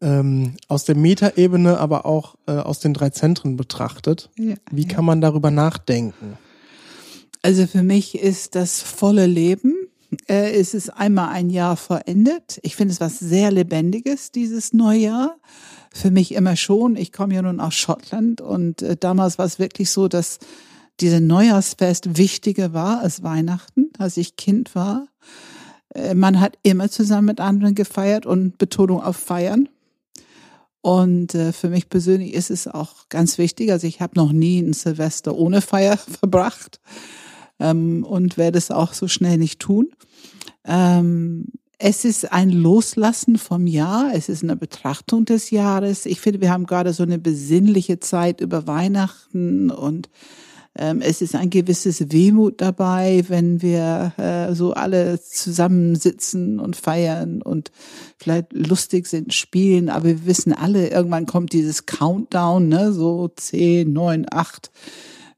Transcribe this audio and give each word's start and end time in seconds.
ähm, 0.00 0.54
aus 0.68 0.84
der 0.84 0.96
Metaebene, 0.96 1.78
aber 1.78 2.06
auch 2.06 2.36
äh, 2.46 2.52
aus 2.52 2.80
den 2.80 2.94
drei 2.94 3.10
Zentren 3.10 3.56
betrachtet? 3.56 4.30
Ja, 4.36 4.54
Wie 4.70 4.86
kann 4.86 5.04
man 5.04 5.20
darüber 5.20 5.50
nachdenken? 5.50 6.38
Also 7.42 7.66
für 7.66 7.82
mich 7.82 8.18
ist 8.18 8.54
das 8.54 8.80
volle 8.80 9.26
Leben. 9.26 9.74
Äh, 10.26 10.52
es 10.52 10.74
ist 10.74 10.90
einmal 10.90 11.28
ein 11.30 11.50
Jahr 11.50 11.76
verendet. 11.76 12.58
Ich 12.62 12.76
finde 12.76 12.92
es 12.92 13.00
was 13.00 13.18
sehr 13.18 13.50
Lebendiges, 13.50 14.32
dieses 14.32 14.72
Neujahr. 14.72 15.36
Für 15.92 16.10
mich 16.10 16.34
immer 16.34 16.56
schon. 16.56 16.96
Ich 16.96 17.12
komme 17.12 17.34
ja 17.34 17.42
nun 17.42 17.60
aus 17.60 17.74
Schottland 17.74 18.40
und 18.40 18.82
äh, 18.82 18.96
damals 18.96 19.38
war 19.38 19.46
es 19.46 19.58
wirklich 19.58 19.90
so, 19.90 20.08
dass 20.08 20.38
diese 21.00 21.20
Neujahrsfest 21.20 22.16
wichtiger 22.16 22.72
war 22.72 23.00
als 23.00 23.22
Weihnachten, 23.22 23.90
als 23.98 24.16
ich 24.16 24.36
Kind 24.36 24.74
war. 24.74 25.08
Äh, 25.94 26.14
man 26.14 26.40
hat 26.40 26.58
immer 26.62 26.90
zusammen 26.90 27.26
mit 27.26 27.40
anderen 27.40 27.74
gefeiert 27.74 28.26
und 28.26 28.58
Betonung 28.58 29.02
auf 29.02 29.16
Feiern. 29.16 29.68
Und 30.80 31.34
äh, 31.34 31.52
für 31.52 31.68
mich 31.68 31.88
persönlich 31.88 32.34
ist 32.34 32.50
es 32.50 32.68
auch 32.68 33.08
ganz 33.08 33.38
wichtig. 33.38 33.72
Also 33.72 33.86
ich 33.86 34.00
habe 34.00 34.12
noch 34.16 34.32
nie 34.32 34.60
ein 34.60 34.72
Silvester 34.72 35.34
ohne 35.36 35.60
Feier 35.60 35.96
verbracht 36.20 36.80
ähm, 37.58 38.04
und 38.04 38.36
werde 38.36 38.58
es 38.58 38.70
auch 38.70 38.92
so 38.92 39.08
schnell 39.08 39.38
nicht 39.38 39.60
tun. 39.60 39.88
Ähm, 40.64 41.46
es 41.80 42.04
ist 42.04 42.32
ein 42.32 42.50
Loslassen 42.50 43.38
vom 43.38 43.68
Jahr, 43.68 44.10
es 44.12 44.28
ist 44.28 44.42
eine 44.42 44.56
Betrachtung 44.56 45.24
des 45.24 45.50
Jahres. 45.50 46.06
Ich 46.06 46.20
finde, 46.20 46.40
wir 46.40 46.50
haben 46.50 46.66
gerade 46.66 46.92
so 46.92 47.04
eine 47.04 47.18
besinnliche 47.18 48.00
Zeit 48.00 48.40
über 48.40 48.66
Weihnachten 48.66 49.70
und 49.70 50.08
es 50.78 51.22
ist 51.22 51.34
ein 51.34 51.50
gewisses 51.50 52.12
Wehmut 52.12 52.60
dabei, 52.60 53.24
wenn 53.28 53.62
wir 53.62 54.12
äh, 54.16 54.54
so 54.54 54.74
alle 54.74 55.20
zusammensitzen 55.20 56.60
und 56.60 56.76
feiern 56.76 57.42
und 57.42 57.72
vielleicht 58.16 58.52
lustig 58.52 59.06
sind, 59.06 59.34
spielen, 59.34 59.88
aber 59.88 60.04
wir 60.04 60.26
wissen 60.26 60.52
alle, 60.52 60.88
irgendwann 60.88 61.26
kommt 61.26 61.52
dieses 61.52 61.86
Countdown, 61.86 62.68
ne, 62.68 62.92
so 62.92 63.28
zehn, 63.28 63.92
neun, 63.92 64.26
acht 64.30 64.70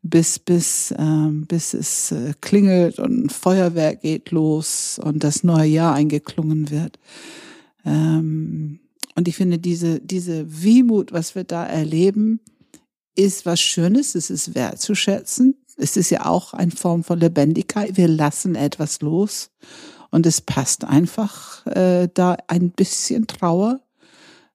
bis 0.03 0.39
bis 0.39 0.95
ähm, 0.99 1.47
bis 1.47 1.75
es 1.75 2.13
äh, 2.13 2.33
klingelt 2.41 2.99
und 2.99 3.25
ein 3.25 3.31
Feuerwerk 3.31 4.01
geht 4.01 4.31
los 4.31 4.99
und 5.03 5.25
das 5.25 5.45
neue 5.45 5.69
Jahr 5.69 5.95
eingeklungen 5.95 6.71
wird. 6.71 6.99
Ähm, 7.85 8.81
und 9.15 9.29
ich 9.29 9.37
finde 9.37 9.59
diese 9.59 10.01
diese 10.01 10.63
Wehmut, 10.63 11.13
was 11.13 11.35
wir 11.35 11.45
da 11.45 11.67
erleben, 11.67 12.41
ist 13.15 13.47
was 13.47 13.61
Schönes, 13.61 14.15
es 14.15 14.31
ist 14.31 14.55
wertzuschätzen. 14.55 15.57
Es 15.77 15.97
ist 15.97 16.11
ja 16.11 16.27
auch 16.27 16.53
eine 16.53 16.71
Form 16.71 17.05
von 17.05 17.19
Lebendigkeit. 17.19 17.97
Wir 17.97 18.09
lassen 18.09 18.55
etwas 18.55 19.01
los 19.01 19.51
und 20.11 20.27
es 20.27 20.41
passt 20.41 20.85
einfach, 20.85 21.67
äh, 21.67 22.09
da 22.13 22.37
ein 22.49 22.71
bisschen 22.71 23.27
Trauer 23.27 23.81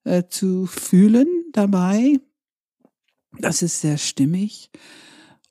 äh, 0.04 0.24
zu 0.30 0.68
fühlen 0.68 1.28
dabei. 1.52 2.20
Das 3.40 3.62
ist 3.62 3.82
sehr 3.82 3.98
stimmig. 3.98 4.70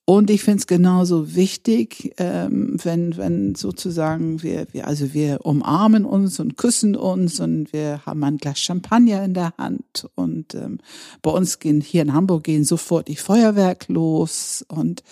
Und 0.06 0.28
ich 0.28 0.42
finde 0.42 0.58
es 0.58 0.66
genauso 0.66 1.34
wichtig, 1.34 2.12
ähm, 2.18 2.76
wenn, 2.82 3.16
wenn 3.16 3.54
sozusagen 3.54 4.42
wir, 4.42 4.66
wir, 4.72 4.86
also 4.86 5.14
wir 5.14 5.46
umarmen 5.46 6.04
uns 6.04 6.38
und 6.40 6.58
küssen 6.58 6.94
uns 6.94 7.40
und 7.40 7.72
wir 7.72 8.04
haben 8.04 8.22
ein 8.22 8.36
Glas 8.36 8.60
Champagner 8.60 9.24
in 9.24 9.32
der 9.32 9.54
Hand 9.56 10.06
und 10.14 10.54
ähm, 10.54 10.78
bei 11.22 11.30
uns 11.30 11.58
gehen 11.58 11.80
hier 11.80 12.02
in 12.02 12.12
Hamburg 12.12 12.44
gehen 12.44 12.64
sofort 12.64 13.08
die 13.08 13.16
Feuerwerk 13.16 13.88
los 13.88 14.62
und 14.68 15.02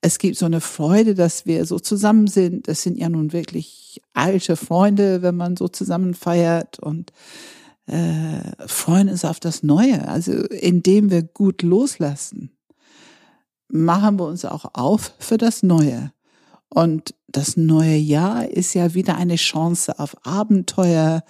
es 0.00 0.18
gibt 0.18 0.36
so 0.36 0.46
eine 0.46 0.60
Freude, 0.60 1.16
dass 1.16 1.44
wir 1.44 1.66
so 1.66 1.80
zusammen 1.80 2.28
sind. 2.28 2.68
Es 2.68 2.82
sind 2.82 2.96
ja 2.96 3.08
nun 3.08 3.32
wirklich 3.32 4.00
alte 4.14 4.54
Freunde, 4.54 5.22
wenn 5.22 5.34
man 5.34 5.56
so 5.56 5.66
zusammen 5.66 6.14
feiert 6.14 6.78
und 6.78 7.12
äh, 7.86 8.68
freuen 8.68 9.08
uns 9.08 9.24
auf 9.24 9.40
das 9.40 9.64
Neue, 9.64 10.06
also 10.06 10.30
indem 10.32 11.10
wir 11.10 11.24
gut 11.24 11.62
loslassen 11.62 12.52
machen 13.68 14.18
wir 14.18 14.26
uns 14.26 14.44
auch 14.44 14.66
auf 14.74 15.14
für 15.18 15.38
das 15.38 15.62
Neue. 15.62 16.12
Und 16.68 17.14
das 17.28 17.56
neue 17.56 17.96
Jahr 17.96 18.48
ist 18.48 18.74
ja 18.74 18.94
wieder 18.94 19.16
eine 19.16 19.36
Chance 19.36 19.98
auf 19.98 20.16
Abenteuer. 20.26 21.22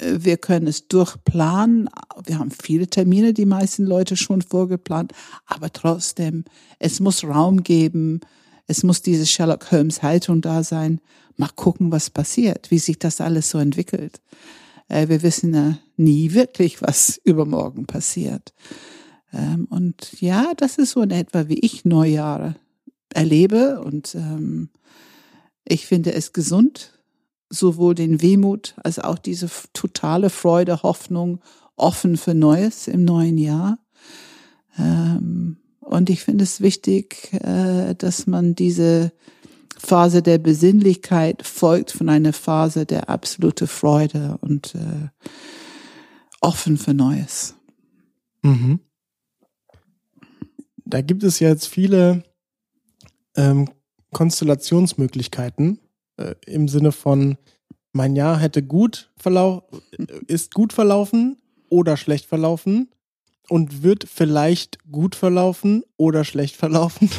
Wir 0.00 0.36
können 0.36 0.66
es 0.66 0.88
durchplanen. 0.88 1.88
Wir 2.24 2.38
haben 2.38 2.50
viele 2.50 2.86
Termine, 2.86 3.32
die 3.32 3.46
meisten 3.46 3.84
Leute 3.84 4.16
schon 4.16 4.42
vorgeplant. 4.42 5.12
Aber 5.46 5.72
trotzdem, 5.72 6.44
es 6.78 7.00
muss 7.00 7.24
Raum 7.24 7.62
geben. 7.62 8.20
Es 8.66 8.82
muss 8.82 9.02
diese 9.02 9.26
Sherlock 9.26 9.70
Holmes 9.72 10.02
Haltung 10.02 10.40
da 10.40 10.62
sein. 10.62 11.00
Mal 11.36 11.50
gucken, 11.54 11.90
was 11.90 12.10
passiert, 12.10 12.70
wie 12.70 12.78
sich 12.78 12.98
das 12.98 13.20
alles 13.20 13.50
so 13.50 13.58
entwickelt. 13.58 14.20
Äh, 14.88 15.08
wir 15.08 15.22
wissen 15.22 15.54
ja 15.54 15.78
nie 15.96 16.32
wirklich, 16.32 16.82
was 16.82 17.18
übermorgen 17.24 17.86
passiert. 17.86 18.52
Ähm, 19.32 19.66
und 19.70 20.20
ja, 20.20 20.52
das 20.56 20.78
ist 20.78 20.92
so 20.92 21.02
in 21.02 21.10
etwa, 21.10 21.48
wie 21.48 21.58
ich 21.58 21.84
Neujahre 21.84 22.56
erlebe. 23.10 23.80
Und 23.80 24.14
ähm, 24.14 24.70
ich 25.64 25.86
finde 25.86 26.12
es 26.12 26.32
gesund, 26.32 26.92
sowohl 27.50 27.94
den 27.94 28.20
Wehmut 28.22 28.74
als 28.82 28.98
auch 28.98 29.18
diese 29.18 29.48
totale 29.72 30.30
Freude, 30.30 30.82
Hoffnung, 30.82 31.40
offen 31.76 32.16
für 32.16 32.34
Neues 32.34 32.88
im 32.88 33.04
neuen 33.04 33.38
Jahr. 33.38 33.78
Ähm, 34.78 35.58
und 35.80 36.10
ich 36.10 36.22
finde 36.22 36.44
es 36.44 36.60
wichtig, 36.60 37.32
äh, 37.32 37.94
dass 37.94 38.26
man 38.26 38.54
diese 38.54 39.12
Phase 39.78 40.22
der 40.22 40.38
Besinnlichkeit 40.38 41.46
folgt 41.46 41.92
von 41.92 42.08
einer 42.08 42.32
Phase 42.32 42.84
der 42.84 43.08
absolute 43.08 43.66
Freude 43.66 44.36
und 44.40 44.74
äh, 44.74 45.28
offen 46.40 46.76
für 46.76 46.94
Neues. 46.94 47.54
Mhm 48.42 48.80
da 50.88 51.02
gibt 51.02 51.22
es 51.22 51.38
jetzt 51.38 51.66
viele 51.66 52.24
ähm, 53.36 53.68
Konstellationsmöglichkeiten 54.12 55.78
äh, 56.16 56.34
im 56.46 56.68
Sinne 56.68 56.92
von 56.92 57.36
mein 57.92 58.16
Jahr 58.16 58.38
hätte 58.38 58.62
gut 58.62 59.12
verlau 59.16 59.68
äh, 59.98 60.06
ist 60.26 60.54
gut 60.54 60.72
verlaufen 60.72 61.40
oder 61.68 61.96
schlecht 61.96 62.24
verlaufen 62.24 62.90
und 63.48 63.82
wird 63.82 64.08
vielleicht 64.08 64.78
gut 64.90 65.14
verlaufen 65.14 65.84
oder 65.96 66.24
schlecht 66.24 66.56
verlaufen. 66.56 67.10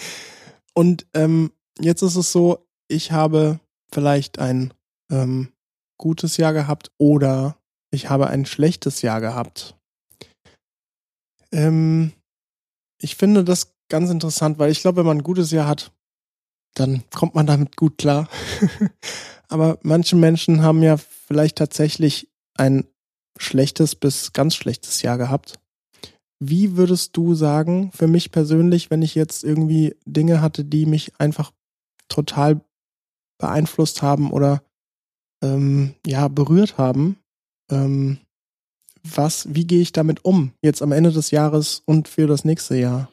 und 0.74 1.06
ähm, 1.14 1.52
jetzt 1.78 2.02
ist 2.02 2.16
es 2.16 2.32
so, 2.32 2.66
ich 2.88 3.12
habe 3.12 3.60
vielleicht 3.92 4.38
ein 4.38 4.74
ähm, 5.10 5.52
gutes 5.98 6.36
Jahr 6.36 6.52
gehabt 6.52 6.90
oder 6.98 7.56
ich 7.90 8.08
habe 8.08 8.28
ein 8.28 8.46
schlechtes 8.46 9.02
Jahr 9.02 9.20
gehabt. 9.20 9.76
Ähm, 11.52 12.12
ich 13.00 13.16
finde 13.16 13.44
das 13.44 13.74
ganz 13.88 14.10
interessant, 14.10 14.58
weil 14.58 14.70
ich 14.70 14.80
glaube, 14.80 14.98
wenn 14.98 15.06
man 15.06 15.18
ein 15.18 15.24
gutes 15.24 15.50
Jahr 15.50 15.66
hat, 15.66 15.92
dann 16.74 17.02
kommt 17.10 17.34
man 17.34 17.46
damit 17.46 17.76
gut 17.76 17.98
klar. 17.98 18.28
Aber 19.48 19.78
manche 19.82 20.14
Menschen 20.14 20.62
haben 20.62 20.82
ja 20.82 20.96
vielleicht 20.96 21.58
tatsächlich 21.58 22.28
ein 22.56 22.86
schlechtes 23.38 23.94
bis 23.96 24.32
ganz 24.32 24.54
schlechtes 24.54 25.02
Jahr 25.02 25.18
gehabt. 25.18 25.58
wie 26.42 26.76
würdest 26.76 27.16
du 27.16 27.34
sagen, 27.34 27.92
für 27.92 28.06
mich 28.06 28.32
persönlich, 28.32 28.90
wenn 28.90 29.02
ich 29.02 29.14
jetzt 29.14 29.44
irgendwie 29.44 29.94
Dinge 30.06 30.40
hatte, 30.40 30.64
die 30.64 30.86
mich 30.86 31.12
einfach 31.20 31.52
total 32.08 32.62
beeinflusst 33.38 34.00
haben 34.00 34.30
oder 34.30 34.62
ähm, 35.42 35.94
ja 36.06 36.28
berührt 36.28 36.78
haben, 36.78 37.18
ähm, 37.70 38.18
was, 39.02 39.46
wie 39.50 39.66
gehe 39.66 39.80
ich 39.80 39.92
damit 39.92 40.24
um 40.24 40.52
jetzt 40.62 40.82
am 40.82 40.92
Ende 40.92 41.12
des 41.12 41.30
Jahres 41.30 41.82
und 41.86 42.08
für 42.08 42.26
das 42.26 42.44
nächste 42.44 42.76
Jahr? 42.76 43.08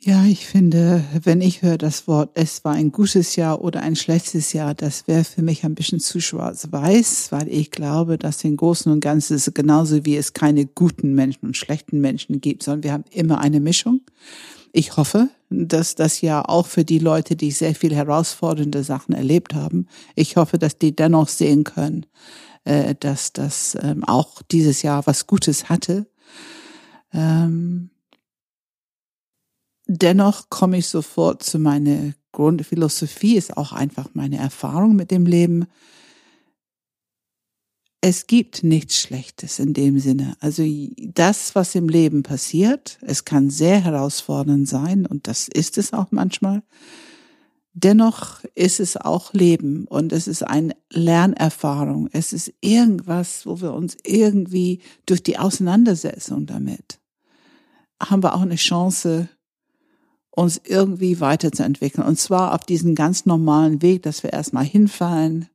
Ja, 0.00 0.24
ich 0.24 0.46
finde, 0.46 1.04
wenn 1.24 1.40
ich 1.40 1.62
höre 1.62 1.76
das 1.76 2.06
Wort, 2.06 2.30
es 2.34 2.64
war 2.64 2.72
ein 2.72 2.92
gutes 2.92 3.34
Jahr 3.34 3.60
oder 3.60 3.82
ein 3.82 3.96
schlechtes 3.96 4.52
Jahr, 4.52 4.72
das 4.72 5.08
wäre 5.08 5.24
für 5.24 5.42
mich 5.42 5.64
ein 5.64 5.74
bisschen 5.74 5.98
zu 5.98 6.20
schwarz-weiß, 6.20 7.32
weil 7.32 7.48
ich 7.48 7.72
glaube, 7.72 8.16
dass 8.16 8.44
im 8.44 8.56
Großen 8.56 8.90
und 8.92 9.00
Ganzen 9.00 9.34
ist 9.34 9.54
genauso 9.54 10.06
wie 10.06 10.16
es 10.16 10.32
keine 10.32 10.66
guten 10.66 11.14
Menschen 11.14 11.46
und 11.46 11.56
schlechten 11.56 12.00
Menschen 12.00 12.40
gibt, 12.40 12.62
sondern 12.62 12.84
wir 12.84 12.92
haben 12.92 13.04
immer 13.10 13.40
eine 13.40 13.58
Mischung. 13.58 14.00
Ich 14.72 14.96
hoffe, 14.96 15.30
dass 15.50 15.96
das 15.96 16.20
Jahr 16.20 16.48
auch 16.48 16.66
für 16.66 16.84
die 16.84 17.00
Leute, 17.00 17.34
die 17.34 17.50
sehr 17.50 17.74
viel 17.74 17.94
herausfordernde 17.94 18.84
Sachen 18.84 19.14
erlebt 19.14 19.52
haben, 19.52 19.88
ich 20.14 20.36
hoffe, 20.36 20.58
dass 20.58 20.78
die 20.78 20.94
dennoch 20.94 21.28
sehen 21.28 21.64
können, 21.64 22.06
äh, 22.68 22.94
dass 22.94 23.32
das 23.32 23.76
ähm, 23.80 24.04
auch 24.04 24.42
dieses 24.42 24.82
Jahr 24.82 25.06
was 25.06 25.26
Gutes 25.26 25.70
hatte. 25.70 26.06
Ähm, 27.14 27.88
dennoch 29.86 30.50
komme 30.50 30.76
ich 30.76 30.86
sofort 30.86 31.42
zu 31.42 31.58
meiner 31.58 32.12
Grundphilosophie, 32.32 33.36
ist 33.36 33.56
auch 33.56 33.72
einfach 33.72 34.10
meine 34.12 34.36
Erfahrung 34.36 34.96
mit 34.96 35.10
dem 35.10 35.24
Leben. 35.24 35.64
Es 38.02 38.26
gibt 38.26 38.62
nichts 38.62 39.00
Schlechtes 39.00 39.58
in 39.58 39.72
dem 39.72 39.98
Sinne. 39.98 40.36
Also 40.40 40.62
das, 40.98 41.54
was 41.54 41.74
im 41.74 41.88
Leben 41.88 42.22
passiert, 42.22 42.98
es 43.00 43.24
kann 43.24 43.48
sehr 43.48 43.82
herausfordernd 43.82 44.68
sein 44.68 45.06
und 45.06 45.26
das 45.26 45.48
ist 45.48 45.78
es 45.78 45.94
auch 45.94 46.08
manchmal. 46.10 46.62
Dennoch 47.80 48.42
ist 48.54 48.80
es 48.80 48.96
auch 48.96 49.32
Leben 49.32 49.86
und 49.86 50.12
es 50.12 50.26
ist 50.26 50.42
eine 50.42 50.74
Lernerfahrung. 50.90 52.08
Es 52.12 52.32
ist 52.32 52.52
irgendwas, 52.60 53.46
wo 53.46 53.60
wir 53.60 53.72
uns 53.72 53.96
irgendwie 54.04 54.80
durch 55.06 55.22
die 55.22 55.38
Auseinandersetzung 55.38 56.46
damit 56.46 56.98
haben 58.02 58.22
wir 58.22 58.34
auch 58.34 58.42
eine 58.42 58.56
Chance, 58.56 59.28
uns 60.30 60.60
irgendwie 60.64 61.20
weiterzuentwickeln. 61.20 62.06
Und 62.06 62.18
zwar 62.18 62.54
auf 62.54 62.64
diesen 62.64 62.94
ganz 62.94 63.26
normalen 63.26 63.82
Weg, 63.82 64.02
dass 64.04 64.22
wir 64.22 64.32
erstmal 64.32 64.64
hinfallen, 64.64 65.48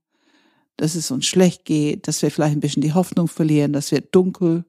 dass 0.76 0.96
es 0.96 1.10
uns 1.12 1.26
schlecht 1.26 1.66
geht, 1.66 2.08
dass 2.08 2.22
wir 2.22 2.32
vielleicht 2.32 2.56
ein 2.56 2.60
bisschen 2.60 2.82
die 2.82 2.94
Hoffnung 2.94 3.28
verlieren, 3.28 3.74
dass 3.74 3.92
wir 3.92 4.02
dunkel. 4.02 4.66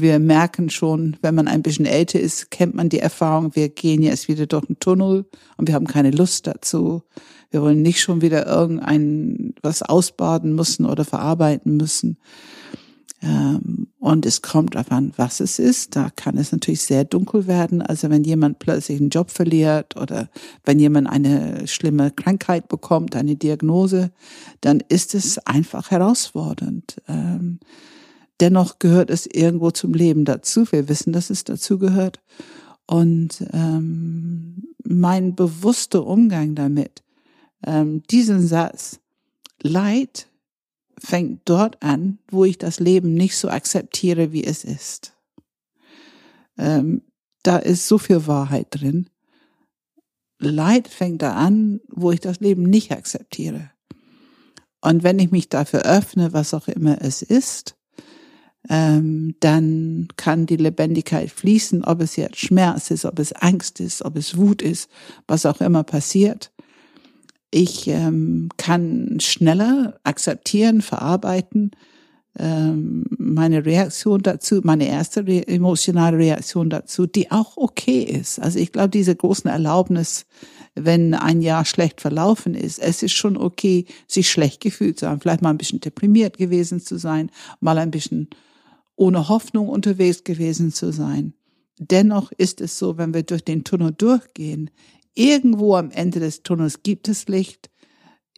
Wir 0.00 0.18
merken 0.18 0.70
schon, 0.70 1.16
wenn 1.22 1.34
man 1.34 1.48
ein 1.48 1.62
bisschen 1.62 1.86
älter 1.86 2.20
ist, 2.20 2.50
kennt 2.50 2.74
man 2.74 2.88
die 2.88 3.00
Erfahrung, 3.00 3.54
wir 3.54 3.68
gehen 3.68 4.02
jetzt 4.02 4.28
wieder 4.28 4.46
durch 4.46 4.66
den 4.66 4.78
Tunnel 4.78 5.26
und 5.56 5.68
wir 5.68 5.74
haben 5.74 5.86
keine 5.86 6.10
Lust 6.10 6.46
dazu. 6.46 7.02
Wir 7.50 7.62
wollen 7.62 7.82
nicht 7.82 8.00
schon 8.00 8.20
wieder 8.22 8.46
irgendein 8.46 9.54
was 9.62 9.82
ausbaden 9.82 10.54
müssen 10.54 10.86
oder 10.86 11.04
verarbeiten 11.04 11.76
müssen. 11.76 12.18
Ähm, 13.22 13.88
und 13.98 14.24
es 14.24 14.40
kommt 14.40 14.74
darauf 14.74 14.90
an, 14.90 15.12
was 15.16 15.40
es 15.40 15.58
ist. 15.58 15.94
Da 15.94 16.10
kann 16.14 16.38
es 16.38 16.52
natürlich 16.52 16.82
sehr 16.82 17.04
dunkel 17.04 17.46
werden. 17.46 17.82
Also 17.82 18.08
wenn 18.08 18.24
jemand 18.24 18.60
plötzlich 18.60 18.98
einen 18.98 19.10
Job 19.10 19.30
verliert 19.30 19.96
oder 19.96 20.30
wenn 20.64 20.78
jemand 20.78 21.08
eine 21.08 21.66
schlimme 21.66 22.10
Krankheit 22.10 22.68
bekommt, 22.68 23.14
eine 23.14 23.36
Diagnose, 23.36 24.10
dann 24.62 24.82
ist 24.88 25.14
es 25.14 25.38
einfach 25.46 25.90
herausfordernd. 25.90 26.96
Dennoch 28.40 28.78
gehört 28.78 29.10
es 29.10 29.26
irgendwo 29.26 29.70
zum 29.70 29.92
Leben 29.92 30.24
dazu. 30.24 30.70
Wir 30.72 30.88
wissen, 30.88 31.12
dass 31.12 31.30
es 31.30 31.44
dazu 31.44 31.78
gehört. 31.78 32.20
Und 32.86 33.44
ähm, 33.52 34.74
mein 34.82 35.36
bewusster 35.36 36.06
Umgang 36.06 36.54
damit, 36.54 37.02
ähm, 37.64 38.02
diesen 38.10 38.46
Satz, 38.46 38.98
Leid 39.62 40.26
fängt 40.98 41.42
dort 41.44 41.82
an, 41.82 42.18
wo 42.30 42.44
ich 42.44 42.58
das 42.58 42.80
Leben 42.80 43.14
nicht 43.14 43.36
so 43.36 43.48
akzeptiere, 43.48 44.32
wie 44.32 44.44
es 44.44 44.64
ist. 44.64 45.12
Ähm, 46.58 47.02
da 47.42 47.58
ist 47.58 47.86
so 47.86 47.98
viel 47.98 48.26
Wahrheit 48.26 48.68
drin. 48.70 49.08
Leid 50.38 50.88
fängt 50.88 51.22
da 51.22 51.34
an, 51.34 51.80
wo 51.88 52.10
ich 52.12 52.20
das 52.20 52.40
Leben 52.40 52.62
nicht 52.62 52.92
akzeptiere. 52.92 53.70
Und 54.80 55.02
wenn 55.02 55.18
ich 55.18 55.30
mich 55.30 55.48
dafür 55.50 55.82
öffne, 55.82 56.32
was 56.32 56.54
auch 56.54 56.68
immer 56.68 57.02
es 57.02 57.20
ist, 57.22 57.76
ähm, 58.68 59.34
dann 59.40 60.08
kann 60.16 60.46
die 60.46 60.56
Lebendigkeit 60.56 61.30
fließen, 61.30 61.84
ob 61.84 62.02
es 62.02 62.16
jetzt 62.16 62.38
Schmerz 62.38 62.90
ist, 62.90 63.04
ob 63.04 63.18
es 63.18 63.32
Angst 63.32 63.80
ist, 63.80 64.04
ob 64.04 64.16
es 64.16 64.36
Wut 64.36 64.60
ist, 64.60 64.90
was 65.26 65.46
auch 65.46 65.60
immer 65.60 65.82
passiert. 65.82 66.52
Ich 67.50 67.88
ähm, 67.88 68.50
kann 68.58 69.18
schneller 69.20 69.98
akzeptieren, 70.04 70.82
verarbeiten. 70.82 71.72
Ähm, 72.38 73.06
meine 73.18 73.64
Reaktion 73.64 74.22
dazu, 74.22 74.60
meine 74.62 74.86
erste 74.86 75.26
re 75.26 75.48
emotionale 75.48 76.16
Reaktion 76.16 76.70
dazu, 76.70 77.06
die 77.06 77.32
auch 77.32 77.56
okay 77.56 78.02
ist. 78.02 78.38
Also 78.38 78.60
ich 78.60 78.70
glaube, 78.70 78.90
diese 78.90 79.16
großen 79.16 79.50
Erlaubnis, 79.50 80.26
wenn 80.76 81.14
ein 81.14 81.42
Jahr 81.42 81.64
schlecht 81.64 82.00
verlaufen 82.00 82.54
ist, 82.54 82.78
es 82.78 83.02
ist 83.02 83.14
schon 83.14 83.36
okay, 83.36 83.86
sich 84.06 84.30
schlecht 84.30 84.60
gefühlt 84.60 85.00
zu 85.00 85.08
haben, 85.08 85.20
vielleicht 85.20 85.42
mal 85.42 85.50
ein 85.50 85.58
bisschen 85.58 85.80
deprimiert 85.80 86.38
gewesen 86.38 86.78
zu 86.78 86.98
sein, 86.98 87.30
mal 87.58 87.78
ein 87.78 87.90
bisschen 87.90 88.28
ohne 89.00 89.28
Hoffnung 89.28 89.68
unterwegs 89.68 90.24
gewesen 90.24 90.72
zu 90.72 90.92
sein. 90.92 91.34
Dennoch 91.78 92.32
ist 92.32 92.60
es 92.60 92.78
so, 92.78 92.98
wenn 92.98 93.14
wir 93.14 93.22
durch 93.22 93.44
den 93.44 93.64
Tunnel 93.64 93.92
durchgehen, 93.92 94.70
Irgendwo 95.14 95.74
am 95.74 95.90
Ende 95.90 96.20
des 96.20 96.42
Tunnels 96.42 96.82
gibt 96.82 97.08
es 97.08 97.28
Licht. 97.28 97.70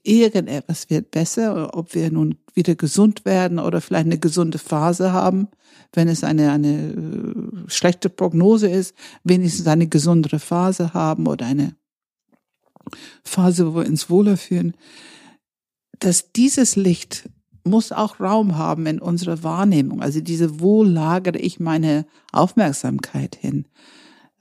Irgendetwas 0.03 0.91
wird 0.91 1.11
besser, 1.11 1.76
ob 1.76 1.94
wir 1.94 2.11
nun 2.11 2.38
wieder 2.55 2.75
gesund 2.75 3.25
werden 3.25 3.59
oder 3.59 3.81
vielleicht 3.81 4.06
eine 4.06 4.19
gesunde 4.19 4.59
Phase 4.59 5.12
haben. 5.12 5.49
Wenn 5.93 6.09
es 6.09 6.25
eine, 6.25 6.50
eine 6.50 6.93
äh, 6.93 7.70
schlechte 7.70 8.09
Prognose 8.09 8.69
ist, 8.69 8.97
wenigstens 9.23 9.67
eine 9.67 9.87
gesundere 9.87 10.38
Phase 10.38 10.93
haben 10.93 11.26
oder 11.26 11.47
eine 11.47 11.76
Phase, 13.23 13.67
wo 13.67 13.81
wir 13.81 13.87
uns 13.87 14.11
wohler 14.11 14.37
fühlen. 14.37 14.75
Dass 16.00 16.33
dieses 16.33 16.75
Licht 16.75 17.28
muss 17.64 17.92
auch 17.92 18.21
Raum 18.21 18.57
haben 18.59 18.87
in 18.87 18.99
unserer 18.99 19.42
Wahrnehmung. 19.42 20.02
Also 20.02 20.21
diese, 20.21 20.61
wo 20.61 20.83
lagere 20.83 21.38
ich 21.38 21.61
meine 21.61 22.07
Aufmerksamkeit 22.33 23.37
hin? 23.37 23.66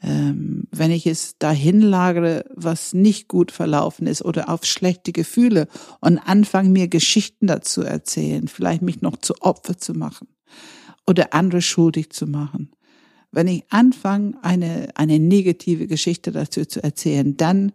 ähm, 0.04 0.68
wenn 0.72 0.92
ich 0.92 1.06
es 1.06 1.38
dahin 1.38 1.82
lagere, 1.82 2.46
was 2.54 2.94
nicht 2.94 3.28
gut 3.28 3.52
verlaufen 3.52 4.08
ist 4.08 4.24
oder 4.24 4.50
auf 4.50 4.66
schlechte 4.66 5.12
Gefühle 5.12 5.68
und 6.00 6.18
anfange 6.18 6.70
mir 6.70 6.88
Geschichten 6.88 7.48
dazu 7.48 7.82
erzählen, 7.82 8.48
vielleicht 8.48 8.82
mich 8.82 9.02
noch 9.02 9.18
zu 9.18 9.36
Opfer 9.42 9.78
zu 9.78 9.94
machen 9.94 10.28
oder 11.06 11.34
andere 11.34 11.62
schuldig 11.62 12.10
zu 12.12 12.26
machen. 12.26 12.72
Wenn 13.32 13.48
ich 13.48 13.64
anfange, 13.70 14.34
eine, 14.42 14.90
eine 14.96 15.20
negative 15.20 15.88
Geschichte 15.88 16.32
dazu 16.32 16.66
zu 16.66 16.84
erzählen, 16.84 17.38
dann, 17.38 17.72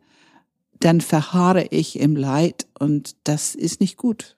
dann 0.80 1.00
verharre 1.00 1.66
ich 1.70 1.98
im 1.98 2.16
Leid 2.16 2.66
und 2.78 3.16
das 3.24 3.54
ist 3.54 3.80
nicht 3.80 3.96
gut 3.96 4.35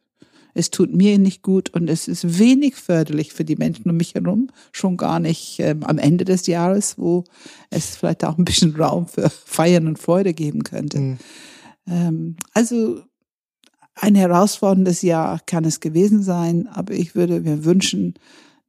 es 0.58 0.70
tut 0.70 0.92
mir 0.92 1.18
nicht 1.18 1.42
gut 1.42 1.70
und 1.70 1.88
es 1.88 2.08
ist 2.08 2.40
wenig 2.40 2.74
förderlich 2.74 3.32
für 3.32 3.44
die 3.44 3.54
Menschen 3.54 3.88
um 3.88 3.96
mich 3.96 4.14
herum, 4.14 4.50
schon 4.72 4.96
gar 4.96 5.20
nicht 5.20 5.60
ähm, 5.60 5.84
am 5.84 5.98
Ende 5.98 6.24
des 6.24 6.48
Jahres, 6.48 6.98
wo 6.98 7.22
es 7.70 7.94
vielleicht 7.94 8.24
auch 8.24 8.36
ein 8.36 8.44
bisschen 8.44 8.74
Raum 8.74 9.06
für 9.06 9.30
Feiern 9.30 9.86
und 9.86 10.00
Freude 10.00 10.34
geben 10.34 10.64
könnte. 10.64 10.98
Mhm. 10.98 11.18
Ähm, 11.86 12.36
also 12.54 13.02
ein 13.94 14.16
herausforderndes 14.16 15.02
Jahr 15.02 15.40
kann 15.46 15.64
es 15.64 15.78
gewesen 15.78 16.24
sein, 16.24 16.66
aber 16.66 16.92
ich 16.92 17.14
würde 17.14 17.40
mir 17.40 17.64
wünschen, 17.64 18.14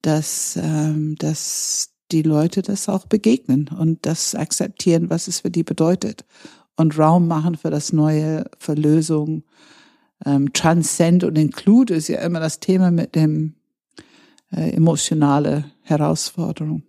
dass, 0.04 0.60
ähm, 0.62 1.16
dass 1.18 1.90
die 2.12 2.22
Leute 2.22 2.62
das 2.62 2.88
auch 2.88 3.08
begegnen 3.08 3.68
und 3.68 4.06
das 4.06 4.36
akzeptieren, 4.36 5.10
was 5.10 5.28
es 5.28 5.40
für 5.40 5.50
die 5.50 5.64
bedeutet 5.64 6.24
und 6.76 7.00
Raum 7.00 7.28
machen 7.28 7.58
für 7.58 7.72
das 7.72 7.94
Neue, 7.94 8.46
für 8.60 8.76
Lösungen 8.76 9.44
ähm, 10.26 10.54
Transcend 10.54 11.24
und 11.24 11.38
Include 11.38 11.96
ist 11.96 12.08
ja 12.08 12.20
immer 12.20 12.40
das 12.40 12.60
Thema 12.60 12.92
mit 12.92 13.16
dem 13.16 13.56
äh, 14.52 14.72
emotionale 14.72 15.72
Herausforderung. 15.82 16.84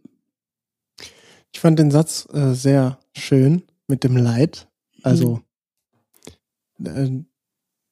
Ich 1.53 1.61
fand 1.61 1.79
den 1.79 1.91
Satz 1.91 2.29
äh, 2.33 2.55
sehr 2.55 2.99
schön 3.13 3.63
mit 3.87 4.05
dem 4.05 4.17
Leid. 4.17 4.69
Also, 5.03 5.41
äh, 6.85 7.11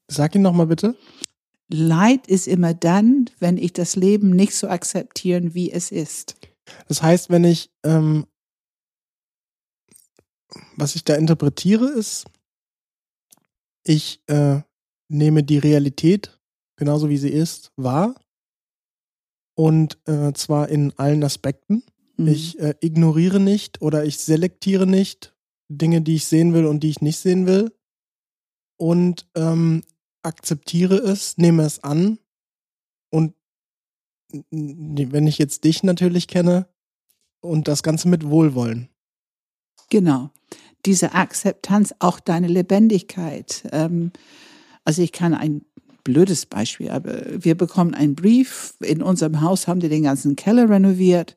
sag 0.08 0.34
ihn 0.34 0.42
nochmal 0.42 0.66
bitte. 0.66 0.96
Leid 1.68 2.26
ist 2.26 2.48
immer 2.48 2.72
dann, 2.72 3.28
wenn 3.40 3.58
ich 3.58 3.72
das 3.72 3.94
Leben 3.94 4.30
nicht 4.30 4.54
so 4.54 4.68
akzeptieren, 4.68 5.54
wie 5.54 5.70
es 5.70 5.90
ist. 5.92 6.36
Das 6.86 7.02
heißt, 7.02 7.30
wenn 7.30 7.44
ich, 7.44 7.70
ähm, 7.82 8.26
was 10.76 10.94
ich 10.94 11.04
da 11.04 11.14
interpretiere, 11.14 11.86
ist, 11.88 12.26
ich 13.84 14.22
äh, 14.28 14.60
nehme 15.08 15.42
die 15.42 15.58
Realität, 15.58 16.38
genauso 16.76 17.08
wie 17.08 17.18
sie 17.18 17.30
ist, 17.30 17.72
wahr 17.76 18.14
Und 19.54 19.98
äh, 20.06 20.32
zwar 20.34 20.68
in 20.68 20.92
allen 20.98 21.24
Aspekten. 21.24 21.82
Mhm. 22.16 22.28
Ich 22.28 22.58
äh, 22.58 22.74
ignoriere 22.80 23.40
nicht 23.40 23.82
oder 23.82 24.04
ich 24.04 24.18
selektiere 24.18 24.86
nicht 24.86 25.34
Dinge, 25.68 26.02
die 26.02 26.16
ich 26.16 26.26
sehen 26.26 26.54
will 26.54 26.66
und 26.66 26.80
die 26.80 26.90
ich 26.90 27.00
nicht 27.00 27.18
sehen 27.18 27.46
will. 27.46 27.72
Und 28.76 29.26
ähm, 29.34 29.82
akzeptiere 30.22 30.96
es, 30.96 31.36
nehme 31.36 31.64
es 31.64 31.82
an. 31.82 32.18
Und 33.10 33.34
wenn 34.50 35.26
ich 35.26 35.38
jetzt 35.38 35.64
dich 35.64 35.82
natürlich 35.82 36.28
kenne, 36.28 36.68
und 37.40 37.68
das 37.68 37.82
Ganze 37.82 38.08
mit 38.08 38.28
Wohlwollen. 38.28 38.88
Genau. 39.90 40.30
Diese 40.86 41.14
Akzeptanz, 41.14 41.94
auch 41.98 42.20
deine 42.20 42.48
Lebendigkeit. 42.48 43.68
Ähm, 43.72 44.12
also 44.88 45.02
ich 45.02 45.12
kann 45.12 45.34
ein 45.34 45.60
blödes 46.02 46.46
Beispiel, 46.46 46.88
aber 46.88 47.20
wir 47.44 47.54
bekommen 47.54 47.92
einen 47.92 48.14
Brief. 48.14 48.72
In 48.80 49.02
unserem 49.02 49.42
Haus 49.42 49.68
haben 49.68 49.80
die 49.80 49.90
den 49.90 50.04
ganzen 50.04 50.34
Keller 50.34 50.70
renoviert. 50.70 51.36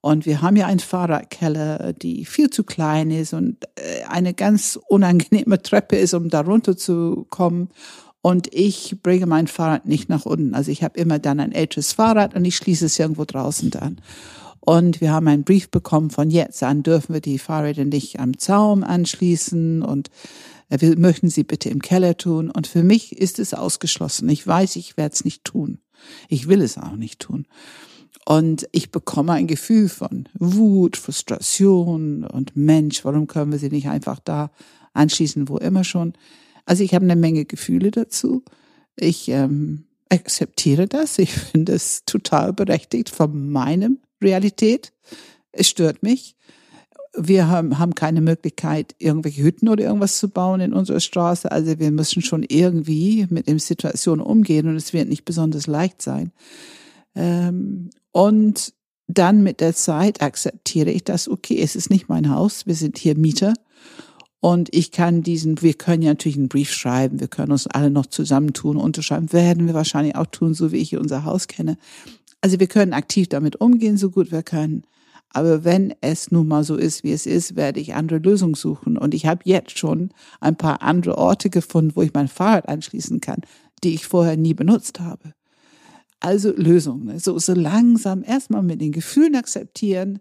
Und 0.00 0.24
wir 0.24 0.40
haben 0.40 0.56
ja 0.56 0.64
einen 0.64 0.80
Fahrradkeller, 0.80 1.92
die 1.92 2.24
viel 2.24 2.48
zu 2.48 2.64
klein 2.64 3.10
ist 3.10 3.34
und 3.34 3.62
äh, 3.74 4.04
eine 4.08 4.32
ganz 4.32 4.80
unangenehme 4.88 5.60
Treppe 5.60 5.96
ist, 5.96 6.14
um 6.14 6.30
da 6.30 6.40
runter 6.40 6.74
zu 6.78 7.26
kommen. 7.28 7.68
Und 8.22 8.48
ich 8.54 8.96
bringe 9.02 9.26
mein 9.26 9.46
Fahrrad 9.46 9.84
nicht 9.84 10.08
nach 10.08 10.24
unten. 10.24 10.54
Also 10.54 10.70
ich 10.70 10.82
habe 10.82 10.98
immer 10.98 11.18
dann 11.18 11.38
ein 11.38 11.52
älteres 11.52 11.92
Fahrrad 11.92 12.34
und 12.34 12.46
ich 12.46 12.56
schließe 12.56 12.86
es 12.86 12.98
irgendwo 12.98 13.26
draußen 13.26 13.68
dann. 13.68 14.00
Und 14.60 15.02
wir 15.02 15.12
haben 15.12 15.28
einen 15.28 15.44
Brief 15.44 15.70
bekommen, 15.70 16.08
von 16.08 16.30
jetzt 16.30 16.62
an 16.62 16.82
dürfen 16.82 17.12
wir 17.12 17.20
die 17.20 17.38
Fahrräder 17.38 17.84
nicht 17.84 18.20
am 18.20 18.38
Zaum 18.38 18.84
anschließen 18.84 19.82
und 19.82 20.08
wir 20.68 20.98
möchten 20.98 21.30
sie 21.30 21.44
bitte 21.44 21.68
im 21.68 21.80
Keller 21.80 22.16
tun. 22.16 22.50
Und 22.50 22.66
für 22.66 22.82
mich 22.82 23.16
ist 23.16 23.38
es 23.38 23.54
ausgeschlossen. 23.54 24.28
Ich 24.28 24.46
weiß, 24.46 24.76
ich 24.76 24.96
werde 24.96 25.14
es 25.14 25.24
nicht 25.24 25.44
tun. 25.44 25.78
Ich 26.28 26.48
will 26.48 26.60
es 26.60 26.78
auch 26.78 26.96
nicht 26.96 27.20
tun. 27.20 27.46
Und 28.28 28.68
ich 28.72 28.90
bekomme 28.90 29.32
ein 29.32 29.46
Gefühl 29.46 29.88
von 29.88 30.28
Wut, 30.34 30.96
Frustration 30.96 32.24
und 32.24 32.56
Mensch, 32.56 33.04
warum 33.04 33.28
können 33.28 33.52
wir 33.52 33.58
sie 33.60 33.68
nicht 33.68 33.88
einfach 33.88 34.18
da 34.18 34.50
anschließen, 34.94 35.48
wo 35.48 35.58
immer 35.58 35.84
schon. 35.84 36.14
Also 36.64 36.82
ich 36.82 36.92
habe 36.94 37.04
eine 37.04 37.14
Menge 37.14 37.44
Gefühle 37.44 37.92
dazu. 37.92 38.42
Ich 38.96 39.28
ähm, 39.28 39.84
akzeptiere 40.08 40.86
das. 40.88 41.18
Ich 41.18 41.32
finde 41.32 41.74
es 41.74 42.04
total 42.04 42.52
berechtigt 42.52 43.10
von 43.10 43.48
meinem 43.50 44.00
Realität. 44.20 44.92
Es 45.52 45.68
stört 45.68 46.02
mich. 46.02 46.34
Wir 47.18 47.48
haben, 47.48 47.78
haben 47.78 47.94
keine 47.94 48.20
Möglichkeit, 48.20 48.94
irgendwelche 48.98 49.42
Hütten 49.42 49.68
oder 49.68 49.84
irgendwas 49.84 50.18
zu 50.18 50.28
bauen 50.28 50.60
in 50.60 50.72
unserer 50.72 51.00
Straße. 51.00 51.50
Also 51.50 51.78
wir 51.78 51.90
müssen 51.90 52.22
schon 52.22 52.42
irgendwie 52.42 53.26
mit 53.30 53.48
der 53.48 53.58
Situation 53.58 54.20
umgehen 54.20 54.68
und 54.68 54.76
es 54.76 54.92
wird 54.92 55.08
nicht 55.08 55.24
besonders 55.24 55.66
leicht 55.66 56.02
sein. 56.02 56.32
Ähm, 57.14 57.90
und 58.12 58.74
dann 59.08 59.42
mit 59.42 59.60
der 59.60 59.74
Zeit 59.74 60.20
akzeptiere 60.20 60.90
ich 60.90 61.04
das, 61.04 61.28
okay, 61.28 61.58
es 61.60 61.76
ist 61.76 61.90
nicht 61.90 62.08
mein 62.08 62.30
Haus, 62.30 62.66
wir 62.66 62.74
sind 62.74 62.98
hier 62.98 63.16
Mieter. 63.16 63.54
Und 64.40 64.68
ich 64.74 64.92
kann 64.92 65.22
diesen, 65.22 65.62
wir 65.62 65.74
können 65.74 66.02
ja 66.02 66.10
natürlich 66.10 66.36
einen 66.36 66.48
Brief 66.48 66.72
schreiben, 66.72 67.20
wir 67.20 67.28
können 67.28 67.52
uns 67.52 67.66
alle 67.66 67.90
noch 67.90 68.06
zusammentun, 68.06 68.76
unterschreiben, 68.76 69.32
werden 69.32 69.66
wir 69.66 69.74
wahrscheinlich 69.74 70.16
auch 70.16 70.26
tun, 70.26 70.54
so 70.54 70.72
wie 70.72 70.76
ich 70.76 70.96
unser 70.96 71.24
Haus 71.24 71.48
kenne. 71.48 71.78
Also 72.40 72.60
wir 72.60 72.66
können 72.66 72.92
aktiv 72.92 73.28
damit 73.28 73.56
umgehen, 73.60 73.96
so 73.96 74.10
gut 74.10 74.30
wir 74.30 74.42
können. 74.42 74.84
Aber 75.30 75.64
wenn 75.64 75.94
es 76.00 76.30
nun 76.30 76.48
mal 76.48 76.64
so 76.64 76.76
ist, 76.76 77.04
wie 77.04 77.12
es 77.12 77.26
ist, 77.26 77.56
werde 77.56 77.80
ich 77.80 77.94
andere 77.94 78.18
Lösungen 78.18 78.54
suchen. 78.54 78.96
Und 78.96 79.12
ich 79.12 79.26
habe 79.26 79.42
jetzt 79.44 79.78
schon 79.78 80.10
ein 80.40 80.56
paar 80.56 80.82
andere 80.82 81.18
Orte 81.18 81.50
gefunden, 81.50 81.92
wo 81.94 82.02
ich 82.02 82.14
mein 82.14 82.28
Fahrrad 82.28 82.68
anschließen 82.68 83.20
kann, 83.20 83.42
die 83.84 83.94
ich 83.94 84.06
vorher 84.06 84.36
nie 84.36 84.54
benutzt 84.54 85.00
habe. 85.00 85.34
Also 86.20 86.52
Lösungen. 86.56 87.18
So, 87.18 87.38
so 87.38 87.52
langsam 87.52 88.24
erstmal 88.24 88.62
mit 88.62 88.80
den 88.80 88.92
Gefühlen 88.92 89.36
akzeptieren, 89.36 90.20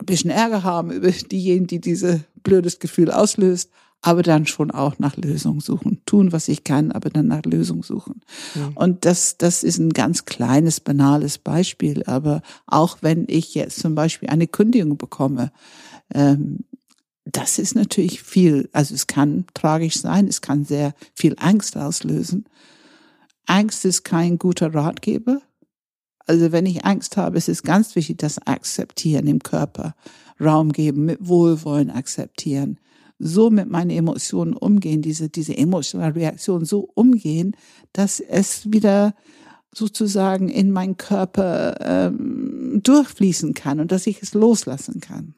ein 0.00 0.06
bisschen 0.06 0.30
Ärger 0.30 0.62
haben 0.62 0.90
über 0.90 1.10
diejenigen, 1.10 1.66
die 1.66 1.80
diese 1.80 2.24
blödes 2.42 2.78
Gefühl 2.78 3.10
auslöst, 3.10 3.70
aber 4.00 4.22
dann 4.22 4.46
schon 4.46 4.70
auch 4.70 4.98
nach 4.98 5.16
Lösung 5.16 5.60
suchen. 5.60 6.00
Tun, 6.06 6.32
was 6.32 6.48
ich 6.48 6.62
kann, 6.64 6.92
aber 6.92 7.10
dann 7.10 7.26
nach 7.26 7.42
Lösung 7.42 7.82
suchen. 7.82 8.20
Mhm. 8.54 8.76
Und 8.76 9.04
das, 9.04 9.38
das 9.38 9.64
ist 9.64 9.78
ein 9.78 9.92
ganz 9.92 10.24
kleines, 10.24 10.80
banales 10.80 11.38
Beispiel. 11.38 12.04
Aber 12.04 12.42
auch 12.66 12.98
wenn 13.00 13.24
ich 13.28 13.54
jetzt 13.54 13.80
zum 13.80 13.94
Beispiel 13.94 14.28
eine 14.28 14.46
Kündigung 14.46 14.96
bekomme, 14.98 15.52
ähm, 16.14 16.60
das 17.24 17.58
ist 17.58 17.74
natürlich 17.74 18.22
viel, 18.22 18.70
also 18.72 18.94
es 18.94 19.06
kann 19.06 19.44
tragisch 19.52 20.00
sein, 20.00 20.28
es 20.28 20.40
kann 20.40 20.64
sehr 20.64 20.94
viel 21.14 21.34
Angst 21.38 21.76
auslösen. 21.76 22.46
Angst 23.46 23.84
ist 23.84 24.04
kein 24.04 24.38
guter 24.38 24.72
Ratgeber. 24.74 25.42
Also 26.26 26.52
wenn 26.52 26.66
ich 26.66 26.84
Angst 26.84 27.16
habe, 27.16 27.36
ist 27.36 27.48
es 27.48 27.62
ganz 27.62 27.96
wichtig, 27.96 28.18
das 28.18 28.46
Akzeptieren 28.46 29.26
im 29.26 29.42
Körper, 29.42 29.94
Raum 30.40 30.72
geben, 30.72 31.04
mit 31.04 31.26
Wohlwollen 31.26 31.90
akzeptieren 31.90 32.78
so 33.18 33.50
mit 33.50 33.68
meinen 33.68 33.90
Emotionen 33.90 34.54
umgehen, 34.54 35.02
diese, 35.02 35.28
diese 35.28 35.56
emotionale 35.56 36.14
Reaktion 36.14 36.64
so 36.64 36.88
umgehen, 36.94 37.56
dass 37.92 38.20
es 38.20 38.70
wieder 38.72 39.14
sozusagen 39.74 40.48
in 40.48 40.70
meinen 40.70 40.96
Körper 40.96 41.76
ähm, 41.80 42.80
durchfließen 42.82 43.54
kann 43.54 43.80
und 43.80 43.92
dass 43.92 44.06
ich 44.06 44.22
es 44.22 44.34
loslassen 44.34 45.00
kann. 45.00 45.34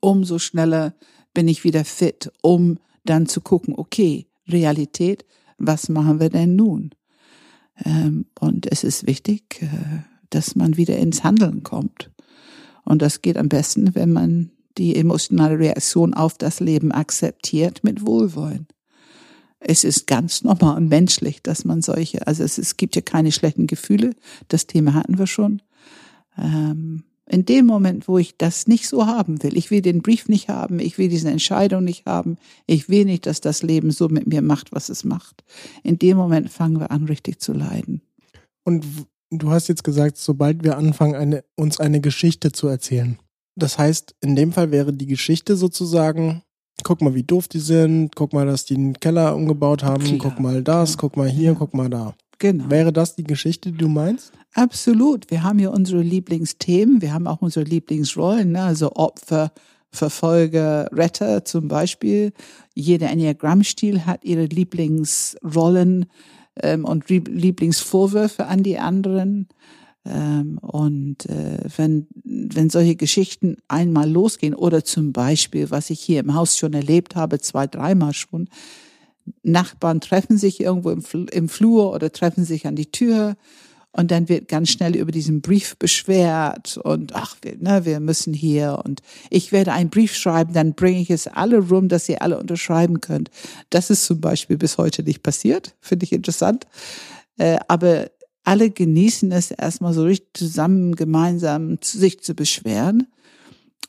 Umso 0.00 0.38
schneller 0.38 0.94
bin 1.34 1.48
ich 1.48 1.64
wieder 1.64 1.84
fit, 1.84 2.30
um 2.42 2.78
dann 3.04 3.26
zu 3.26 3.40
gucken, 3.40 3.74
okay, 3.76 4.26
Realität, 4.48 5.24
was 5.58 5.88
machen 5.88 6.20
wir 6.20 6.28
denn 6.28 6.56
nun? 6.56 6.90
Ähm, 7.84 8.26
und 8.38 8.70
es 8.70 8.84
ist 8.84 9.06
wichtig, 9.06 9.62
äh, 9.62 10.02
dass 10.30 10.54
man 10.54 10.76
wieder 10.76 10.96
ins 10.98 11.24
Handeln 11.24 11.62
kommt. 11.62 12.10
Und 12.84 13.02
das 13.02 13.22
geht 13.22 13.36
am 13.36 13.48
besten, 13.48 13.94
wenn 13.94 14.12
man 14.12 14.50
die 14.78 14.96
emotionale 14.96 15.58
Reaktion 15.58 16.14
auf 16.14 16.38
das 16.38 16.60
Leben 16.60 16.92
akzeptiert 16.92 17.84
mit 17.84 18.06
Wohlwollen. 18.06 18.66
Es 19.60 19.84
ist 19.84 20.06
ganz 20.06 20.42
normal 20.42 20.76
und 20.76 20.88
menschlich, 20.88 21.42
dass 21.42 21.64
man 21.64 21.82
solche, 21.82 22.26
also 22.26 22.42
es, 22.42 22.58
es 22.58 22.76
gibt 22.76 22.96
ja 22.96 23.02
keine 23.02 23.30
schlechten 23.30 23.66
Gefühle, 23.66 24.14
das 24.48 24.66
Thema 24.66 24.94
hatten 24.94 25.18
wir 25.18 25.28
schon. 25.28 25.62
Ähm, 26.36 27.04
in 27.28 27.44
dem 27.44 27.66
Moment, 27.66 28.08
wo 28.08 28.18
ich 28.18 28.36
das 28.36 28.66
nicht 28.66 28.88
so 28.88 29.06
haben 29.06 29.42
will, 29.42 29.56
ich 29.56 29.70
will 29.70 29.80
den 29.80 30.02
Brief 30.02 30.28
nicht 30.28 30.48
haben, 30.48 30.80
ich 30.80 30.98
will 30.98 31.08
diese 31.08 31.30
Entscheidung 31.30 31.84
nicht 31.84 32.04
haben, 32.06 32.36
ich 32.66 32.88
will 32.88 33.04
nicht, 33.04 33.26
dass 33.26 33.40
das 33.40 33.62
Leben 33.62 33.92
so 33.92 34.08
mit 34.08 34.26
mir 34.26 34.42
macht, 34.42 34.72
was 34.72 34.88
es 34.88 35.04
macht. 35.04 35.44
In 35.84 35.98
dem 35.98 36.16
Moment 36.16 36.50
fangen 36.50 36.80
wir 36.80 36.90
an, 36.90 37.04
richtig 37.04 37.40
zu 37.40 37.52
leiden. 37.52 38.02
Und 38.64 38.84
du 39.30 39.50
hast 39.50 39.68
jetzt 39.68 39.84
gesagt, 39.84 40.16
sobald 40.16 40.64
wir 40.64 40.76
anfangen, 40.76 41.14
eine, 41.14 41.44
uns 41.56 41.80
eine 41.80 42.00
Geschichte 42.00 42.52
zu 42.52 42.66
erzählen, 42.66 43.18
das 43.54 43.78
heißt, 43.78 44.14
in 44.20 44.36
dem 44.36 44.52
Fall 44.52 44.70
wäre 44.70 44.92
die 44.92 45.06
Geschichte 45.06 45.56
sozusagen, 45.56 46.42
guck 46.84 47.02
mal, 47.02 47.14
wie 47.14 47.22
doof 47.22 47.48
die 47.48 47.60
sind, 47.60 48.14
guck 48.16 48.32
mal, 48.32 48.46
dass 48.46 48.64
die 48.64 48.76
einen 48.76 48.94
Keller 48.94 49.36
umgebaut 49.36 49.82
haben, 49.82 50.04
Klar. 50.04 50.18
guck 50.18 50.40
mal 50.40 50.62
das, 50.62 50.96
guck 50.96 51.16
mal 51.16 51.28
hier, 51.28 51.52
ja. 51.52 51.54
guck 51.58 51.74
mal 51.74 51.90
da. 51.90 52.14
Genau. 52.38 52.70
Wäre 52.70 52.92
das 52.92 53.14
die 53.14 53.24
Geschichte, 53.24 53.70
die 53.70 53.78
du 53.78 53.88
meinst? 53.88 54.32
Absolut. 54.54 55.30
Wir 55.30 55.42
haben 55.42 55.58
ja 55.58 55.68
unsere 55.68 56.02
Lieblingsthemen, 56.02 57.00
wir 57.00 57.14
haben 57.14 57.26
auch 57.26 57.40
unsere 57.40 57.64
Lieblingsrollen, 57.64 58.52
ne? 58.52 58.62
also 58.62 58.92
Opfer, 58.96 59.52
Verfolger, 59.90 60.88
Retter 60.92 61.44
zum 61.44 61.68
Beispiel. 61.68 62.32
Jeder 62.74 63.10
Enneagramm-Stil 63.10 64.06
hat 64.06 64.24
ihre 64.24 64.46
Lieblingsrollen 64.46 66.06
ähm, 66.60 66.84
und 66.84 67.08
Lieblingsvorwürfe 67.08 68.46
an 68.46 68.62
die 68.62 68.78
anderen. 68.78 69.48
Ähm, 70.04 70.58
und 70.58 71.26
äh, 71.26 71.58
wenn, 71.76 72.06
wenn 72.24 72.70
solche 72.70 72.96
Geschichten 72.96 73.56
einmal 73.68 74.10
losgehen 74.10 74.54
oder 74.54 74.84
zum 74.84 75.12
Beispiel, 75.12 75.70
was 75.70 75.90
ich 75.90 76.00
hier 76.00 76.20
im 76.20 76.34
Haus 76.34 76.56
schon 76.56 76.74
erlebt 76.74 77.14
habe, 77.14 77.38
zwei, 77.38 77.66
dreimal 77.66 78.12
schon, 78.12 78.48
Nachbarn 79.42 80.00
treffen 80.00 80.38
sich 80.38 80.60
irgendwo 80.60 80.90
im, 80.90 81.04
im 81.30 81.48
Flur 81.48 81.92
oder 81.92 82.10
treffen 82.10 82.44
sich 82.44 82.66
an 82.66 82.74
die 82.74 82.90
Tür 82.90 83.36
und 83.92 84.10
dann 84.10 84.28
wird 84.28 84.48
ganz 84.48 84.70
schnell 84.70 84.96
über 84.96 85.12
diesen 85.12 85.42
Brief 85.42 85.76
beschwert 85.76 86.78
und 86.78 87.14
ach, 87.14 87.36
wir, 87.42 87.56
ne, 87.58 87.84
wir 87.84 88.00
müssen 88.00 88.34
hier 88.34 88.80
und 88.84 89.02
ich 89.30 89.52
werde 89.52 89.72
einen 89.72 89.90
Brief 89.90 90.14
schreiben, 90.14 90.54
dann 90.54 90.74
bringe 90.74 91.00
ich 91.00 91.10
es 91.10 91.28
alle 91.28 91.58
rum, 91.58 91.88
dass 91.88 92.08
ihr 92.08 92.22
alle 92.22 92.38
unterschreiben 92.38 93.00
könnt. 93.00 93.30
Das 93.70 93.90
ist 93.90 94.06
zum 94.06 94.20
Beispiel 94.20 94.56
bis 94.56 94.78
heute 94.78 95.02
nicht 95.02 95.22
passiert, 95.22 95.76
finde 95.80 96.04
ich 96.04 96.12
interessant. 96.12 96.66
Äh, 97.36 97.58
aber 97.68 98.10
alle 98.44 98.70
genießen 98.70 99.30
es 99.32 99.50
erstmal 99.50 99.92
so 99.92 100.04
richtig 100.04 100.30
zusammen, 100.34 100.96
gemeinsam 100.96 101.78
sich 101.82 102.20
zu 102.22 102.34
beschweren. 102.34 103.06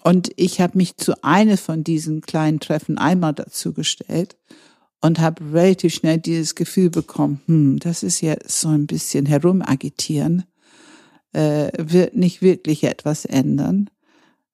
Und 0.04 0.32
ich 0.36 0.60
habe 0.60 0.78
mich 0.78 0.98
zu 0.98 1.24
einer 1.24 1.58
von 1.58 1.84
diesen 1.84 2.22
kleinen 2.22 2.60
Treffen 2.60 2.98
einmal 2.98 3.34
dazu 3.34 3.74
gestellt 3.74 4.36
und 5.02 5.20
habe 5.20 5.54
relativ 5.54 5.94
schnell 5.94 6.18
dieses 6.18 6.56
Gefühl 6.56 6.90
bekommen, 6.90 7.42
hm, 7.46 7.80
das 7.80 8.04
ist 8.04 8.22
jetzt 8.22 8.60
so 8.60 8.68
ein 8.70 8.86
bisschen 8.86 9.26
herumagitieren, 9.26 10.44
äh, 11.32 11.72
wird 11.78 12.16
nicht 12.16 12.42
wirklich 12.42 12.84
etwas 12.84 13.26
ändern. 13.26 13.90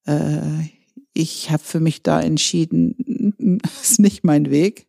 Äh, 0.06 0.70
ich 1.14 1.52
habe 1.52 1.64
für 1.64 1.80
mich 1.80 2.04
da 2.04 2.22
entschieden, 2.22 3.60
ist 3.82 4.00
nicht 4.00 4.24
mein 4.24 4.50
Weg. 4.50 4.88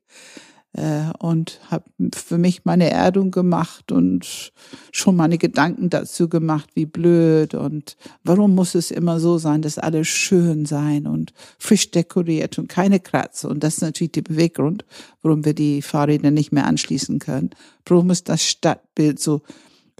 Äh, 0.72 1.10
und 1.18 1.60
habe 1.70 1.84
für 2.14 2.38
mich 2.38 2.64
meine 2.64 2.90
Erdung 2.90 3.30
gemacht 3.30 3.90
und 3.90 4.52
schon 4.92 5.16
meine 5.16 5.38
Gedanken 5.38 5.90
dazu 5.90 6.28
gemacht, 6.28 6.70
wie 6.74 6.86
blöd 6.86 7.54
und 7.54 7.96
warum 8.22 8.54
muss 8.54 8.74
es 8.74 8.90
immer 8.90 9.18
so 9.18 9.38
sein, 9.38 9.62
dass 9.62 9.78
alles 9.78 10.08
schön 10.08 10.66
sein 10.66 11.06
und 11.06 11.32
frisch 11.58 11.90
dekoriert 11.90 12.58
und 12.58 12.68
keine 12.68 13.00
Kratzer. 13.00 13.48
Und 13.48 13.64
das 13.64 13.74
ist 13.74 13.82
natürlich 13.82 14.12
der 14.12 14.22
Beweggrund, 14.22 14.84
warum 15.22 15.44
wir 15.44 15.54
die 15.54 15.82
Fahrräder 15.82 16.30
nicht 16.30 16.52
mehr 16.52 16.66
anschließen 16.66 17.18
können. 17.18 17.50
Warum 17.86 18.10
ist 18.10 18.28
das 18.28 18.44
Stadtbild 18.44 19.18
so 19.18 19.42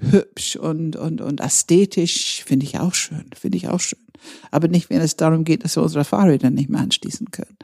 hübsch 0.00 0.56
und, 0.56 0.94
und, 0.94 1.20
und 1.20 1.40
ästhetisch? 1.40 2.44
Finde 2.44 2.64
ich 2.64 2.78
auch 2.78 2.94
schön, 2.94 3.26
finde 3.34 3.58
ich 3.58 3.68
auch 3.68 3.80
schön. 3.80 3.98
Aber 4.50 4.68
nicht, 4.68 4.90
wenn 4.90 5.00
es 5.00 5.16
darum 5.16 5.44
geht, 5.44 5.64
dass 5.64 5.76
wir 5.76 5.82
unsere 5.82 6.04
Fahrräder 6.04 6.50
nicht 6.50 6.68
mehr 6.68 6.80
anschließen 6.80 7.30
können 7.30 7.56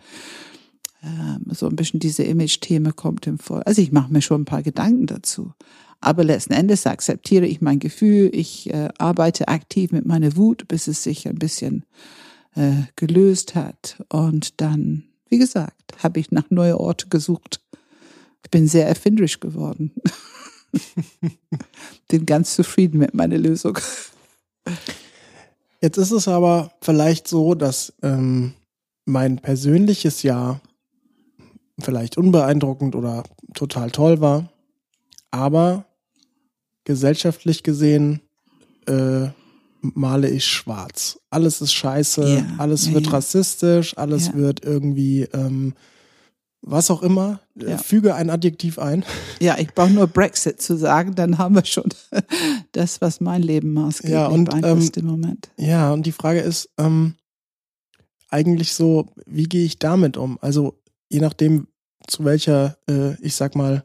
so 1.48 1.68
ein 1.68 1.76
bisschen 1.76 2.00
diese 2.00 2.22
Image-Thema 2.22 2.92
kommt 2.92 3.26
im 3.26 3.38
Vor. 3.38 3.66
Also 3.66 3.82
ich 3.82 3.92
mache 3.92 4.12
mir 4.12 4.22
schon 4.22 4.42
ein 4.42 4.46
paar 4.46 4.62
Gedanken 4.62 5.06
dazu. 5.06 5.52
Aber 6.00 6.24
letzten 6.24 6.52
Endes 6.52 6.86
akzeptiere 6.86 7.46
ich 7.46 7.60
mein 7.60 7.78
Gefühl. 7.78 8.30
Ich 8.32 8.70
äh, 8.72 8.88
arbeite 8.98 9.48
aktiv 9.48 9.92
mit 9.92 10.06
meiner 10.06 10.36
Wut, 10.36 10.68
bis 10.68 10.86
es 10.88 11.02
sich 11.02 11.26
ein 11.26 11.38
bisschen 11.38 11.84
äh, 12.54 12.82
gelöst 12.96 13.54
hat. 13.54 14.02
Und 14.08 14.60
dann, 14.60 15.04
wie 15.28 15.38
gesagt, 15.38 15.94
habe 16.02 16.20
ich 16.20 16.30
nach 16.30 16.50
neuen 16.50 16.74
Orten 16.74 17.10
gesucht. 17.10 17.60
Ich 18.44 18.50
bin 18.50 18.68
sehr 18.68 18.86
erfinderisch 18.86 19.40
geworden. 19.40 19.92
bin 22.08 22.26
ganz 22.26 22.54
zufrieden 22.54 22.98
mit 22.98 23.14
meiner 23.14 23.38
Lösung. 23.38 23.78
Jetzt 25.80 25.96
ist 25.96 26.12
es 26.12 26.28
aber 26.28 26.72
vielleicht 26.80 27.26
so, 27.28 27.54
dass 27.54 27.92
ähm, 28.02 28.54
mein 29.04 29.38
persönliches 29.38 30.22
Jahr 30.22 30.60
vielleicht 31.78 32.16
unbeeindruckend 32.16 32.94
oder 32.94 33.24
total 33.54 33.90
toll 33.90 34.20
war, 34.20 34.50
aber 35.30 35.86
gesellschaftlich 36.84 37.62
gesehen 37.62 38.20
äh, 38.86 39.28
male 39.80 40.30
ich 40.30 40.46
schwarz. 40.46 41.18
Alles 41.30 41.60
ist 41.60 41.74
scheiße, 41.74 42.22
yeah, 42.22 42.54
alles 42.58 42.92
wird 42.92 43.06
yeah. 43.06 43.14
rassistisch, 43.14 43.96
alles 43.96 44.28
yeah. 44.28 44.36
wird 44.36 44.64
irgendwie 44.64 45.22
ähm, 45.32 45.74
was 46.62 46.90
auch 46.90 47.02
immer. 47.02 47.40
Ja. 47.54 47.78
Füge 47.78 48.14
ein 48.14 48.30
Adjektiv 48.30 48.78
ein. 48.78 49.04
Ja, 49.38 49.58
ich 49.58 49.74
brauche 49.74 49.90
nur 49.90 50.06
Brexit 50.06 50.62
zu 50.62 50.78
sagen, 50.78 51.14
dann 51.14 51.36
haben 51.36 51.54
wir 51.54 51.64
schon 51.64 51.90
das, 52.72 53.02
was 53.02 53.20
mein 53.20 53.42
Leben 53.42 53.74
maßgeblich 53.74 54.14
ja, 54.14 54.26
und, 54.28 54.52
ähm, 54.64 54.90
im 54.96 55.06
Moment. 55.06 55.50
Ja, 55.58 55.92
und 55.92 56.06
die 56.06 56.12
Frage 56.12 56.40
ist 56.40 56.70
ähm, 56.78 57.16
eigentlich 58.30 58.72
so, 58.72 59.06
wie 59.26 59.44
gehe 59.44 59.64
ich 59.64 59.78
damit 59.78 60.16
um? 60.16 60.38
Also 60.40 60.80
je 61.10 61.20
nachdem, 61.20 61.68
zu 62.06 62.24
welcher, 62.24 62.78
äh, 62.88 63.20
ich 63.20 63.34
sag 63.34 63.54
mal, 63.54 63.82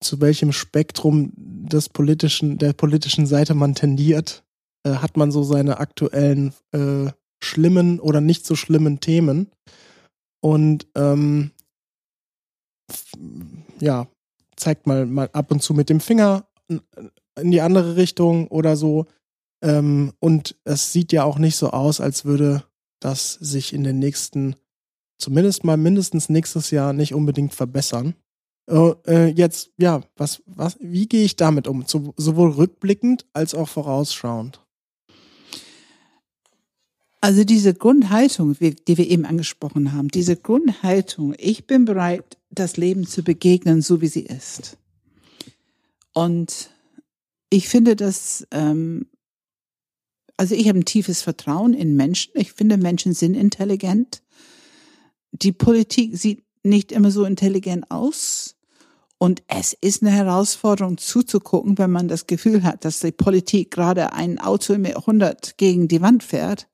zu 0.00 0.20
welchem 0.20 0.52
Spektrum 0.52 1.32
des 1.36 1.88
politischen, 1.88 2.58
der 2.58 2.72
politischen 2.72 3.26
Seite 3.26 3.54
man 3.54 3.74
tendiert, 3.74 4.44
äh, 4.84 4.96
hat 4.96 5.16
man 5.16 5.30
so 5.30 5.42
seine 5.42 5.78
aktuellen 5.78 6.52
äh, 6.72 7.10
schlimmen 7.42 8.00
oder 8.00 8.20
nicht 8.20 8.46
so 8.46 8.54
schlimmen 8.54 9.00
Themen. 9.00 9.50
Und 10.42 10.86
ähm, 10.94 11.50
ja, 13.80 14.06
zeigt 14.56 14.86
mal, 14.86 15.06
mal 15.06 15.28
ab 15.32 15.50
und 15.50 15.62
zu 15.62 15.74
mit 15.74 15.88
dem 15.88 16.00
Finger 16.00 16.46
in 16.68 17.50
die 17.50 17.60
andere 17.60 17.96
Richtung 17.96 18.48
oder 18.48 18.76
so. 18.76 19.06
Ähm, 19.62 20.12
und 20.20 20.56
es 20.64 20.92
sieht 20.92 21.12
ja 21.12 21.24
auch 21.24 21.38
nicht 21.38 21.56
so 21.56 21.70
aus, 21.70 22.00
als 22.00 22.24
würde 22.24 22.64
das 23.00 23.32
sich 23.34 23.72
in 23.72 23.84
den 23.84 23.98
nächsten 23.98 24.56
zumindest 25.18 25.64
mal 25.64 25.76
mindestens 25.76 26.28
nächstes 26.28 26.70
Jahr 26.70 26.92
nicht 26.92 27.14
unbedingt 27.14 27.54
verbessern. 27.54 28.14
Äh, 28.68 28.94
äh, 29.06 29.26
jetzt, 29.28 29.70
ja, 29.78 30.02
was, 30.16 30.42
was, 30.46 30.76
wie 30.80 31.06
gehe 31.06 31.24
ich 31.24 31.36
damit 31.36 31.68
um? 31.68 31.86
Zu, 31.86 32.14
sowohl 32.16 32.50
rückblickend 32.50 33.26
als 33.32 33.54
auch 33.54 33.68
vorausschauend. 33.68 34.60
Also 37.20 37.44
diese 37.44 37.74
Grundhaltung, 37.74 38.56
die 38.60 38.98
wir 38.98 39.08
eben 39.08 39.24
angesprochen 39.24 39.92
haben, 39.92 40.08
diese 40.08 40.36
Grundhaltung, 40.36 41.34
ich 41.38 41.66
bin 41.66 41.84
bereit, 41.84 42.38
das 42.50 42.76
Leben 42.76 43.06
zu 43.06 43.22
begegnen, 43.22 43.82
so 43.82 44.00
wie 44.00 44.06
sie 44.06 44.22
ist. 44.22 44.76
Und 46.12 46.70
ich 47.50 47.68
finde, 47.68 47.96
dass, 47.96 48.46
ähm, 48.50 49.06
also 50.36 50.54
ich 50.54 50.68
habe 50.68 50.78
ein 50.78 50.84
tiefes 50.84 51.22
Vertrauen 51.22 51.74
in 51.74 51.96
Menschen. 51.96 52.32
Ich 52.34 52.52
finde, 52.52 52.76
Menschen 52.76 53.12
sind 53.12 53.34
intelligent 53.34 54.22
die 55.42 55.52
Politik 55.52 56.16
sieht 56.16 56.42
nicht 56.62 56.92
immer 56.92 57.10
so 57.10 57.24
intelligent 57.24 57.90
aus. 57.90 58.56
Und 59.18 59.42
es 59.48 59.72
ist 59.72 60.02
eine 60.02 60.10
Herausforderung 60.10 60.98
zuzugucken, 60.98 61.78
wenn 61.78 61.90
man 61.90 62.06
das 62.06 62.26
Gefühl 62.26 62.64
hat, 62.64 62.84
dass 62.84 62.98
die 62.98 63.12
Politik 63.12 63.70
gerade 63.70 64.12
ein 64.12 64.38
Auto 64.38 64.76
mit 64.76 64.96
100 64.96 65.56
gegen 65.56 65.88
die 65.88 66.02
Wand 66.02 66.22
fährt, 66.22 66.68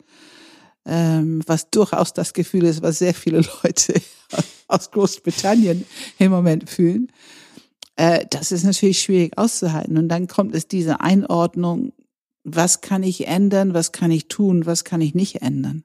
ähm, 0.84 1.42
was 1.46 1.70
durchaus 1.70 2.12
das 2.12 2.32
Gefühl 2.32 2.64
ist, 2.64 2.82
was 2.82 2.98
sehr 2.98 3.14
viele 3.14 3.42
Leute 3.62 3.94
aus 4.66 4.90
Großbritannien 4.90 5.86
im 6.18 6.32
Moment 6.32 6.68
fühlen. 6.68 7.12
Äh, 7.94 8.26
das 8.30 8.50
ist 8.50 8.64
natürlich 8.64 9.00
schwierig 9.00 9.38
auszuhalten. 9.38 9.96
Und 9.96 10.08
dann 10.08 10.26
kommt 10.26 10.54
es 10.56 10.66
diese 10.66 11.00
Einordnung, 11.00 11.92
was 12.42 12.80
kann 12.80 13.04
ich 13.04 13.28
ändern, 13.28 13.72
was 13.72 13.92
kann 13.92 14.10
ich 14.10 14.26
tun, 14.26 14.66
was 14.66 14.82
kann 14.82 15.00
ich 15.00 15.14
nicht 15.14 15.42
ändern. 15.42 15.84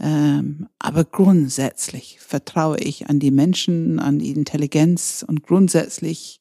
Ähm, 0.00 0.68
aber 0.78 1.04
grundsätzlich 1.04 2.18
vertraue 2.20 2.78
ich 2.78 3.08
an 3.08 3.18
die 3.18 3.30
Menschen, 3.30 3.98
an 3.98 4.18
die 4.18 4.30
Intelligenz 4.30 5.24
und 5.26 5.42
grundsätzlich 5.42 6.38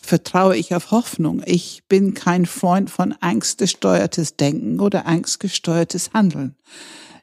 vertraue 0.00 0.56
ich 0.56 0.74
auf 0.74 0.90
Hoffnung. 0.90 1.42
Ich 1.44 1.82
bin 1.88 2.14
kein 2.14 2.46
Freund 2.46 2.90
von 2.90 3.12
angstgesteuertes 3.20 4.36
Denken 4.36 4.80
oder 4.80 5.06
angstgesteuertes 5.06 6.12
Handeln. 6.14 6.56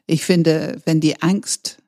Ich 0.06 0.24
finde, 0.24 0.80
wenn 0.84 1.00
die 1.00 1.20
Angst 1.20 1.78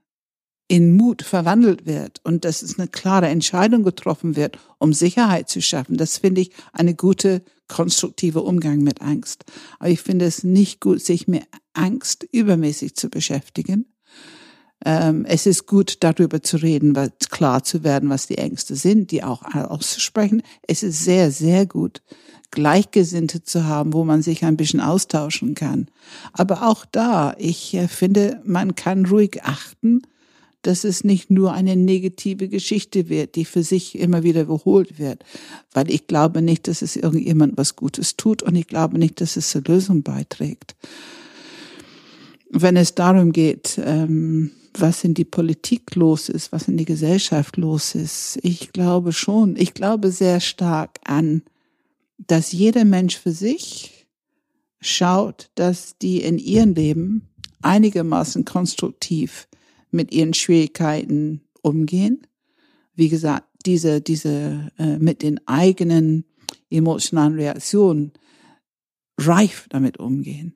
in 0.68 0.92
Mut 0.92 1.22
verwandelt 1.22 1.86
wird 1.86 2.20
und 2.22 2.44
dass 2.44 2.62
es 2.62 2.78
eine 2.78 2.88
klare 2.88 3.28
Entscheidung 3.28 3.82
getroffen 3.82 4.36
wird, 4.36 4.58
um 4.78 4.92
Sicherheit 4.92 5.48
zu 5.48 5.62
schaffen, 5.62 5.96
das 5.96 6.18
finde 6.18 6.42
ich 6.42 6.52
eine 6.72 6.94
gute, 6.94 7.42
konstruktive 7.66 8.42
Umgang 8.42 8.78
mit 8.78 9.00
Angst. 9.00 9.44
Aber 9.78 9.90
ich 9.90 10.00
finde 10.00 10.26
es 10.26 10.44
nicht 10.44 10.80
gut, 10.80 11.00
sich 11.00 11.26
mit 11.26 11.44
Angst 11.80 12.26
übermäßig 12.30 12.94
zu 12.94 13.08
beschäftigen. 13.08 13.86
Ähm, 14.84 15.26
es 15.26 15.46
ist 15.46 15.66
gut, 15.66 15.98
darüber 16.00 16.42
zu 16.42 16.56
reden, 16.56 16.96
klar 17.30 17.62
zu 17.62 17.84
werden, 17.84 18.08
was 18.08 18.26
die 18.26 18.38
Ängste 18.38 18.76
sind, 18.76 19.10
die 19.10 19.22
auch 19.22 19.42
auszusprechen. 19.54 20.42
Es 20.66 20.82
ist 20.82 21.04
sehr, 21.04 21.30
sehr 21.30 21.66
gut, 21.66 22.02
Gleichgesinnte 22.50 23.42
zu 23.42 23.66
haben, 23.66 23.92
wo 23.92 24.04
man 24.04 24.22
sich 24.22 24.44
ein 24.44 24.56
bisschen 24.56 24.80
austauschen 24.80 25.54
kann. 25.54 25.88
Aber 26.32 26.66
auch 26.66 26.84
da, 26.84 27.34
ich 27.38 27.74
äh, 27.74 27.88
finde, 27.88 28.40
man 28.44 28.74
kann 28.74 29.06
ruhig 29.06 29.42
achten, 29.42 30.02
dass 30.62 30.84
es 30.84 31.04
nicht 31.04 31.30
nur 31.30 31.52
eine 31.52 31.76
negative 31.76 32.48
Geschichte 32.48 33.08
wird, 33.08 33.36
die 33.36 33.44
für 33.44 33.62
sich 33.62 33.98
immer 33.98 34.22
wieder 34.22 34.42
wiederholt 34.42 34.98
wird. 34.98 35.24
Weil 35.72 35.90
ich 35.90 36.06
glaube 36.06 36.42
nicht, 36.42 36.68
dass 36.68 36.82
es 36.82 36.96
irgendjemand 36.96 37.56
was 37.56 37.76
Gutes 37.76 38.16
tut 38.16 38.42
und 38.42 38.56
ich 38.56 38.66
glaube 38.66 38.98
nicht, 38.98 39.20
dass 39.20 39.36
es 39.36 39.50
zur 39.50 39.62
Lösung 39.62 40.02
beiträgt. 40.02 40.74
Wenn 42.52 42.76
es 42.76 42.94
darum 42.94 43.32
geht, 43.32 43.80
ähm, 43.82 44.50
was 44.74 45.04
in 45.04 45.14
die 45.14 45.24
Politik 45.24 45.94
los 45.94 46.28
ist, 46.28 46.52
was 46.52 46.68
in 46.68 46.76
die 46.76 46.84
Gesellschaft 46.84 47.56
los 47.56 47.94
ist, 47.94 48.38
ich 48.42 48.72
glaube 48.72 49.12
schon, 49.12 49.56
ich 49.56 49.74
glaube 49.74 50.10
sehr 50.10 50.40
stark 50.40 50.98
an, 51.04 51.42
dass 52.18 52.52
jeder 52.52 52.84
Mensch 52.84 53.16
für 53.16 53.32
sich 53.32 54.06
schaut, 54.80 55.50
dass 55.54 55.96
die 55.98 56.22
in 56.22 56.38
ihrem 56.38 56.74
Leben 56.74 57.28
einigermaßen 57.62 58.44
konstruktiv 58.44 59.48
mit 59.90 60.12
ihren 60.12 60.34
Schwierigkeiten 60.34 61.42
umgehen. 61.62 62.26
Wie 62.94 63.08
gesagt, 63.08 63.46
diese, 63.66 64.00
diese 64.00 64.70
äh, 64.78 64.98
mit 64.98 65.22
den 65.22 65.46
eigenen 65.46 66.24
emotionalen 66.70 67.34
Reaktionen 67.34 68.12
reif 69.18 69.66
damit 69.68 69.98
umgehen. 69.98 70.54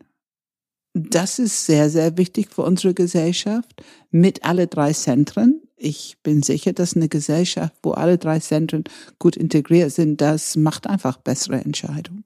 Das 0.96 1.40
ist 1.40 1.66
sehr, 1.66 1.90
sehr 1.90 2.16
wichtig 2.16 2.50
für 2.54 2.62
unsere 2.62 2.94
Gesellschaft 2.94 3.82
mit 4.12 4.44
alle 4.44 4.68
drei 4.68 4.92
Zentren. 4.92 5.60
Ich 5.76 6.16
bin 6.22 6.44
sicher, 6.44 6.72
dass 6.72 6.94
eine 6.94 7.08
Gesellschaft, 7.08 7.74
wo 7.82 7.90
alle 7.90 8.16
drei 8.16 8.38
Zentren 8.38 8.84
gut 9.18 9.36
integriert 9.36 9.90
sind, 9.90 10.20
das 10.20 10.54
macht 10.54 10.86
einfach 10.86 11.16
bessere 11.16 11.56
Entscheidungen. 11.56 12.24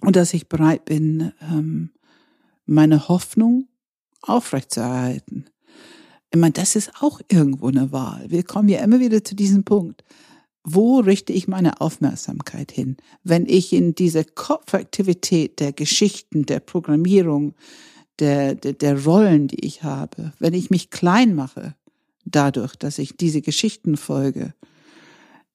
Und 0.00 0.16
dass 0.16 0.32
ich 0.32 0.48
bereit 0.48 0.86
bin, 0.86 1.32
ähm, 1.42 1.90
meine 2.64 3.08
Hoffnung 3.08 3.68
aufrechtzuerhalten. 4.22 5.44
Ich 6.30 6.40
meine, 6.40 6.52
das 6.52 6.74
ist 6.74 6.90
auch 7.00 7.20
irgendwo 7.28 7.68
eine 7.68 7.92
Wahl. 7.92 8.24
Wir 8.30 8.44
kommen 8.44 8.70
ja 8.70 8.80
immer 8.80 8.98
wieder 8.98 9.22
zu 9.22 9.36
diesem 9.36 9.64
Punkt. 9.64 10.02
Wo 10.64 11.00
richte 11.00 11.32
ich 11.32 11.48
meine 11.48 11.80
Aufmerksamkeit 11.80 12.70
hin? 12.70 12.96
Wenn 13.24 13.46
ich 13.46 13.72
in 13.72 13.94
diese 13.94 14.24
Kopfaktivität 14.24 15.58
der 15.58 15.72
Geschichten, 15.72 16.46
der 16.46 16.60
Programmierung, 16.60 17.54
der, 18.18 18.54
der, 18.54 18.74
der 18.74 19.04
Rollen, 19.04 19.48
die 19.48 19.64
ich 19.64 19.82
habe, 19.82 20.32
wenn 20.38 20.54
ich 20.54 20.70
mich 20.70 20.90
klein 20.90 21.34
mache, 21.34 21.74
dadurch, 22.24 22.76
dass 22.76 22.98
ich 22.98 23.16
diese 23.16 23.42
Geschichten 23.42 23.96
folge, 23.96 24.54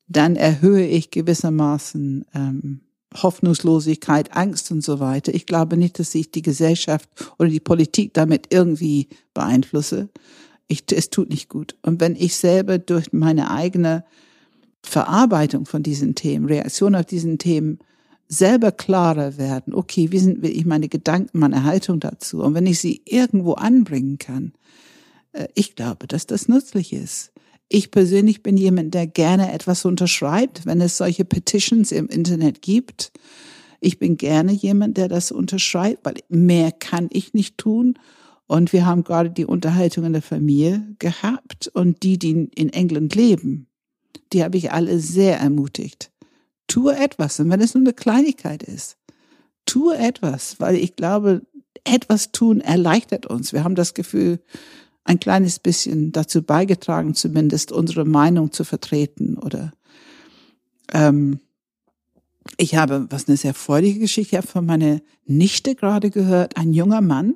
dann 0.08 0.36
erhöhe 0.36 0.86
ich 0.88 1.12
gewissermaßen 1.12 2.26
ähm, 2.34 2.82
Hoffnungslosigkeit, 3.15 4.36
Angst 4.36 4.72
und 4.72 4.84
so 4.84 5.00
weiter. 5.00 5.34
Ich 5.34 5.46
glaube 5.46 5.78
nicht, 5.78 6.00
dass 6.00 6.13
ich 6.15 6.32
die 6.32 6.41
Gesellschaft 6.41 7.10
oder 7.39 7.50
die 7.50 7.60
Politik 7.60 8.13
damit 8.13 8.48
irgendwie 8.50 9.08
beeinflusse. 9.34 10.10
Ich, 10.67 10.84
es 10.91 11.10
tut 11.10 11.30
nicht 11.30 11.48
gut. 11.48 11.78
Und 11.82 12.02
wenn 12.02 12.15
ich 12.15 12.36
selber 12.36 12.78
durch 12.78 13.13
meine 13.13 13.50
eigene 13.52 14.04
Verarbeitung 14.88 15.65
von 15.65 15.84
diesen 15.84 16.15
Themen, 16.15 16.45
Reaktion 16.45 16.95
auf 16.95 17.06
diesen 17.06 17.38
Themen 17.38 17.80
selber 18.28 18.71
klarer 18.71 19.38
werden, 19.38 19.73
okay, 19.73 20.12
wie 20.12 20.19
sind 20.19 20.43
ich 20.45 20.65
meine 20.65 20.89
Gedanken, 20.89 21.39
meine 21.39 21.63
Haltung 21.63 22.00
dazu? 22.00 22.41
Und 22.41 22.54
wenn 22.54 22.65
ich 22.65 22.80
sie 22.80 23.02
irgendwo 23.06 23.54
anbringen 23.54 24.17
kann, 24.17 24.54
äh, 25.34 25.47
ich 25.54 25.76
glaube, 25.76 26.08
dass 26.08 26.26
das 26.26 26.47
nützlich 26.47 26.93
ist. 26.93 27.32
Ich 27.69 27.91
persönlich 27.91 28.43
bin 28.43 28.58
jemand, 28.58 28.93
der 28.93 29.08
gerne 29.08 29.52
etwas 29.52 29.84
unterschreibt, 29.86 30.65
wenn 30.65 30.80
es 30.82 30.97
solche 30.97 31.26
Petitions 31.26 31.91
im 31.91 32.08
Internet 32.08 32.62
gibt. 32.62 33.12
Ich 33.82 34.00
bin 34.00 34.17
gerne 34.17 34.54
jemand, 34.54 34.97
der 34.97 35.10
das 35.10 35.32
unterschreibt, 35.32 36.06
weil 36.06 36.15
mehr 36.30 36.71
kann 36.71 37.10
ich 37.12 37.34
nicht 37.34 37.58
tun. 37.58 38.00
Und 38.47 38.71
wir 38.71 38.86
haben 38.86 39.04
gerade 39.04 39.30
die 39.30 39.45
Unterhaltung 39.45 40.06
in 40.06 40.13
der 40.13 40.21
Familie 40.21 40.88
gehabt 41.00 41.67
und 41.73 42.04
die, 42.04 42.17
die 42.17 42.50
in 42.56 42.69
England 42.69 43.13
leben, 43.15 43.67
die 44.34 44.44
habe 44.44 44.58
ich 44.58 44.72
alle 44.72 45.00
sehr 45.00 45.40
ermutigt. 45.40 46.12
Tue 46.68 46.96
etwas, 46.96 47.40
und 47.40 47.50
wenn 47.50 47.62
es 47.62 47.74
nur 47.74 47.84
eine 47.84 47.94
Kleinigkeit 47.94 48.64
ist, 48.64 48.98
tue 49.66 49.98
etwas, 49.98 50.60
weil 50.60 50.76
ich 50.76 50.96
glaube, 50.96 51.42
etwas 51.84 52.32
tun 52.32 52.62
erleichtert 52.62 53.26
uns. 53.26 53.54
Wir 53.54 53.64
haben 53.64 53.76
das 53.76 53.94
Gefühl, 53.94 54.40
ein 55.04 55.20
kleines 55.20 55.60
bisschen 55.60 56.12
dazu 56.12 56.42
beigetragen, 56.42 57.16
zumindest 57.16 57.72
unsere 57.72 58.06
Meinung 58.06 58.52
zu 58.52 58.66
vertreten 58.66 59.38
oder 59.38 59.72
ähm, 60.94 61.40
ich 62.58 62.76
habe, 62.76 63.08
was 63.10 63.28
eine 63.28 63.38
sehr 63.38 63.54
freudige 63.54 64.00
Geschichte, 64.00 64.42
von 64.42 64.66
meiner 64.66 65.02
Nichte 65.26 65.76
gerade 65.76 66.10
gehört, 66.10 66.58
ein 66.58 66.74
junger 66.74 67.02
Mann, 67.02 67.36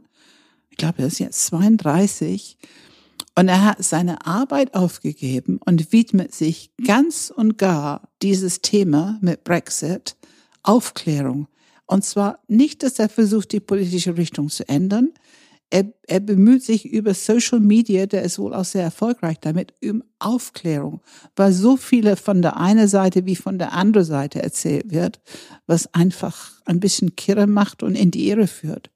ich 0.70 0.78
glaube, 0.78 1.00
er 1.00 1.08
ist 1.08 1.20
jetzt 1.20 1.46
32, 1.48 2.58
und 3.36 3.48
er 3.48 3.64
hat 3.64 3.84
seine 3.84 4.26
Arbeit 4.26 4.74
aufgegeben 4.74 5.60
und 5.66 5.92
widmet 5.94 6.36
sich 6.36 6.72
ganz 6.86 7.32
und 7.36 7.58
gar 7.58 8.10
dieses 8.22 8.62
Thema 8.62 9.18
mit 9.22 9.44
Brexit, 9.44 10.16
Aufklärung. 10.64 11.48
Und 11.86 12.04
zwar 12.06 12.40
nicht, 12.48 12.84
dass 12.84 13.00
er 13.00 13.10
versucht, 13.10 13.52
die 13.52 13.60
politische 13.60 14.18
Richtung 14.18 14.50
zu 14.50 14.68
ändern, 14.68 15.12
er, 15.74 15.86
er 16.06 16.20
bemüht 16.20 16.64
sich 16.64 16.86
über 16.86 17.14
Social 17.14 17.62
Media, 17.62 18.06
der 18.06 18.24
ist 18.24 18.38
wohl 18.38 18.54
auch 18.54 18.66
sehr 18.66 18.84
erfolgreich 18.84 19.40
damit, 19.40 19.74
um 19.82 20.04
Aufklärung, 20.20 21.00
weil 21.38 21.54
so 21.54 21.78
viele 21.78 22.18
von 22.18 22.42
der 22.42 22.58
einen 22.58 22.90
Seite 22.90 23.26
wie 23.26 23.38
von 23.38 23.58
der 23.58 23.72
anderen 23.72 24.06
Seite 24.06 24.44
erzählt 24.44 24.92
wird, 24.92 25.22
was 25.68 25.94
einfach 25.94 26.52
ein 26.66 26.82
bisschen 26.82 27.16
kirre 27.16 27.48
macht 27.48 27.84
und 27.84 27.96
in 27.96 28.12
die 28.12 28.28
Irre 28.28 28.48
führt. 28.48 28.92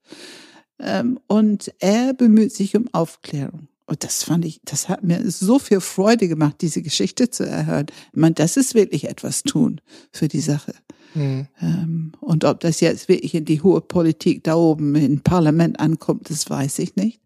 Ähm, 0.77 1.17
und 1.27 1.73
er 1.79 2.13
bemüht 2.13 2.51
sich 2.51 2.75
um 2.75 2.89
Aufklärung. 2.91 3.69
Und 3.87 4.03
das 4.03 4.23
fand 4.23 4.45
ich, 4.45 4.61
das 4.65 4.89
hat 4.89 5.03
mir 5.03 5.29
so 5.29 5.59
viel 5.59 5.79
Freude 5.79 6.27
gemacht, 6.27 6.55
diese 6.61 6.81
Geschichte 6.81 7.29
zu 7.29 7.45
erhören. 7.45 7.85
Ich 8.13 8.19
meine, 8.19 8.33
das 8.33 8.57
ist 8.57 8.73
wirklich 8.73 9.07
etwas 9.07 9.43
tun 9.43 9.79
für 10.11 10.27
die 10.27 10.41
Sache. 10.41 10.73
Mhm. 11.13 11.47
Ähm, 11.61 12.11
und 12.19 12.45
ob 12.45 12.59
das 12.61 12.81
jetzt 12.81 13.07
wirklich 13.07 13.35
in 13.35 13.45
die 13.45 13.61
hohe 13.61 13.81
Politik 13.81 14.43
da 14.43 14.55
oben 14.55 14.95
im 14.95 15.21
Parlament 15.21 15.79
ankommt, 15.79 16.29
das 16.29 16.49
weiß 16.49 16.79
ich 16.79 16.95
nicht. 16.95 17.21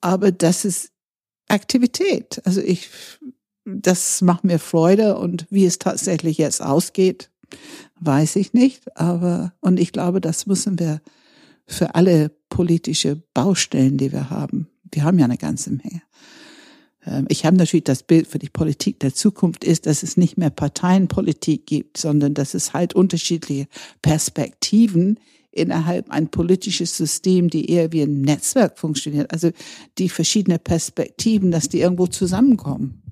Aber 0.00 0.32
das 0.32 0.64
ist 0.64 0.90
Aktivität. 1.48 2.40
Also 2.44 2.60
ich, 2.60 2.90
das 3.64 4.20
macht 4.20 4.44
mir 4.44 4.58
Freude 4.58 5.16
und 5.18 5.46
wie 5.50 5.64
es 5.64 5.78
tatsächlich 5.78 6.38
jetzt 6.38 6.62
ausgeht, 6.62 7.30
weiß 8.00 8.36
ich 8.36 8.52
nicht. 8.52 8.96
Aber, 8.98 9.54
und 9.60 9.80
ich 9.80 9.92
glaube, 9.92 10.20
das 10.20 10.46
müssen 10.46 10.78
wir 10.78 11.00
für 11.66 11.94
alle 11.94 12.30
politische 12.48 13.22
Baustellen, 13.32 13.96
die 13.96 14.12
wir 14.12 14.30
haben. 14.30 14.68
Wir 14.92 15.04
haben 15.04 15.18
ja 15.18 15.24
eine 15.24 15.38
ganze 15.38 15.70
Menge. 15.70 16.02
Ähm, 17.04 17.26
ich 17.28 17.44
habe 17.44 17.56
natürlich 17.56 17.84
das 17.84 18.02
Bild 18.02 18.26
für 18.26 18.38
die 18.38 18.50
Politik 18.50 19.00
der 19.00 19.14
Zukunft 19.14 19.64
ist, 19.64 19.86
dass 19.86 20.02
es 20.02 20.16
nicht 20.16 20.38
mehr 20.38 20.50
Parteienpolitik 20.50 21.66
gibt, 21.66 21.98
sondern 21.98 22.34
dass 22.34 22.54
es 22.54 22.72
halt 22.72 22.94
unterschiedliche 22.94 23.66
Perspektiven 24.02 25.18
innerhalb 25.50 26.10
ein 26.10 26.28
politisches 26.28 26.96
System, 26.96 27.50
die 27.50 27.70
eher 27.70 27.92
wie 27.92 28.02
ein 28.02 28.22
Netzwerk 28.22 28.78
funktioniert. 28.78 29.32
Also 29.32 29.50
die 29.98 30.08
verschiedenen 30.08 30.58
Perspektiven, 30.58 31.50
dass 31.50 31.68
die 31.68 31.80
irgendwo 31.80 32.06
zusammenkommen. 32.06 33.02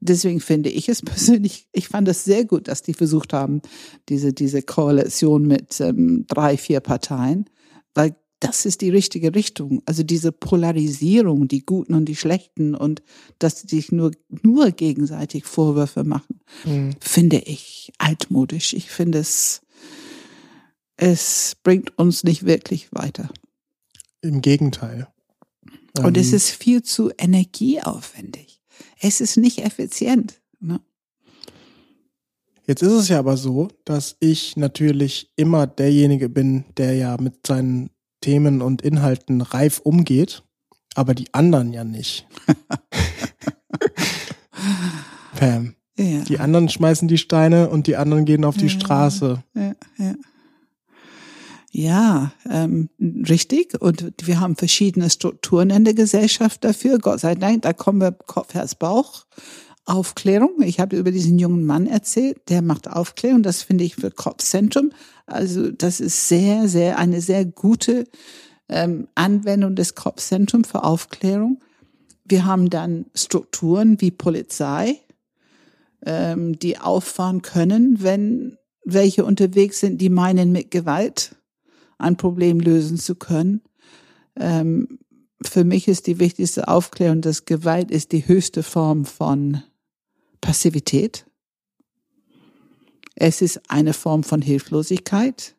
Deswegen 0.00 0.40
finde 0.40 0.70
ich 0.70 0.88
es 0.88 1.02
persönlich, 1.02 1.68
ich 1.72 1.88
fand 1.88 2.08
es 2.08 2.24
sehr 2.24 2.44
gut, 2.44 2.68
dass 2.68 2.82
die 2.82 2.94
versucht 2.94 3.32
haben, 3.32 3.62
diese, 4.08 4.32
diese 4.32 4.62
Koalition 4.62 5.46
mit 5.46 5.80
ähm, 5.80 6.24
drei, 6.26 6.56
vier 6.56 6.80
Parteien, 6.80 7.48
weil 7.94 8.16
das 8.40 8.64
ist 8.64 8.80
die 8.80 8.90
richtige 8.90 9.34
Richtung. 9.34 9.82
Also 9.84 10.02
diese 10.02 10.32
Polarisierung, 10.32 11.46
die 11.46 11.64
Guten 11.64 11.94
und 11.94 12.06
die 12.06 12.16
Schlechten 12.16 12.74
und 12.74 13.02
dass 13.38 13.60
sie 13.60 13.68
sich 13.68 13.92
nur, 13.92 14.12
nur 14.42 14.70
gegenseitig 14.70 15.44
Vorwürfe 15.44 16.04
machen, 16.04 16.40
mhm. 16.64 16.94
finde 17.00 17.38
ich 17.38 17.92
altmodisch. 17.98 18.72
Ich 18.72 18.90
finde 18.90 19.18
es, 19.18 19.60
es 20.96 21.56
bringt 21.62 21.96
uns 21.98 22.24
nicht 22.24 22.46
wirklich 22.46 22.88
weiter. 22.92 23.30
Im 24.22 24.40
Gegenteil. 24.40 25.08
Und 25.98 26.16
ähm, 26.16 26.20
es 26.20 26.32
ist 26.32 26.50
viel 26.50 26.82
zu 26.82 27.10
energieaufwendig. 27.18 28.62
Es 29.00 29.20
ist 29.20 29.36
nicht 29.36 29.58
effizient. 29.64 30.40
Ne? 30.60 30.80
Jetzt 32.66 32.82
ist 32.82 32.92
es 32.92 33.08
ja 33.08 33.18
aber 33.18 33.36
so, 33.36 33.68
dass 33.84 34.16
ich 34.20 34.56
natürlich 34.56 35.30
immer 35.36 35.66
derjenige 35.66 36.28
bin, 36.28 36.64
der 36.76 36.94
ja 36.94 37.16
mit 37.18 37.46
seinen 37.46 37.90
Themen 38.20 38.62
und 38.62 38.82
Inhalten 38.82 39.40
reif 39.40 39.80
umgeht, 39.80 40.42
aber 40.94 41.14
die 41.14 41.32
anderen 41.32 41.72
ja 41.72 41.84
nicht. 41.84 42.26
Pam. 45.36 45.74
Ja. 45.98 46.20
Die 46.20 46.38
anderen 46.38 46.68
schmeißen 46.68 47.08
die 47.08 47.18
Steine 47.18 47.68
und 47.68 47.86
die 47.86 47.96
anderen 47.96 48.24
gehen 48.24 48.44
auf 48.44 48.56
die 48.56 48.66
ja, 48.66 48.70
Straße. 48.70 49.42
Ja, 49.54 49.74
ja. 49.98 50.14
Ja, 51.72 52.32
ähm, 52.50 52.88
richtig. 52.98 53.80
Und 53.80 54.12
wir 54.24 54.40
haben 54.40 54.56
verschiedene 54.56 55.08
Strukturen 55.08 55.70
in 55.70 55.84
der 55.84 55.94
Gesellschaft 55.94 56.64
dafür. 56.64 56.98
Gott 56.98 57.20
sei 57.20 57.36
Dank, 57.36 57.62
da 57.62 57.72
kommen 57.72 58.00
wir 58.00 58.10
Kopf, 58.10 58.54
Herz, 58.54 58.74
Bauch. 58.74 59.24
Aufklärung. 59.90 60.62
Ich 60.62 60.78
habe 60.78 60.96
über 60.96 61.10
diesen 61.10 61.38
jungen 61.38 61.66
Mann 61.66 61.86
erzählt, 61.86 62.48
der 62.48 62.62
macht 62.62 62.88
Aufklärung. 62.88 63.42
Das 63.42 63.62
finde 63.62 63.84
ich 63.84 63.96
für 63.96 64.10
Kopfzentrum. 64.10 64.90
Also 65.26 65.70
das 65.70 66.00
ist 66.00 66.28
sehr, 66.28 66.68
sehr 66.68 66.98
eine 66.98 67.20
sehr 67.20 67.44
gute 67.44 68.04
ähm, 68.68 69.08
Anwendung 69.16 69.74
des 69.74 69.96
Kopfzentrums 69.96 70.68
für 70.68 70.84
Aufklärung. 70.84 71.60
Wir 72.24 72.44
haben 72.44 72.70
dann 72.70 73.06
Strukturen 73.14 74.00
wie 74.00 74.12
Polizei, 74.12 75.00
ähm, 76.06 76.58
die 76.58 76.78
auffahren 76.78 77.42
können, 77.42 78.02
wenn 78.02 78.56
welche 78.84 79.24
unterwegs 79.24 79.80
sind, 79.80 80.00
die 80.00 80.08
meinen, 80.08 80.52
mit 80.52 80.70
Gewalt 80.70 81.34
ein 81.98 82.16
Problem 82.16 82.60
lösen 82.60 82.96
zu 82.96 83.16
können. 83.16 83.62
Ähm, 84.36 85.00
für 85.42 85.64
mich 85.64 85.88
ist 85.88 86.06
die 86.06 86.18
wichtigste 86.18 86.68
Aufklärung, 86.68 87.22
dass 87.22 87.44
Gewalt 87.44 87.90
ist 87.90 88.12
die 88.12 88.26
höchste 88.26 88.62
Form 88.62 89.04
von 89.04 89.62
Passivität. 90.40 91.26
Es 93.14 93.42
ist 93.42 93.60
eine 93.68 93.92
Form 93.92 94.22
von 94.22 94.40
Hilflosigkeit. 94.40 95.54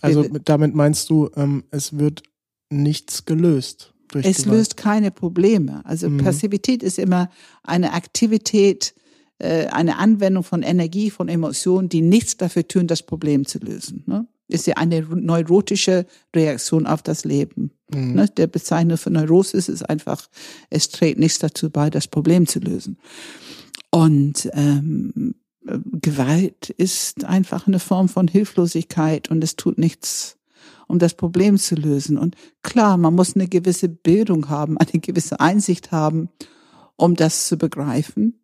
Also 0.00 0.24
damit 0.44 0.74
meinst 0.74 1.10
du, 1.10 1.30
ähm, 1.36 1.64
es 1.70 1.98
wird 1.98 2.22
nichts 2.70 3.24
gelöst. 3.24 3.94
Durch 4.08 4.24
es 4.24 4.38
Gewalt. 4.38 4.58
löst 4.58 4.76
keine 4.76 5.10
Probleme. 5.10 5.84
Also 5.84 6.08
mhm. 6.08 6.18
Passivität 6.18 6.82
ist 6.82 6.98
immer 6.98 7.30
eine 7.62 7.92
Aktivität, 7.92 8.94
äh, 9.38 9.66
eine 9.66 9.98
Anwendung 9.98 10.44
von 10.44 10.62
Energie, 10.62 11.10
von 11.10 11.28
Emotionen, 11.28 11.88
die 11.88 12.00
nichts 12.00 12.36
dafür 12.36 12.66
tun, 12.66 12.86
das 12.86 13.02
Problem 13.02 13.46
zu 13.46 13.58
lösen. 13.58 14.02
Ne? 14.06 14.26
Ist 14.48 14.66
ja 14.66 14.74
eine 14.76 15.02
neurotische 15.02 16.06
Reaktion 16.34 16.86
auf 16.86 17.02
das 17.02 17.24
Leben. 17.24 17.72
Mhm. 17.92 18.14
Ne? 18.14 18.28
Der 18.28 18.46
Bezeichner 18.46 18.96
für 18.96 19.10
Neurosis 19.10 19.68
ist 19.68 19.82
einfach, 19.82 20.26
es 20.70 20.88
trägt 20.88 21.18
nichts 21.18 21.38
dazu 21.38 21.70
bei, 21.70 21.90
das 21.90 22.06
Problem 22.08 22.46
zu 22.46 22.60
lösen. 22.60 22.98
Und 23.90 24.48
ähm, 24.52 25.34
Gewalt 25.64 26.70
ist 26.70 27.24
einfach 27.24 27.66
eine 27.66 27.78
Form 27.78 28.08
von 28.08 28.28
Hilflosigkeit 28.28 29.30
und 29.30 29.42
es 29.44 29.56
tut 29.56 29.78
nichts, 29.78 30.38
um 30.86 30.98
das 30.98 31.14
Problem 31.14 31.58
zu 31.58 31.74
lösen. 31.74 32.16
Und 32.16 32.36
klar, 32.62 32.96
man 32.96 33.14
muss 33.14 33.34
eine 33.34 33.48
gewisse 33.48 33.88
Bildung 33.88 34.48
haben, 34.48 34.78
eine 34.78 35.00
gewisse 35.00 35.40
Einsicht 35.40 35.92
haben, 35.92 36.30
um 36.96 37.14
das 37.14 37.48
zu 37.48 37.58
begreifen. 37.58 38.40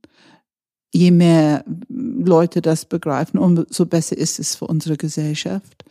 Je 0.93 1.11
mehr 1.11 1.65
Leute 1.89 2.63
das 2.63 2.85
begreifen, 2.85 3.39
umso 3.39 3.87
besser 3.87 4.17
ist 4.17 4.39
es 4.39 4.55
für 4.55 4.67
unsere 4.67 4.97
Gesellschaft. 4.97 5.85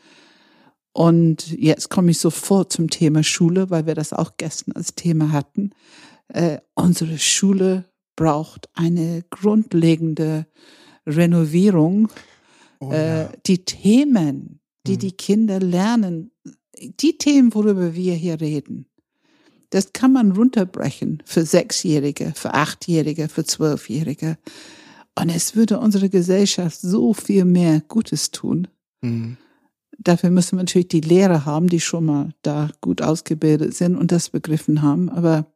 Und 0.93 1.51
jetzt 1.51 1.89
komme 1.89 2.11
ich 2.11 2.19
sofort 2.19 2.71
zum 2.71 2.89
Thema 2.89 3.23
Schule, 3.23 3.69
weil 3.71 3.87
wir 3.87 3.95
das 3.95 4.13
auch 4.13 4.33
gestern 4.37 4.73
als 4.73 4.93
Thema 4.93 5.31
hatten. 5.31 5.71
Äh, 6.27 6.59
unsere 6.75 7.17
Schule 7.17 7.85
braucht 8.23 8.69
eine 8.73 9.25
grundlegende 9.29 10.47
Renovierung. 11.05 12.07
Oh, 12.79 12.89
äh, 12.89 13.23
ja. 13.23 13.31
die 13.45 13.65
Themen, 13.65 14.61
die 14.87 14.93
Hm. 14.93 14.99
die 14.99 15.11
Kinder 15.11 15.59
lernen, 15.59 16.31
die 17.01 17.17
Themen, 17.17 17.53
worüber 17.53 17.95
wir 17.95 18.13
hier 18.13 18.39
reden, 18.39 18.85
das 19.71 19.91
kann 19.91 20.13
man 20.13 20.31
runterbrechen 20.31 21.21
für 21.25 21.45
Sechsjährige, 21.45 22.31
für 22.33 22.53
Achtjährige, 22.53 23.27
für 23.27 23.43
Zwölfjährige. 23.43 24.37
Und 25.19 25.29
es 25.29 25.57
würde 25.57 25.79
unserer 25.79 26.07
Gesellschaft 26.07 26.79
so 26.79 27.13
viel 27.13 27.43
mehr 27.43 27.81
Gutes 27.89 28.31
tun. 28.31 28.69
Hm. 29.03 29.35
Dafür 29.99 30.29
müssen 30.29 30.57
wir 30.57 30.63
natürlich 30.63 30.87
die 30.87 31.01
Lehrer 31.01 31.45
haben, 31.45 31.67
die 31.67 31.81
schon 31.81 32.05
mal 32.05 32.29
da 32.41 32.69
gut 32.79 33.01
ausgebildet 33.01 33.73
sind 33.73 33.97
und 33.97 34.13
das 34.13 34.29
begriffen 34.29 34.81
haben. 34.81 35.09
Aber 35.09 35.52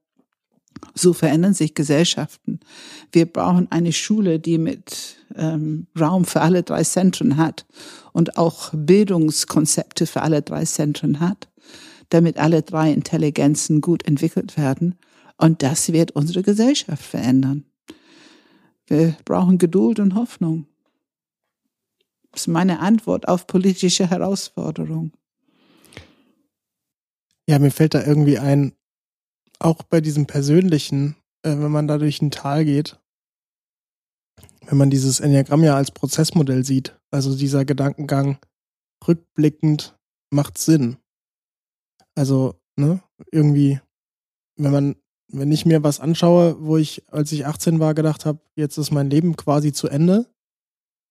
so 0.93 1.13
verändern 1.13 1.53
sich 1.53 1.73
Gesellschaften. 1.73 2.59
Wir 3.11 3.25
brauchen 3.25 3.71
eine 3.71 3.93
Schule, 3.93 4.39
die 4.39 4.57
mit 4.57 5.17
ähm, 5.35 5.87
Raum 5.99 6.25
für 6.25 6.41
alle 6.41 6.63
drei 6.63 6.83
Zentren 6.83 7.37
hat 7.37 7.65
und 8.13 8.37
auch 8.37 8.71
Bildungskonzepte 8.73 10.05
für 10.07 10.21
alle 10.21 10.41
drei 10.41 10.65
Zentren 10.65 11.19
hat, 11.19 11.49
damit 12.09 12.37
alle 12.37 12.61
drei 12.61 12.91
Intelligenzen 12.91 13.81
gut 13.81 14.05
entwickelt 14.07 14.57
werden. 14.57 14.95
Und 15.37 15.63
das 15.63 15.91
wird 15.93 16.11
unsere 16.11 16.43
Gesellschaft 16.43 17.03
verändern. 17.03 17.65
Wir 18.87 19.15
brauchen 19.25 19.57
Geduld 19.57 19.99
und 19.99 20.15
Hoffnung. 20.15 20.65
Das 22.31 22.41
ist 22.41 22.47
meine 22.47 22.79
Antwort 22.79 23.27
auf 23.27 23.47
politische 23.47 24.09
Herausforderungen. 24.09 25.11
Ja, 27.49 27.59
mir 27.59 27.71
fällt 27.71 27.93
da 27.93 28.05
irgendwie 28.05 28.39
ein, 28.39 28.73
auch 29.59 29.83
bei 29.83 30.01
diesem 30.01 30.25
persönlichen, 30.25 31.15
äh, 31.43 31.51
wenn 31.51 31.71
man 31.71 31.87
da 31.87 31.97
durch 31.97 32.21
ein 32.21 32.31
Tal 32.31 32.65
geht, 32.65 32.99
wenn 34.65 34.77
man 34.77 34.89
dieses 34.89 35.19
Enneagramm 35.19 35.63
ja 35.63 35.75
als 35.75 35.91
Prozessmodell 35.91 36.63
sieht, 36.65 36.97
also 37.11 37.35
dieser 37.35 37.65
Gedankengang 37.65 38.37
rückblickend 39.07 39.97
macht 40.29 40.57
Sinn. 40.57 40.97
Also, 42.15 42.55
ne, 42.77 43.01
irgendwie, 43.31 43.79
wenn 44.57 44.71
man, 44.71 44.95
wenn 45.31 45.51
ich 45.51 45.65
mir 45.65 45.83
was 45.83 45.99
anschaue, 45.99 46.57
wo 46.59 46.77
ich, 46.77 47.03
als 47.11 47.31
ich 47.31 47.45
18 47.45 47.79
war, 47.79 47.93
gedacht 47.93 48.25
habe, 48.25 48.39
jetzt 48.55 48.77
ist 48.77 48.91
mein 48.91 49.09
Leben 49.09 49.35
quasi 49.35 49.71
zu 49.71 49.87
Ende. 49.87 50.25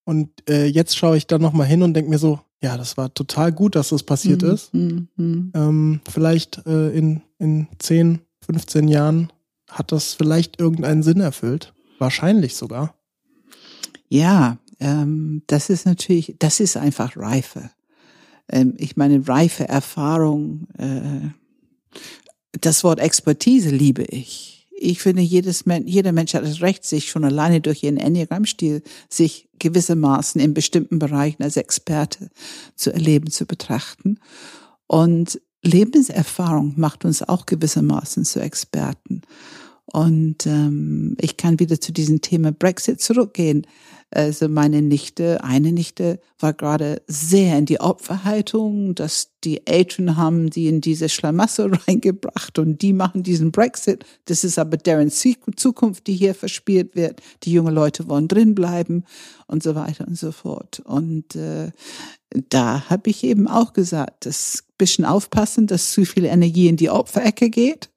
Und 0.05 0.49
äh, 0.49 0.67
jetzt 0.67 0.97
schaue 0.97 1.17
ich 1.17 1.27
da 1.27 1.39
nochmal 1.39 1.67
hin 1.67 1.83
und 1.83 1.95
denke 1.95 2.11
mir 2.11 2.19
so, 2.19 2.41
ja, 2.63 2.77
das 2.77 2.97
war 2.97 3.13
total 3.13 3.53
gut, 3.53 3.75
dass 3.75 3.89
das 3.91 4.03
passiert 4.03 4.43
Mhm, 4.43 4.51
ist. 4.51 4.75
mhm, 4.75 5.09
mhm. 5.17 5.53
Ähm, 5.55 6.01
vielleicht 6.09 6.65
äh, 6.67 6.91
in, 6.91 7.23
in 7.39 7.69
10, 7.79 8.21
15 8.47 8.89
Jahren 8.89 9.33
hat 9.71 9.93
das 9.93 10.15
vielleicht 10.15 10.61
irgendeinen 10.61 11.03
Sinn 11.03 11.21
erfüllt. 11.21 11.75
Wahrscheinlich 11.99 12.57
sogar. 12.57 12.95
Ja, 14.09 14.59
ähm, 14.81 15.43
das 15.47 15.71
ist 15.71 15.87
natürlich, 15.87 16.37
das 16.39 16.61
ist 16.61 16.77
einfach 16.77 17.17
Reife. 17.17 17.71
Ähm, 18.49 18.75
ich 18.79 18.97
meine, 18.97 19.27
reife 19.27 19.69
Erfahrung, 19.69 20.69
äh, 20.79 21.29
das 22.61 22.85
Wort 22.85 23.01
Expertise 23.01 23.71
liebe 23.71 24.05
ich. 24.05 24.69
Ich 24.79 25.01
finde, 25.01 25.23
jedes 25.23 25.65
Men 25.65 25.87
jeder 25.87 26.13
Mensch 26.13 26.35
hat 26.35 26.45
das 26.45 26.61
Recht, 26.61 26.85
sich 26.85 27.11
schon 27.11 27.25
alleine 27.25 27.61
durch 27.61 27.83
ihren 27.83 27.97
Enneagrammstil 27.97 28.83
sich 29.09 29.49
gewissermaßen 29.59 30.41
in 30.41 30.53
bestimmten 30.53 30.99
Bereichen 30.99 31.43
als 31.43 31.57
Experte 31.57 32.29
zu 32.75 32.93
erleben, 32.93 33.31
zu 33.31 33.47
betrachten. 33.47 34.21
Und 34.87 35.41
Lebenserfahrung 35.67 36.75
macht 36.77 37.05
uns 37.05 37.23
auch 37.23 37.47
gewissermaßen 37.47 38.25
zu 38.25 38.41
Experten. 38.41 39.23
Und 39.87 40.47
ähm, 40.47 41.17
ich 41.21 41.37
kann 41.37 41.61
wieder 41.61 41.81
zu 41.81 41.93
diesem 41.93 42.21
Thema 42.21 42.53
Brexit 42.53 43.01
zurückgehen. 43.01 43.67
Also 44.11 44.49
meine 44.49 44.83
Nichte, 44.83 45.43
eine 45.43 45.73
Nichte 45.73 46.21
war 46.39 46.53
gerade 46.53 47.03
sehr 47.09 47.59
in 47.59 47.67
die 47.67 47.81
Opferhaltung, 47.81 48.95
dass 48.95 49.31
die 49.43 49.67
Eltern 49.67 50.17
haben 50.17 50.49
die 50.49 50.69
in 50.69 50.81
diese 50.81 51.09
Schlamassel 51.09 51.75
reingebracht 51.89 52.59
und 52.59 52.83
die 52.83 52.93
machen 52.93 53.23
diesen 53.23 53.51
Brexit. 53.51 54.05
Das 54.27 54.45
ist 54.45 54.59
aber 54.59 54.77
deren 54.77 55.11
Zukunft, 55.11 56.07
die 56.07 56.15
hier 56.15 56.35
verspielt 56.35 56.95
wird. 56.95 57.21
Die 57.43 57.53
jungen 57.53 57.75
Leute 57.75 58.09
wollen 58.09 58.29
drin 58.29 58.55
bleiben 58.55 59.05
und 59.49 59.63
so 59.63 59.75
weiter 59.75 60.07
und 60.07 60.17
so 60.17 60.31
fort. 60.31 60.81
Und 60.85 61.35
äh, 61.35 61.73
da 62.51 62.89
habe 62.89 63.11
ich 63.11 63.25
eben 63.25 63.49
auch 63.49 63.73
gesagt, 63.73 64.27
das 64.27 64.65
bisschen 64.79 65.05
aufpassen, 65.05 65.67
dass 65.67 65.93
zu 65.93 66.05
viel 66.05 66.25
Energie 66.27 66.69
in 66.69 66.77
die 66.77 66.91
Opferecke 66.91 67.51
geht 67.51 67.91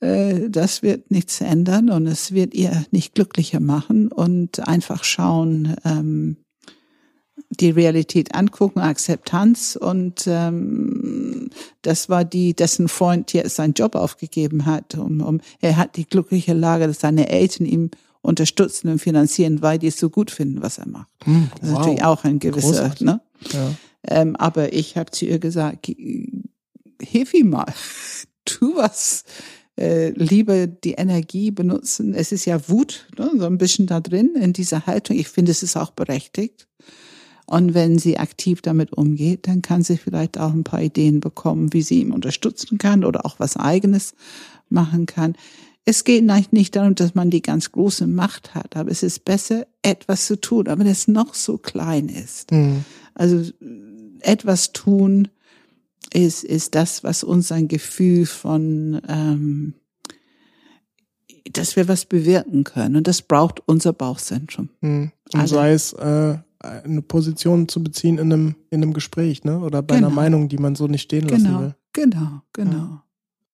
Äh, 0.00 0.50
das 0.50 0.82
wird 0.82 1.10
nichts 1.10 1.40
ändern 1.40 1.90
und 1.90 2.06
es 2.06 2.32
wird 2.32 2.54
ihr 2.54 2.84
nicht 2.90 3.14
glücklicher 3.14 3.60
machen 3.60 4.08
und 4.12 4.66
einfach 4.68 5.04
schauen, 5.04 5.76
ähm, 5.84 6.36
die 7.50 7.70
Realität 7.70 8.34
angucken, 8.34 8.80
Akzeptanz 8.80 9.76
und 9.80 10.24
ähm, 10.26 11.48
das 11.82 12.08
war 12.08 12.24
die, 12.24 12.54
dessen 12.54 12.88
Freund 12.88 13.32
jetzt 13.32 13.56
seinen 13.56 13.74
Job 13.74 13.94
aufgegeben 13.94 14.66
hat. 14.66 14.96
Um, 14.96 15.20
um, 15.20 15.40
er 15.60 15.76
hat 15.76 15.96
die 15.96 16.06
glückliche 16.06 16.54
Lage, 16.54 16.86
dass 16.86 17.00
seine 17.00 17.28
Eltern 17.28 17.66
ihm 17.66 17.90
unterstützen 18.20 18.88
und 18.88 18.98
finanzieren, 18.98 19.62
weil 19.62 19.78
die 19.78 19.86
es 19.86 19.98
so 19.98 20.10
gut 20.10 20.30
finden, 20.30 20.60
was 20.60 20.78
er 20.78 20.88
macht. 20.88 21.08
Hm, 21.24 21.48
Das 21.60 21.68
ist 21.70 21.74
natürlich 21.74 22.04
auch 22.04 22.24
ein 22.24 22.38
gewisser, 22.40 22.68
Großartig. 22.68 23.00
ne? 23.02 23.20
Ja. 23.52 23.74
Ähm, 24.08 24.36
aber 24.36 24.72
ich 24.72 24.96
habe 24.96 25.10
zu 25.10 25.26
ihr 25.26 25.38
gesagt, 25.38 25.90
hilf 27.00 27.34
ihm 27.34 27.50
mal, 27.50 27.72
tu 28.44 28.76
was. 28.76 29.24
Äh, 29.78 30.10
lieber 30.12 30.66
die 30.66 30.92
Energie 30.92 31.50
benutzen. 31.50 32.14
Es 32.14 32.32
ist 32.32 32.46
ja 32.46 32.66
Wut, 32.68 33.08
ne, 33.18 33.30
so 33.36 33.44
ein 33.44 33.58
bisschen 33.58 33.86
da 33.86 34.00
drin 34.00 34.30
in 34.34 34.54
dieser 34.54 34.86
Haltung. 34.86 35.18
Ich 35.18 35.28
finde, 35.28 35.52
es 35.52 35.62
ist 35.62 35.76
auch 35.76 35.90
berechtigt. 35.90 36.66
Und 37.46 37.74
wenn 37.74 37.98
sie 37.98 38.18
aktiv 38.18 38.60
damit 38.62 38.92
umgeht, 38.92 39.46
dann 39.46 39.62
kann 39.62 39.82
sie 39.82 39.98
vielleicht 39.98 40.38
auch 40.38 40.52
ein 40.52 40.64
paar 40.64 40.82
Ideen 40.82 41.20
bekommen, 41.20 41.72
wie 41.72 41.82
sie 41.82 42.00
ihm 42.00 42.12
unterstützen 42.12 42.78
kann 42.78 43.04
oder 43.04 43.24
auch 43.24 43.38
was 43.38 43.56
eigenes 43.56 44.14
machen 44.68 45.06
kann. 45.06 45.36
Es 45.84 46.02
geht 46.02 46.24
nicht 46.50 46.74
darum, 46.74 46.96
dass 46.96 47.14
man 47.14 47.30
die 47.30 47.42
ganz 47.42 47.70
große 47.70 48.08
Macht 48.08 48.56
hat, 48.56 48.76
aber 48.76 48.90
es 48.90 49.04
ist 49.04 49.24
besser, 49.24 49.68
etwas 49.82 50.26
zu 50.26 50.40
tun, 50.40 50.66
aber 50.66 50.82
das 50.82 51.06
noch 51.06 51.34
so 51.34 51.58
klein 51.58 52.08
ist. 52.08 52.50
Hm. 52.50 52.84
Also 53.16 53.50
etwas 54.20 54.72
tun 54.72 55.28
ist, 56.12 56.44
ist 56.44 56.74
das, 56.74 57.02
was 57.02 57.24
uns 57.24 57.50
ein 57.50 57.66
Gefühl 57.68 58.26
von, 58.26 59.00
ähm, 59.08 59.74
dass 61.52 61.76
wir 61.76 61.88
was 61.88 62.04
bewirken 62.04 62.64
können. 62.64 62.96
Und 62.96 63.06
das 63.08 63.22
braucht 63.22 63.60
unser 63.66 63.92
Bauchzentrum. 63.92 64.68
Hm. 64.82 65.10
Und 65.32 65.38
Alle. 65.40 65.48
sei 65.48 65.72
es 65.72 65.92
äh, 65.94 66.38
eine 66.60 67.02
Position 67.02 67.68
zu 67.68 67.82
beziehen 67.82 68.18
in 68.18 68.32
einem, 68.32 68.54
in 68.70 68.82
einem 68.82 68.92
Gespräch, 68.92 69.44
ne? 69.44 69.60
Oder 69.60 69.82
bei 69.82 69.96
einer 69.96 70.08
Genau. 70.08 70.20
Meinung, 70.20 70.48
die 70.48 70.58
man 70.58 70.74
so 70.74 70.86
nicht 70.86 71.02
stehen 71.02 71.26
lassen 71.28 71.44
Genau, 71.44 71.60
will. 71.60 71.74
genau, 71.92 72.42
genau. 72.52 73.00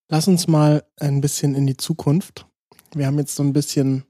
Lass 0.09 0.29
uns 0.29 0.46
mal 0.48 0.83
ein 0.98 1.20
bisschen 1.20 1.55
in 1.55 1.66
die 1.66 1.77
Zukunft. 1.77 2.46
Wir 2.94 3.07
haben 3.07 3.18
jetzt 3.18 3.35
so 3.37 3.42
ein 3.42 3.53
bisschen, 3.53 4.05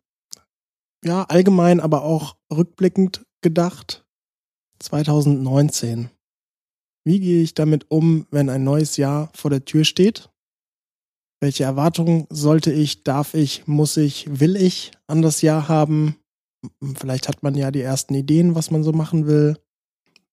ja, 1.04 1.24
allgemein, 1.24 1.78
aber 1.80 2.02
auch 2.02 2.36
rückblickend 2.52 3.24
gedacht. 3.40 4.01
2019. 4.82 6.10
Wie 7.04 7.20
gehe 7.20 7.42
ich 7.42 7.54
damit 7.54 7.90
um, 7.90 8.26
wenn 8.30 8.48
ein 8.48 8.64
neues 8.64 8.96
Jahr 8.96 9.30
vor 9.34 9.50
der 9.50 9.64
Tür 9.64 9.84
steht? 9.84 10.28
Welche 11.40 11.64
Erwartungen 11.64 12.26
sollte 12.30 12.72
ich, 12.72 13.02
darf 13.02 13.34
ich, 13.34 13.66
muss 13.66 13.96
ich, 13.96 14.26
will 14.40 14.54
ich 14.56 14.92
an 15.08 15.22
das 15.22 15.42
Jahr 15.42 15.68
haben? 15.68 16.16
Vielleicht 16.94 17.26
hat 17.26 17.42
man 17.42 17.56
ja 17.56 17.72
die 17.72 17.80
ersten 17.80 18.14
Ideen, 18.14 18.54
was 18.54 18.70
man 18.70 18.84
so 18.84 18.92
machen 18.92 19.26
will. 19.26 19.56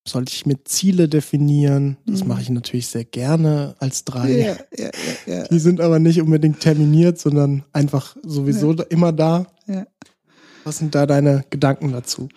Sollte 0.07 0.31
ich 0.33 0.45
mir 0.45 0.63
Ziele 0.63 1.09
definieren? 1.09 1.97
Das 2.05 2.21
Mhm. 2.21 2.27
mache 2.27 2.41
ich 2.43 2.49
natürlich 2.51 2.87
sehr 2.87 3.05
gerne 3.05 3.75
als 3.79 4.05
drei. 4.05 4.29
Ja, 4.31 4.57
ja, 4.77 4.91
ja. 5.25 5.47
Die 5.47 5.59
sind 5.59 5.81
aber 5.81 5.97
nicht 5.97 6.21
unbedingt 6.21 6.59
terminiert, 6.59 7.17
sondern 7.19 7.65
einfach 7.73 8.15
sowieso 8.23 8.73
immer 8.73 9.11
da. 9.11 9.47
Was 10.63 10.77
sind 10.77 10.93
da 10.93 11.07
deine 11.07 11.43
Gedanken 11.49 11.91
dazu? 11.91 12.29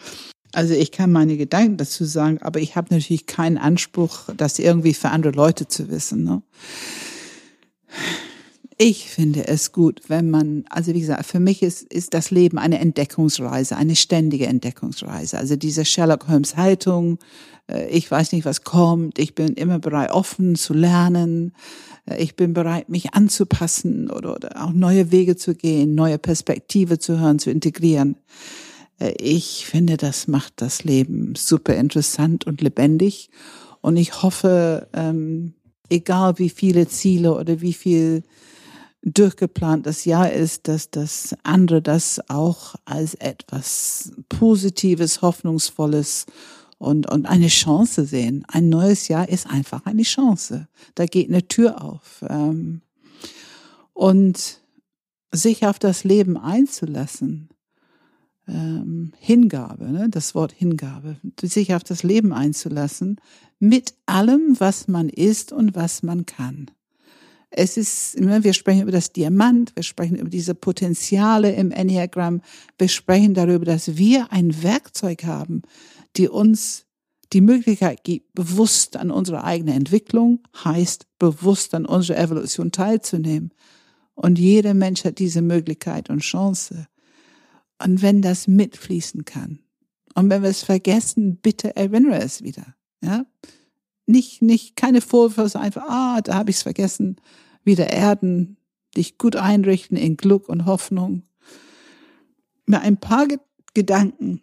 Also 0.52 0.74
ich 0.74 0.92
kann 0.92 1.10
meine 1.10 1.36
Gedanken 1.36 1.78
dazu 1.78 2.04
sagen, 2.04 2.38
aber 2.42 2.60
ich 2.60 2.76
habe 2.76 2.94
natürlich 2.94 3.26
keinen 3.26 3.58
Anspruch, 3.58 4.28
das 4.36 4.58
irgendwie 4.58 4.94
für 4.94 5.08
andere 5.08 5.32
Leute 5.32 5.66
zu 5.66 5.90
wissen. 5.90 6.24
Ne? 6.24 6.42
Ich 8.76 9.10
finde 9.10 9.46
es 9.46 9.72
gut, 9.72 10.00
wenn 10.08 10.28
man, 10.28 10.64
also 10.68 10.92
wie 10.92 11.00
gesagt, 11.00 11.24
für 11.24 11.40
mich 11.40 11.62
ist, 11.62 11.82
ist 11.82 12.14
das 12.14 12.30
Leben 12.30 12.58
eine 12.58 12.80
Entdeckungsreise, 12.80 13.76
eine 13.76 13.96
ständige 13.96 14.46
Entdeckungsreise. 14.46 15.38
Also 15.38 15.56
diese 15.56 15.84
Sherlock 15.84 16.28
Holmes 16.28 16.56
Haltung, 16.56 17.18
äh, 17.70 17.88
ich 17.88 18.10
weiß 18.10 18.32
nicht, 18.32 18.44
was 18.44 18.64
kommt, 18.64 19.18
ich 19.18 19.34
bin 19.34 19.54
immer 19.54 19.78
bereit, 19.78 20.10
offen 20.10 20.56
zu 20.56 20.74
lernen, 20.74 21.52
äh, 22.06 22.22
ich 22.22 22.34
bin 22.36 22.54
bereit, 22.54 22.88
mich 22.88 23.14
anzupassen 23.14 24.10
oder, 24.10 24.34
oder 24.34 24.64
auch 24.64 24.72
neue 24.72 25.12
Wege 25.12 25.36
zu 25.36 25.54
gehen, 25.54 25.94
neue 25.94 26.18
Perspektive 26.18 26.98
zu 26.98 27.20
hören, 27.20 27.38
zu 27.38 27.50
integrieren. 27.50 28.16
Ich 28.98 29.66
finde, 29.66 29.96
das 29.96 30.28
macht 30.28 30.54
das 30.56 30.84
Leben 30.84 31.34
super 31.34 31.74
interessant 31.74 32.46
und 32.46 32.60
lebendig. 32.60 33.30
Und 33.80 33.96
ich 33.96 34.22
hoffe, 34.22 34.88
ähm, 34.92 35.54
egal 35.88 36.38
wie 36.38 36.50
viele 36.50 36.86
Ziele 36.86 37.34
oder 37.34 37.60
wie 37.60 37.72
viel 37.72 38.22
durchgeplantes 39.02 40.04
Jahr 40.04 40.32
ist, 40.32 40.68
dass 40.68 40.90
das 40.90 41.34
andere 41.42 41.82
das 41.82 42.20
auch 42.28 42.76
als 42.84 43.14
etwas 43.14 44.12
Positives, 44.28 45.22
Hoffnungsvolles 45.22 46.26
und, 46.78 47.10
und 47.10 47.26
eine 47.26 47.48
Chance 47.48 48.04
sehen. 48.04 48.44
Ein 48.48 48.68
neues 48.68 49.08
Jahr 49.08 49.28
ist 49.28 49.48
einfach 49.48 49.86
eine 49.86 50.02
Chance. 50.02 50.68
Da 50.94 51.06
geht 51.06 51.28
eine 51.28 51.46
Tür 51.46 51.82
auf. 51.82 52.24
Ähm, 52.28 52.82
und 53.92 54.60
sich 55.32 55.66
auf 55.66 55.78
das 55.78 56.04
Leben 56.04 56.36
einzulassen, 56.36 57.48
ähm, 58.52 59.12
Hingabe, 59.18 59.90
ne? 59.90 60.08
das 60.10 60.34
Wort 60.34 60.52
Hingabe, 60.52 61.16
sich 61.42 61.74
auf 61.74 61.82
das 61.82 62.02
Leben 62.02 62.32
einzulassen, 62.32 63.20
mit 63.58 63.94
allem, 64.06 64.56
was 64.58 64.88
man 64.88 65.08
ist 65.08 65.52
und 65.52 65.74
was 65.74 66.02
man 66.02 66.26
kann. 66.26 66.70
Es 67.50 67.76
ist, 67.76 68.18
ne, 68.18 68.44
wir 68.44 68.54
sprechen 68.54 68.82
über 68.82 68.92
das 68.92 69.12
Diamant, 69.12 69.76
wir 69.76 69.82
sprechen 69.82 70.16
über 70.16 70.30
diese 70.30 70.54
Potenziale 70.54 71.52
im 71.52 71.70
Enneagramm, 71.70 72.40
wir 72.78 72.88
sprechen 72.88 73.34
darüber, 73.34 73.66
dass 73.66 73.96
wir 73.98 74.32
ein 74.32 74.62
Werkzeug 74.62 75.24
haben, 75.24 75.62
die 76.16 76.28
uns 76.28 76.86
die 77.32 77.40
Möglichkeit 77.40 78.04
gibt, 78.04 78.34
bewusst 78.34 78.96
an 78.96 79.10
unserer 79.10 79.44
eigenen 79.44 79.76
Entwicklung, 79.76 80.40
heißt 80.64 81.06
bewusst 81.18 81.74
an 81.74 81.86
unserer 81.86 82.18
Evolution 82.18 82.72
teilzunehmen. 82.72 83.52
Und 84.14 84.38
jeder 84.38 84.74
Mensch 84.74 85.04
hat 85.04 85.18
diese 85.18 85.42
Möglichkeit 85.42 86.10
und 86.10 86.20
Chance. 86.20 86.86
Und 87.82 88.02
wenn 88.02 88.22
das 88.22 88.46
mitfließen 88.46 89.24
kann, 89.24 89.58
und 90.14 90.28
wenn 90.30 90.42
wir 90.42 90.50
es 90.50 90.62
vergessen, 90.62 91.36
bitte 91.36 91.74
erinnere 91.74 92.20
es 92.20 92.42
wieder. 92.42 92.74
Ja, 93.02 93.24
nicht, 94.06 94.42
nicht, 94.42 94.76
keine 94.76 95.00
Vorwürfe, 95.00 95.58
einfach, 95.58 95.84
ah, 95.88 96.20
da 96.20 96.34
habe 96.34 96.50
ich 96.50 96.56
es 96.56 96.62
vergessen. 96.62 97.16
Wieder 97.64 97.88
erden, 97.88 98.56
dich 98.96 99.16
gut 99.16 99.36
einrichten 99.36 99.96
in 99.96 100.16
Glück 100.16 100.48
und 100.48 100.66
Hoffnung. 100.66 101.22
Mir 102.66 102.80
ein 102.80 102.98
paar 102.98 103.26
Gedanken, 103.74 104.42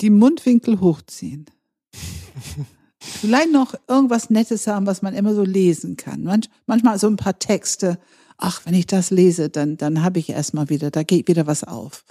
die 0.00 0.10
Mundwinkel 0.10 0.80
hochziehen. 0.80 1.46
Vielleicht 2.98 3.52
noch 3.52 3.74
irgendwas 3.86 4.30
Nettes 4.30 4.66
haben, 4.66 4.86
was 4.86 5.02
man 5.02 5.14
immer 5.14 5.34
so 5.34 5.44
lesen 5.44 5.96
kann. 5.96 6.24
Manch, 6.24 6.48
manchmal 6.66 6.98
so 6.98 7.06
ein 7.06 7.16
paar 7.16 7.38
Texte. 7.38 7.98
Ach, 8.38 8.62
wenn 8.64 8.74
ich 8.74 8.86
das 8.86 9.10
lese, 9.10 9.50
dann, 9.50 9.76
dann 9.76 10.02
habe 10.02 10.18
ich 10.18 10.30
erstmal 10.30 10.68
wieder, 10.70 10.90
da 10.90 11.02
geht 11.02 11.28
wieder 11.28 11.46
was 11.46 11.64
auf. 11.64 12.04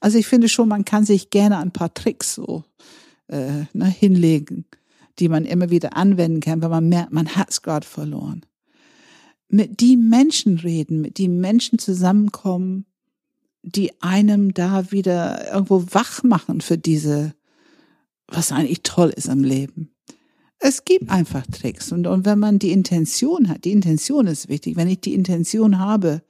Also 0.00 0.18
ich 0.18 0.26
finde 0.26 0.48
schon, 0.48 0.68
man 0.68 0.84
kann 0.84 1.04
sich 1.04 1.30
gerne 1.30 1.58
ein 1.58 1.72
paar 1.72 1.92
Tricks 1.92 2.34
so 2.34 2.64
äh, 3.28 3.64
ne, 3.72 3.86
hinlegen, 3.86 4.64
die 5.18 5.28
man 5.28 5.44
immer 5.44 5.70
wieder 5.70 5.96
anwenden 5.96 6.40
kann, 6.40 6.62
wenn 6.62 6.70
man 6.70 6.88
merkt, 6.88 7.12
man 7.12 7.28
hat 7.28 7.50
es 7.50 7.62
gerade 7.62 7.86
verloren. 7.86 8.44
Mit 9.48 9.80
die 9.80 9.96
Menschen 9.96 10.58
reden, 10.58 11.00
mit 11.00 11.18
die 11.18 11.28
Menschen 11.28 11.78
zusammenkommen, 11.78 12.86
die 13.62 14.00
einem 14.02 14.54
da 14.54 14.90
wieder 14.92 15.52
irgendwo 15.52 15.84
wach 15.90 16.22
machen 16.22 16.60
für 16.60 16.78
diese, 16.78 17.34
was 18.26 18.52
eigentlich 18.52 18.82
toll 18.82 19.10
ist 19.10 19.28
am 19.28 19.42
Leben. 19.42 19.90
Es 20.60 20.84
gibt 20.84 21.08
einfach 21.08 21.46
Tricks 21.46 21.92
und, 21.92 22.06
und 22.06 22.24
wenn 22.24 22.38
man 22.38 22.58
die 22.58 22.72
Intention 22.72 23.48
hat, 23.48 23.64
die 23.64 23.72
Intention 23.72 24.26
ist 24.26 24.48
wichtig. 24.48 24.76
Wenn 24.76 24.88
ich 24.88 25.00
die 25.00 25.14
Intention 25.14 25.78
habe, 25.78 26.22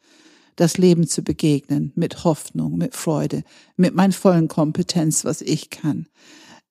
das 0.59 0.77
Leben 0.77 1.07
zu 1.07 1.23
begegnen 1.23 1.93
mit 1.95 2.25
Hoffnung, 2.25 2.77
mit 2.77 2.97
Freude, 2.97 3.45
mit 3.77 3.95
meiner 3.95 4.13
vollen 4.13 4.49
Kompetenz, 4.49 5.25
was 5.25 5.41
ich 5.41 5.71
kann, 5.71 6.07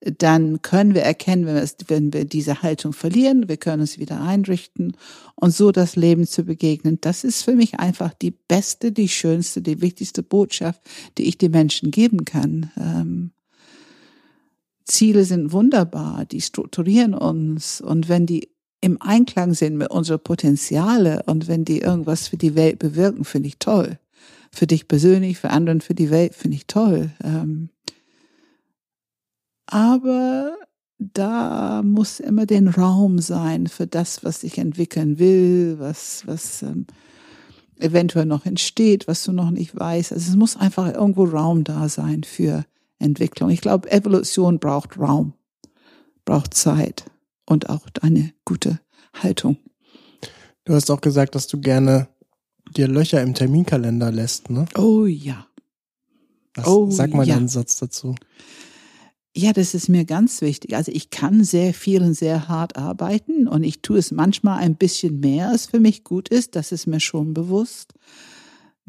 dann 0.00 0.60
können 0.60 0.94
wir 0.94 1.02
erkennen, 1.02 1.46
wenn 1.46 1.56
wir, 1.56 1.68
wenn 1.88 2.12
wir 2.12 2.24
diese 2.26 2.62
Haltung 2.62 2.92
verlieren, 2.92 3.48
wir 3.48 3.56
können 3.56 3.82
es 3.82 3.98
wieder 3.98 4.20
einrichten 4.20 4.94
und 5.36 5.54
so 5.54 5.72
das 5.72 5.96
Leben 5.96 6.26
zu 6.26 6.44
begegnen. 6.44 6.98
Das 7.00 7.24
ist 7.24 7.42
für 7.42 7.54
mich 7.54 7.80
einfach 7.80 8.12
die 8.12 8.30
beste, 8.30 8.92
die 8.92 9.08
schönste, 9.08 9.62
die 9.62 9.80
wichtigste 9.80 10.22
Botschaft, 10.22 10.82
die 11.16 11.24
ich 11.24 11.38
den 11.38 11.50
Menschen 11.50 11.90
geben 11.90 12.26
kann. 12.26 12.70
Ähm, 12.76 13.30
Ziele 14.84 15.24
sind 15.24 15.52
wunderbar, 15.52 16.26
die 16.26 16.42
strukturieren 16.42 17.14
uns 17.14 17.80
und 17.80 18.08
wenn 18.10 18.26
die 18.26 18.50
im 18.80 19.00
Einklang 19.02 19.54
sind 19.54 19.76
mit 19.76 19.90
unseren 19.90 20.20
Potenziale 20.20 21.22
und 21.26 21.48
wenn 21.48 21.64
die 21.64 21.80
irgendwas 21.80 22.28
für 22.28 22.36
die 22.36 22.54
Welt 22.54 22.78
bewirken, 22.78 23.24
finde 23.24 23.48
ich 23.48 23.58
toll. 23.58 23.98
Für 24.52 24.66
dich 24.66 24.88
persönlich, 24.88 25.38
für 25.38 25.50
anderen, 25.50 25.80
für 25.80 25.94
die 25.94 26.10
Welt 26.10 26.34
finde 26.34 26.56
ich 26.56 26.66
toll. 26.66 27.10
Ähm, 27.22 27.70
aber 29.66 30.56
da 30.98 31.82
muss 31.84 32.20
immer 32.20 32.46
den 32.46 32.68
Raum 32.68 33.18
sein 33.18 33.66
für 33.66 33.86
das, 33.86 34.24
was 34.24 34.42
ich 34.42 34.58
entwickeln 34.58 35.18
will, 35.18 35.76
was, 35.78 36.26
was 36.26 36.62
ähm, 36.62 36.86
eventuell 37.78 38.26
noch 38.26 38.46
entsteht, 38.46 39.06
was 39.06 39.22
du 39.24 39.32
noch 39.32 39.50
nicht 39.50 39.78
weißt. 39.78 40.12
Also 40.12 40.30
es 40.30 40.36
muss 40.36 40.56
einfach 40.56 40.92
irgendwo 40.92 41.24
Raum 41.24 41.64
da 41.64 41.88
sein 41.88 42.22
für 42.24 42.64
Entwicklung. 42.98 43.50
Ich 43.50 43.60
glaube, 43.60 43.90
Evolution 43.90 44.58
braucht 44.58 44.98
Raum, 44.98 45.34
braucht 46.24 46.54
Zeit 46.54 47.04
und 47.48 47.68
auch 47.68 47.86
eine 48.02 48.32
gute 48.44 48.80
Haltung. 49.14 49.56
Du 50.64 50.74
hast 50.74 50.90
auch 50.90 51.00
gesagt, 51.00 51.34
dass 51.34 51.46
du 51.46 51.60
gerne 51.60 52.08
dir 52.76 52.88
Löcher 52.88 53.22
im 53.22 53.34
Terminkalender 53.34 54.12
lässt, 54.12 54.50
ne? 54.50 54.66
Oh 54.76 55.06
ja. 55.06 55.46
Was, 56.54 56.66
Oh, 56.66 56.90
sag 56.90 57.14
mal 57.14 57.26
ja. 57.26 57.36
einen 57.36 57.48
Satz 57.48 57.78
dazu. 57.78 58.14
Ja, 59.34 59.52
das 59.52 59.74
ist 59.74 59.88
mir 59.88 60.04
ganz 60.04 60.40
wichtig. 60.40 60.74
Also 60.74 60.90
ich 60.92 61.10
kann 61.10 61.44
sehr 61.44 61.72
viel 61.72 62.02
und 62.02 62.14
sehr 62.14 62.48
hart 62.48 62.76
arbeiten 62.76 63.46
und 63.46 63.62
ich 63.62 63.80
tue 63.82 63.98
es 63.98 64.10
manchmal 64.10 64.58
ein 64.58 64.74
bisschen 64.74 65.20
mehr, 65.20 65.50
als 65.50 65.66
für 65.66 65.80
mich 65.80 66.02
gut 66.02 66.28
ist. 66.28 66.56
Das 66.56 66.72
ist 66.72 66.86
mir 66.86 67.00
schon 67.00 67.34
bewusst. 67.34 67.94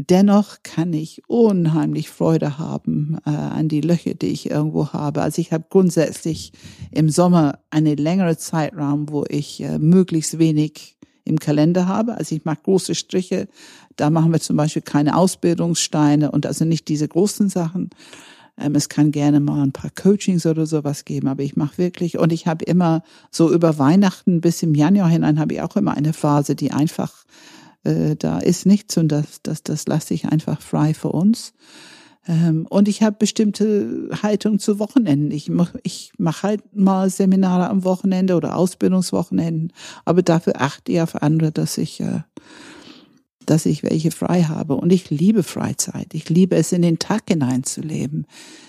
Dennoch 0.02 0.64
kann 0.64 0.94
ich 0.94 1.24
unheimlich 1.28 2.10
Freude 2.10 2.58
haben 2.58 3.18
äh, 3.26 3.32
an 3.32 3.68
die 3.68 3.82
Löcher, 3.82 4.14
die 4.14 4.28
ich 4.28 4.50
irgendwo 4.50 4.94
habe. 4.94 5.22
Also 5.22 5.42
ich 5.42 5.52
habe 5.52 5.66
grundsätzlich 5.70 6.54
im 6.92 7.10
Sommer 7.10 7.60
eine 7.70 7.96
längere 7.96 8.38
Zeitraum, 8.38 9.10
wo 9.10 9.26
ich 9.28 9.62
äh, 9.62 9.78
möglichst 9.78 10.40
wenig 10.40 10.96
im 11.26 11.38
Kalender 11.38 11.88
habe. 11.88 12.16
Also 12.16 12.34
ich 12.34 12.46
mache 12.46 12.60
große 12.64 12.96
Striche. 12.96 13.50
Da 13.98 14.10
machen 14.10 14.32
wir 14.32 14.40
zum 14.40 14.56
Beispiel 14.56 14.84
keine 14.84 15.18
Ausbildungssteine 15.18 16.32
und 16.32 16.46
also 16.46 16.64
nicht 16.64 16.88
diese 16.88 17.10
großen 17.10 17.50
Sachen. 17.50 17.90
Ähm, 18.58 18.76
es 18.76 18.88
kann 18.88 19.12
gerne 19.12 19.42
mal 19.42 19.64
ein 19.64 19.74
paar 19.74 19.92
Coachings 19.92 20.46
oder 20.46 20.66
sowas 20.66 21.04
geben, 21.04 21.28
aber 21.28 21.44
ich 21.44 21.58
mache 21.58 21.78
wirklich 21.78 22.18
und 22.18 22.32
ich 22.32 22.48
habe 22.48 22.64
immer 22.64 23.04
so 23.32 23.52
über 23.52 23.78
Weihnachten 23.78 24.40
bis 24.40 24.64
im 24.64 24.76
Januar 24.76 25.10
hinein 25.10 25.40
habe 25.40 25.56
ich 25.56 25.62
auch 25.62 25.76
immer 25.76 25.98
eine 25.98 26.14
Phase, 26.14 26.56
die 26.56 26.72
einfach 26.72 27.26
äh, 27.84 28.16
da 28.16 28.40
ist 28.40 28.66
nichts 28.66 28.98
und 28.98 29.10
das 29.10 29.42
das 29.44 29.64
das 29.64 29.88
lasse 29.88 30.14
ich 30.14 30.26
einfach 30.26 30.62
frei 30.62 30.94
für 30.94 31.10
uns. 31.10 31.54
Ähm, 32.28 32.68
und 32.70 32.88
ich 32.88 33.02
habe 33.02 33.16
bestimmte 33.18 34.10
Haltung 34.22 34.60
zu 34.60 34.80
Wochenenden. 34.80 35.32
Ich 35.32 35.50
mach, 35.50 35.74
ich 35.84 36.12
mache 36.18 36.44
halt 36.44 36.76
mal 36.76 37.10
Seminare 37.10 37.70
am 37.70 37.84
Wochenende 37.84 38.36
oder 38.36 38.56
Ausbildungswochenenden, 38.56 39.74
aber 40.06 40.22
dafür 40.22 40.62
achte 40.62 40.92
ich 40.92 41.02
auf 41.02 41.22
andere, 41.22 41.52
dass 41.52 41.78
ich 41.78 42.02
äh, 42.02 42.22
dass 43.50 43.66
ich 43.66 43.84
welche 43.84 44.12
frei 44.12 44.44
habe. 44.44 44.76
Und 44.76 44.92
ich 44.92 45.10
liebe 45.10 45.42
Freizeit. 45.42 46.14
Ich 46.14 46.30
liebe 46.30 46.56
es, 46.56 46.72
in 46.72 46.84
den 46.84 47.00
Tag 47.00 47.24
hineinzuleben. 47.30 48.28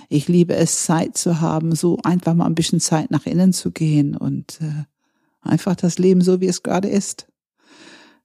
Ich 0.09 0.27
liebe 0.27 0.55
es, 0.55 0.85
Zeit 0.85 1.19
zu 1.19 1.41
haben, 1.41 1.75
so 1.75 1.99
einfach 2.03 2.35
mal 2.35 2.47
ein 2.47 2.55
bisschen 2.55 2.81
Zeit 2.81 3.11
nach 3.11 3.27
innen 3.27 3.53
zu 3.53 3.73
gehen 3.73 4.17
und 4.17 4.59
äh, 4.63 4.85
einfach 5.43 5.77
das 5.77 5.99
Leben 5.99 6.23
so, 6.23 6.41
wie 6.41 6.47
es 6.47 6.63
gerade 6.63 6.89
ist. 6.89 7.27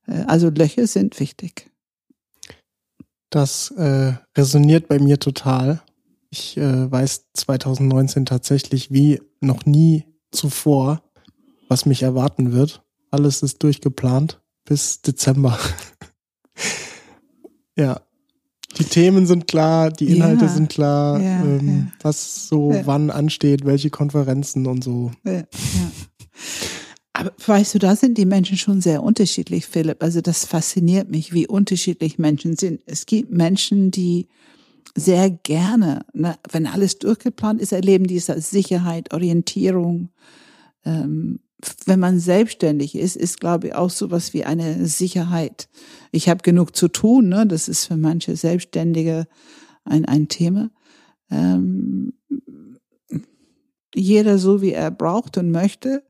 Äh, 0.08 0.24
also 0.28 0.50
Löcher 0.50 0.88
sind 0.88 1.20
wichtig. 1.20 1.70
Das 3.30 3.72
äh, 3.72 4.14
resoniert 4.38 4.88
bei 4.88 5.00
mir 5.00 5.20
total. 5.20 5.82
Ich 6.30 6.58
äh, 6.58 6.92
weiß 6.92 7.26
2019 7.34 8.26
tatsächlich 8.26 8.92
wie 8.92 9.22
noch 9.42 9.66
nie 9.66 10.06
zuvor, 10.32 11.02
was 11.68 11.86
mich 11.86 12.04
erwarten 12.04 12.52
wird. 12.54 12.84
Alles 13.12 13.42
ist 13.44 13.64
durchgeplant 13.64 14.42
bis 14.66 15.02
Dezember. 15.02 15.58
ja. 17.78 18.02
Die 18.78 18.84
Themen 18.84 19.26
sind 19.26 19.48
klar, 19.48 19.90
die 19.90 20.14
Inhalte 20.14 20.46
Ja, 20.46 20.52
sind 20.52 20.70
klar, 20.70 21.20
ja, 21.22 21.42
ähm, 21.46 21.88
ja. 21.88 21.92
was 22.02 22.48
so 22.50 22.74
Ja. 22.74 22.86
wann 22.86 23.10
ansteht, 23.10 23.66
welche 23.66 23.90
Konferenzen 23.90 24.68
und 24.68 24.84
so. 24.84 25.12
Aber 27.18 27.32
weißt 27.46 27.76
du, 27.76 27.80
da 27.80 27.96
sind 27.96 28.18
die 28.18 28.26
Menschen 28.26 28.58
schon 28.58 28.82
sehr 28.82 29.02
unterschiedlich, 29.02 29.68
Philipp. 29.68 30.04
Also 30.04 30.20
das 30.20 30.44
fasziniert 30.44 31.10
mich, 31.10 31.32
wie 31.32 31.48
unterschiedlich 31.48 32.20
Menschen 32.20 32.58
sind. 32.58 32.82
Es 32.88 33.06
gibt 33.06 33.32
Menschen, 33.32 33.90
die 33.90 34.28
sehr 34.96 35.30
gerne, 35.30 36.06
ne, 36.12 36.36
wenn 36.52 36.68
alles 36.68 37.00
durchgeplant 37.00 37.62
ist, 37.62 37.72
erleben 37.72 38.06
diese 38.06 38.42
Sicherheit, 38.42 39.14
Orientierung. 39.14 40.10
Ähm, 40.84 41.40
wenn 41.86 42.02
man 42.02 42.20
selbstständig 42.20 42.96
ist, 42.96 43.16
ist, 43.16 43.40
glaube 43.40 43.68
ich, 43.68 43.76
auch 43.76 43.90
sowas 43.90 44.34
wie 44.34 44.44
eine 44.44 44.86
Sicherheit. 44.86 45.70
Ich 46.12 46.28
habe 46.28 46.42
genug 46.44 46.76
zu 46.76 46.90
tun, 46.90 47.30
ne? 47.30 47.48
das 47.48 47.70
ist 47.70 47.86
für 47.86 47.96
manche 47.96 48.36
Selbstständige 48.36 49.26
ein, 49.86 50.04
ein 50.04 50.28
Thema. 50.28 50.70
Ähm, 51.32 52.12
jeder 53.96 54.38
so, 54.38 54.62
wie 54.62 54.74
er 54.74 54.92
braucht 54.92 55.38
und 55.38 55.52
möchte. 55.52 56.04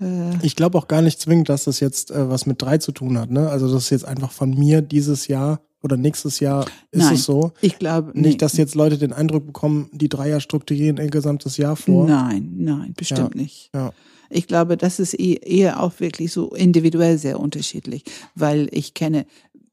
Äh, 0.00 0.36
Ich 0.42 0.56
glaube 0.56 0.78
auch 0.78 0.88
gar 0.88 1.02
nicht 1.02 1.20
zwingend, 1.20 1.48
dass 1.48 1.64
das 1.64 1.80
jetzt 1.80 2.10
äh, 2.10 2.28
was 2.28 2.46
mit 2.46 2.60
drei 2.62 2.78
zu 2.78 2.92
tun 2.92 3.18
hat. 3.18 3.30
Ne? 3.30 3.48
Also 3.48 3.72
das 3.72 3.84
ist 3.84 3.90
jetzt 3.90 4.04
einfach 4.04 4.30
von 4.30 4.50
mir 4.50 4.82
dieses 4.82 5.28
Jahr 5.28 5.60
oder 5.82 5.96
nächstes 5.96 6.40
Jahr 6.40 6.64
ist 6.90 7.04
Nein. 7.04 7.14
es 7.14 7.24
so. 7.24 7.52
ich 7.60 7.78
glaube 7.78 8.10
Nicht, 8.14 8.24
nee. 8.32 8.36
dass 8.36 8.56
jetzt 8.56 8.74
Leute 8.74 8.98
den 8.98 9.12
Eindruck 9.12 9.46
bekommen, 9.46 9.88
die 9.92 10.08
Dreier 10.08 10.40
strukturieren 10.40 10.98
ein 10.98 11.10
gesamtes 11.10 11.56
Jahr 11.56 11.76
vor. 11.76 12.06
Nein, 12.06 12.52
nein, 12.56 12.94
bestimmt 12.96 13.34
nicht. 13.36 13.70
Ja. 13.74 13.92
Ich 14.30 14.46
glaube, 14.48 14.76
das 14.76 14.98
ist 14.98 15.14
eh- 15.18 15.34
eher 15.40 15.80
auch 15.80 16.00
wirklich 16.00 16.32
so 16.32 16.50
individuell 16.54 17.16
sehr 17.16 17.38
unterschiedlich, 17.40 18.02
weil 18.34 18.68
ich 18.72 18.94
kenne, 18.94 19.24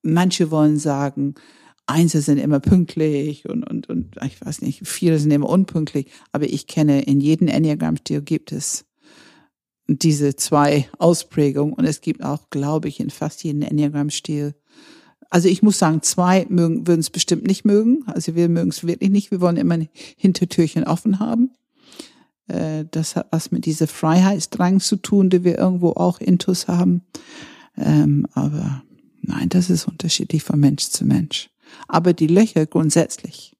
manche 0.04 0.52
wollen 0.52 0.78
sagen, 0.78 1.36
Einser 1.88 2.22
sind 2.22 2.38
immer 2.38 2.60
pünktlich 2.60 3.48
und, 3.50 3.64
und, 3.70 3.90
und 3.90 4.16
ich 4.26 4.40
weiß 4.44 4.62
nicht, 4.62 4.88
Vierer 4.88 5.20
sind 5.20 5.32
immer 5.32 5.50
unpünktlich, 5.50 6.08
aber 6.32 6.46
ich 6.46 6.68
kenne, 6.68 7.02
in 7.02 7.20
jedem 7.20 7.48
Enneagramm-Stil 7.48 8.22
gibt 8.22 8.52
es 8.52 8.86
diese 9.88 10.36
zwei 10.36 10.90
Ausprägungen 10.98 11.74
und 11.74 11.86
es 11.86 12.02
gibt 12.02 12.24
auch, 12.24 12.50
glaube 12.50 12.88
ich, 12.88 13.00
in 13.00 13.10
fast 13.10 13.44
jedem 13.44 13.62
Enneagramm-Stil 13.62 14.56
also 15.30 15.50
ich 15.50 15.62
muss 15.64 15.80
sagen, 15.80 16.02
zwei 16.02 16.46
mögen, 16.50 16.88
würden 16.88 17.00
es 17.00 17.10
bestimmt 17.10 17.46
nicht 17.46 17.66
mögen. 17.66 18.04
Also 18.06 18.36
wir 18.36 18.48
mögen 18.48 18.70
es 18.70 18.86
wirklich 18.86 19.10
nicht. 19.10 19.32
Wir 19.32 19.42
wollen 19.42 19.58
immer 19.58 19.74
ein 19.74 19.90
Hintertürchen 20.16 20.84
offen 20.86 21.20
haben. 21.20 21.52
Äh, 22.48 22.86
Das 22.92 23.16
hat 23.16 23.28
was 23.32 23.52
mit 23.52 23.66
dieser 23.66 23.88
Freiheitsdrang 23.88 24.80
zu 24.80 24.96
tun, 24.98 25.30
die 25.30 25.44
wir 25.44 25.58
irgendwo 25.58 25.90
auch 25.90 26.20
intus 26.20 26.68
haben. 26.68 27.02
Ähm, 27.76 28.28
aber 28.34 28.84
nein, 29.22 29.50
das 29.50 29.70
ist 29.70 29.88
unterschiedlich 29.88 30.44
von 30.44 30.60
Mensch 30.60 30.90
zu 30.90 31.06
Mensch. 31.06 31.50
Aber 31.88 32.14
die 32.14 32.28
Löcher 32.28 32.66
grundsätzlich, 32.66 33.58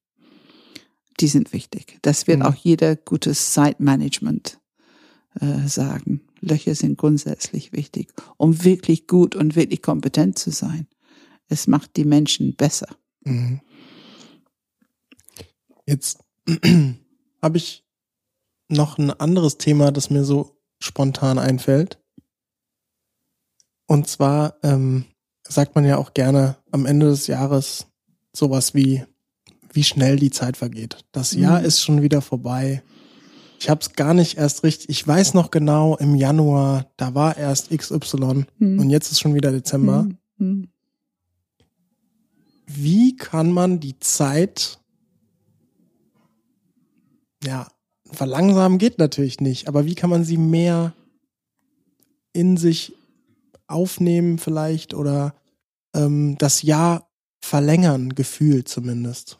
die 1.20 1.28
sind 1.28 1.52
wichtig. 1.52 1.98
Das 2.04 2.28
wird 2.28 2.40
Mhm. 2.40 2.46
auch 2.46 2.56
jeder 2.56 2.96
gutes 2.96 3.54
Zeitmanagement 3.54 4.60
äh, 5.40 5.68
sagen. 5.68 6.22
Löcher 6.42 6.76
sind 6.76 6.98
grundsätzlich 6.98 7.72
wichtig, 7.74 8.14
um 8.38 8.64
wirklich 8.64 9.08
gut 9.08 9.36
und 9.36 9.56
wirklich 9.56 9.82
kompetent 9.82 10.38
zu 10.38 10.52
sein. 10.52 10.88
Es 11.48 11.68
macht 11.68 11.96
die 11.98 12.06
Menschen 12.06 12.56
besser. 12.56 12.88
Mhm. 13.24 13.62
Jetzt 15.86 16.20
habe 17.42 17.58
ich 17.58 17.86
noch 18.70 18.98
ein 18.98 19.12
anderes 19.12 19.58
Thema, 19.58 19.92
das 19.92 20.10
mir 20.10 20.24
so 20.24 20.58
spontan 20.80 21.38
einfällt. 21.38 22.00
Und 23.88 24.08
zwar 24.08 24.56
ähm, 24.64 25.06
sagt 25.48 25.76
man 25.76 25.86
ja 25.86 25.98
auch 25.98 26.14
gerne 26.14 26.58
am 26.72 26.86
Ende 26.86 27.08
des 27.08 27.28
Jahres 27.28 27.86
sowas 28.34 28.74
wie, 28.74 29.04
wie 29.72 29.84
schnell 29.84 30.16
die 30.18 30.32
Zeit 30.32 30.58
vergeht. 30.58 31.06
Das 31.12 31.34
Jahr 31.34 31.60
Mhm. 31.60 31.66
ist 31.66 31.82
schon 31.82 32.02
wieder 32.02 32.22
vorbei. 32.22 32.82
Ich 33.60 33.70
habe 33.70 33.82
es 33.82 33.94
gar 33.94 34.14
nicht 34.14 34.38
erst 34.38 34.64
richtig. 34.64 34.90
Ich 34.90 35.08
weiß 35.08 35.34
noch 35.34 35.52
genau, 35.52 35.96
im 35.98 36.16
Januar, 36.16 36.92
da 36.98 37.16
war 37.16 37.38
erst 37.38 37.70
XY 37.72 38.46
Mhm. 38.60 38.80
und 38.80 38.90
jetzt 38.90 39.12
ist 39.12 39.20
schon 39.20 39.34
wieder 39.34 39.52
Dezember. 39.52 40.02
Hm, 40.02 40.18
hm. 40.38 40.68
wie 42.68 43.16
kann 43.16 43.52
man 43.52 43.80
die 43.80 44.00
Zeit, 44.00 44.80
ja, 47.44 47.68
verlangsamen 48.12 48.78
geht 48.78 48.98
natürlich 49.00 49.40
nicht, 49.40 49.68
aber 49.68 49.86
wie 49.86 49.96
kann 49.96 50.10
man 50.10 50.24
sie 50.24 50.38
mehr 50.38 50.94
in 52.34 52.58
sich 52.58 52.94
aufnehmen 53.68 54.38
vielleicht 54.38 54.94
oder 54.94 55.36
ähm, 55.96 56.38
das 56.38 56.62
Jahr 56.62 57.10
verlängern, 57.42 58.14
gefühlt 58.16 58.68
zumindest? 58.68 59.40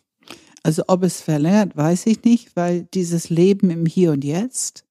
Also 0.66 0.82
ob 0.88 1.04
es 1.04 1.22
verlängert, 1.22 1.78
weiß 1.78 2.08
ich 2.08 2.24
nicht, 2.24 2.56
weil 2.56 2.88
dieses 2.92 3.30
Leben 3.30 3.70
im 3.70 3.86
Hier 3.86 4.14
und 4.14 4.24
Jetzt, 4.24 4.84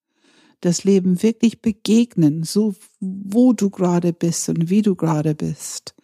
das 0.60 0.84
Leben 0.84 1.20
wirklich 1.20 1.62
begegnen, 1.62 2.44
so 2.44 2.76
wo 3.00 3.52
du 3.54 3.70
gerade 3.70 4.12
bist 4.12 4.48
und 4.48 4.70
wie 4.70 4.82
du 4.82 4.94
gerade 4.94 5.34
bist. 5.34 5.96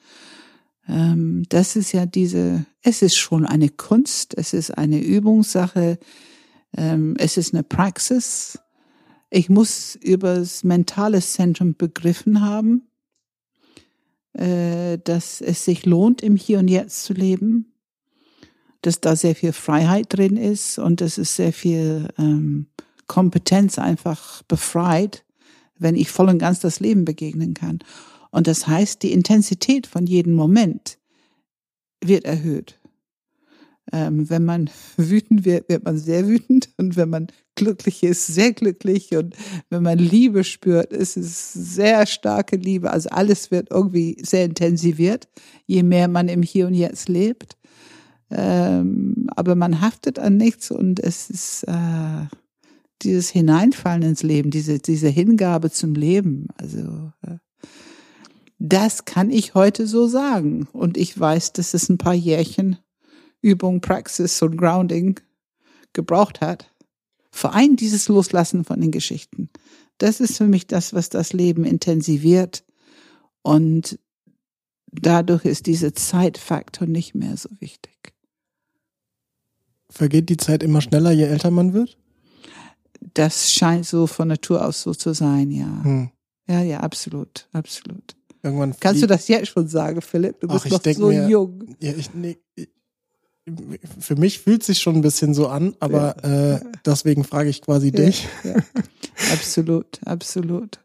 Ähm, 0.88 1.44
das 1.50 1.76
ist 1.76 1.92
ja 1.92 2.04
diese, 2.04 2.66
es 2.82 3.00
ist 3.00 3.14
schon 3.14 3.46
eine 3.46 3.68
Kunst, 3.68 4.36
es 4.36 4.54
ist 4.54 4.76
eine 4.76 5.00
Übungssache, 5.00 6.00
ähm, 6.76 7.14
es 7.20 7.36
ist 7.36 7.54
eine 7.54 7.62
Praxis. 7.62 8.58
Ich 9.30 9.50
muss 9.50 9.94
übers 9.94 10.64
mentale 10.64 11.20
Zentrum 11.20 11.76
begriffen 11.76 12.40
haben, 12.40 12.88
äh, 14.32 14.98
dass 14.98 15.40
es 15.40 15.64
sich 15.64 15.86
lohnt, 15.86 16.22
im 16.22 16.34
Hier 16.34 16.58
und 16.58 16.66
Jetzt 16.66 17.04
zu 17.04 17.12
leben 17.12 17.70
dass 18.82 19.00
da 19.00 19.16
sehr 19.16 19.34
viel 19.34 19.52
Freiheit 19.52 20.06
drin 20.10 20.36
ist 20.36 20.78
und 20.78 21.00
es 21.00 21.16
sehr 21.16 21.52
viel 21.52 22.08
ähm, 22.18 22.66
Kompetenz 23.06 23.78
einfach 23.78 24.42
befreit, 24.44 25.24
wenn 25.78 25.96
ich 25.96 26.10
voll 26.10 26.28
und 26.28 26.38
ganz 26.38 26.60
das 26.60 26.80
Leben 26.80 27.04
begegnen 27.04 27.54
kann. 27.54 27.80
Und 28.30 28.46
das 28.46 28.66
heißt, 28.66 29.02
die 29.02 29.12
Intensität 29.12 29.86
von 29.86 30.06
jedem 30.06 30.34
Moment 30.34 30.98
wird 32.02 32.24
erhöht. 32.24 32.78
Ähm, 33.92 34.30
wenn 34.30 34.44
man 34.44 34.70
wütend 34.96 35.44
wird, 35.44 35.68
wird 35.68 35.84
man 35.84 35.98
sehr 35.98 36.26
wütend. 36.28 36.70
Und 36.76 36.96
wenn 36.96 37.10
man 37.10 37.26
glücklich 37.56 38.02
ist, 38.02 38.26
sehr 38.26 38.52
glücklich. 38.52 39.16
Und 39.16 39.34
wenn 39.68 39.82
man 39.82 39.98
Liebe 39.98 40.44
spürt, 40.44 40.92
ist 40.92 41.16
es 41.16 41.52
sehr 41.52 42.06
starke 42.06 42.56
Liebe. 42.56 42.90
Also 42.90 43.10
alles 43.10 43.50
wird 43.50 43.70
irgendwie 43.70 44.16
sehr 44.22 44.44
intensiviert, 44.44 45.28
je 45.66 45.82
mehr 45.82 46.08
man 46.08 46.28
im 46.28 46.42
Hier 46.42 46.66
und 46.66 46.74
Jetzt 46.74 47.08
lebt. 47.08 47.56
Ähm, 48.30 49.26
aber 49.34 49.54
man 49.54 49.80
haftet 49.80 50.18
an 50.18 50.36
nichts 50.36 50.70
und 50.70 51.00
es 51.00 51.30
ist 51.30 51.64
äh, 51.64 52.26
dieses 53.02 53.30
Hineinfallen 53.30 54.02
ins 54.02 54.22
Leben, 54.22 54.50
diese, 54.50 54.78
diese 54.78 55.08
Hingabe 55.08 55.70
zum 55.70 55.94
Leben. 55.94 56.48
Also 56.56 57.12
äh, 57.22 57.36
das 58.58 59.06
kann 59.06 59.30
ich 59.30 59.54
heute 59.54 59.86
so 59.86 60.06
sagen. 60.06 60.68
Und 60.72 60.96
ich 60.96 61.18
weiß, 61.18 61.54
dass 61.54 61.74
es 61.74 61.88
ein 61.88 61.98
paar 61.98 62.14
Jährchen 62.14 62.76
Übung, 63.40 63.80
Praxis 63.80 64.40
und 64.42 64.56
Grounding 64.56 65.18
gebraucht 65.92 66.40
hat. 66.40 66.70
Vor 67.30 67.54
allem 67.54 67.76
dieses 67.76 68.08
Loslassen 68.08 68.64
von 68.64 68.80
den 68.80 68.90
Geschichten. 68.90 69.48
Das 69.98 70.20
ist 70.20 70.36
für 70.36 70.46
mich 70.46 70.66
das, 70.66 70.92
was 70.92 71.08
das 71.08 71.32
Leben 71.32 71.64
intensiviert. 71.64 72.64
Und 73.42 73.98
dadurch 74.92 75.44
ist 75.46 75.66
dieser 75.66 75.94
Zeitfaktor 75.94 76.86
nicht 76.86 77.14
mehr 77.14 77.36
so 77.36 77.48
wichtig. 77.60 78.12
Vergeht 79.90 80.28
die 80.28 80.36
Zeit 80.36 80.62
immer 80.62 80.80
schneller, 80.80 81.10
je 81.10 81.24
älter 81.24 81.50
man 81.50 81.72
wird? 81.72 81.98
Das 83.14 83.52
scheint 83.52 83.86
so 83.86 84.06
von 84.06 84.28
Natur 84.28 84.64
aus 84.64 84.82
so 84.82 84.94
zu 84.94 85.12
sein, 85.14 85.50
ja. 85.50 85.82
Hm. 85.84 86.10
Ja, 86.48 86.62
ja, 86.62 86.80
absolut, 86.80 87.48
absolut. 87.52 88.16
Irgendwann 88.42 88.74
Kannst 88.80 89.02
du 89.02 89.06
das 89.06 89.28
jetzt 89.28 89.48
schon 89.48 89.68
sagen, 89.68 90.00
Philipp? 90.00 90.40
Du 90.40 90.46
Ach, 90.48 90.54
bist 90.54 90.66
ich 90.66 90.72
noch 90.72 90.82
so 90.94 91.08
mir- 91.08 91.28
jung. 91.28 91.76
Ja, 91.80 91.92
ich, 91.92 92.12
nee, 92.14 92.38
für 93.98 94.16
mich 94.16 94.38
fühlt 94.40 94.62
sich 94.62 94.78
schon 94.80 94.96
ein 94.96 95.00
bisschen 95.02 95.34
so 95.34 95.48
an, 95.48 95.74
aber 95.80 96.22
äh, 96.24 96.60
deswegen 96.84 97.24
frage 97.24 97.48
ich 97.50 97.62
quasi 97.62 97.88
Ja, 97.88 97.92
dich. 98.04 98.28
ja. 98.44 98.54
Absolut, 99.32 100.00
absolut. 100.06 100.78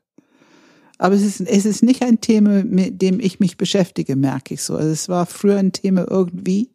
Aber 0.97 1.15
es 1.15 1.23
ist, 1.23 1.41
es 1.41 1.65
ist 1.65 1.83
nicht 1.83 2.01
ein 2.03 2.21
Thema, 2.21 2.63
mit 2.63 3.01
dem 3.01 3.19
ich 3.19 3.39
mich 3.39 3.57
beschäftige, 3.57 4.15
merke 4.15 4.53
ich 4.53 4.63
so. 4.63 4.75
Also 4.75 4.89
es 4.89 5.09
war 5.09 5.25
früher 5.25 5.57
ein 5.57 5.73
Thema 5.73 6.05
irgendwie, 6.09 6.69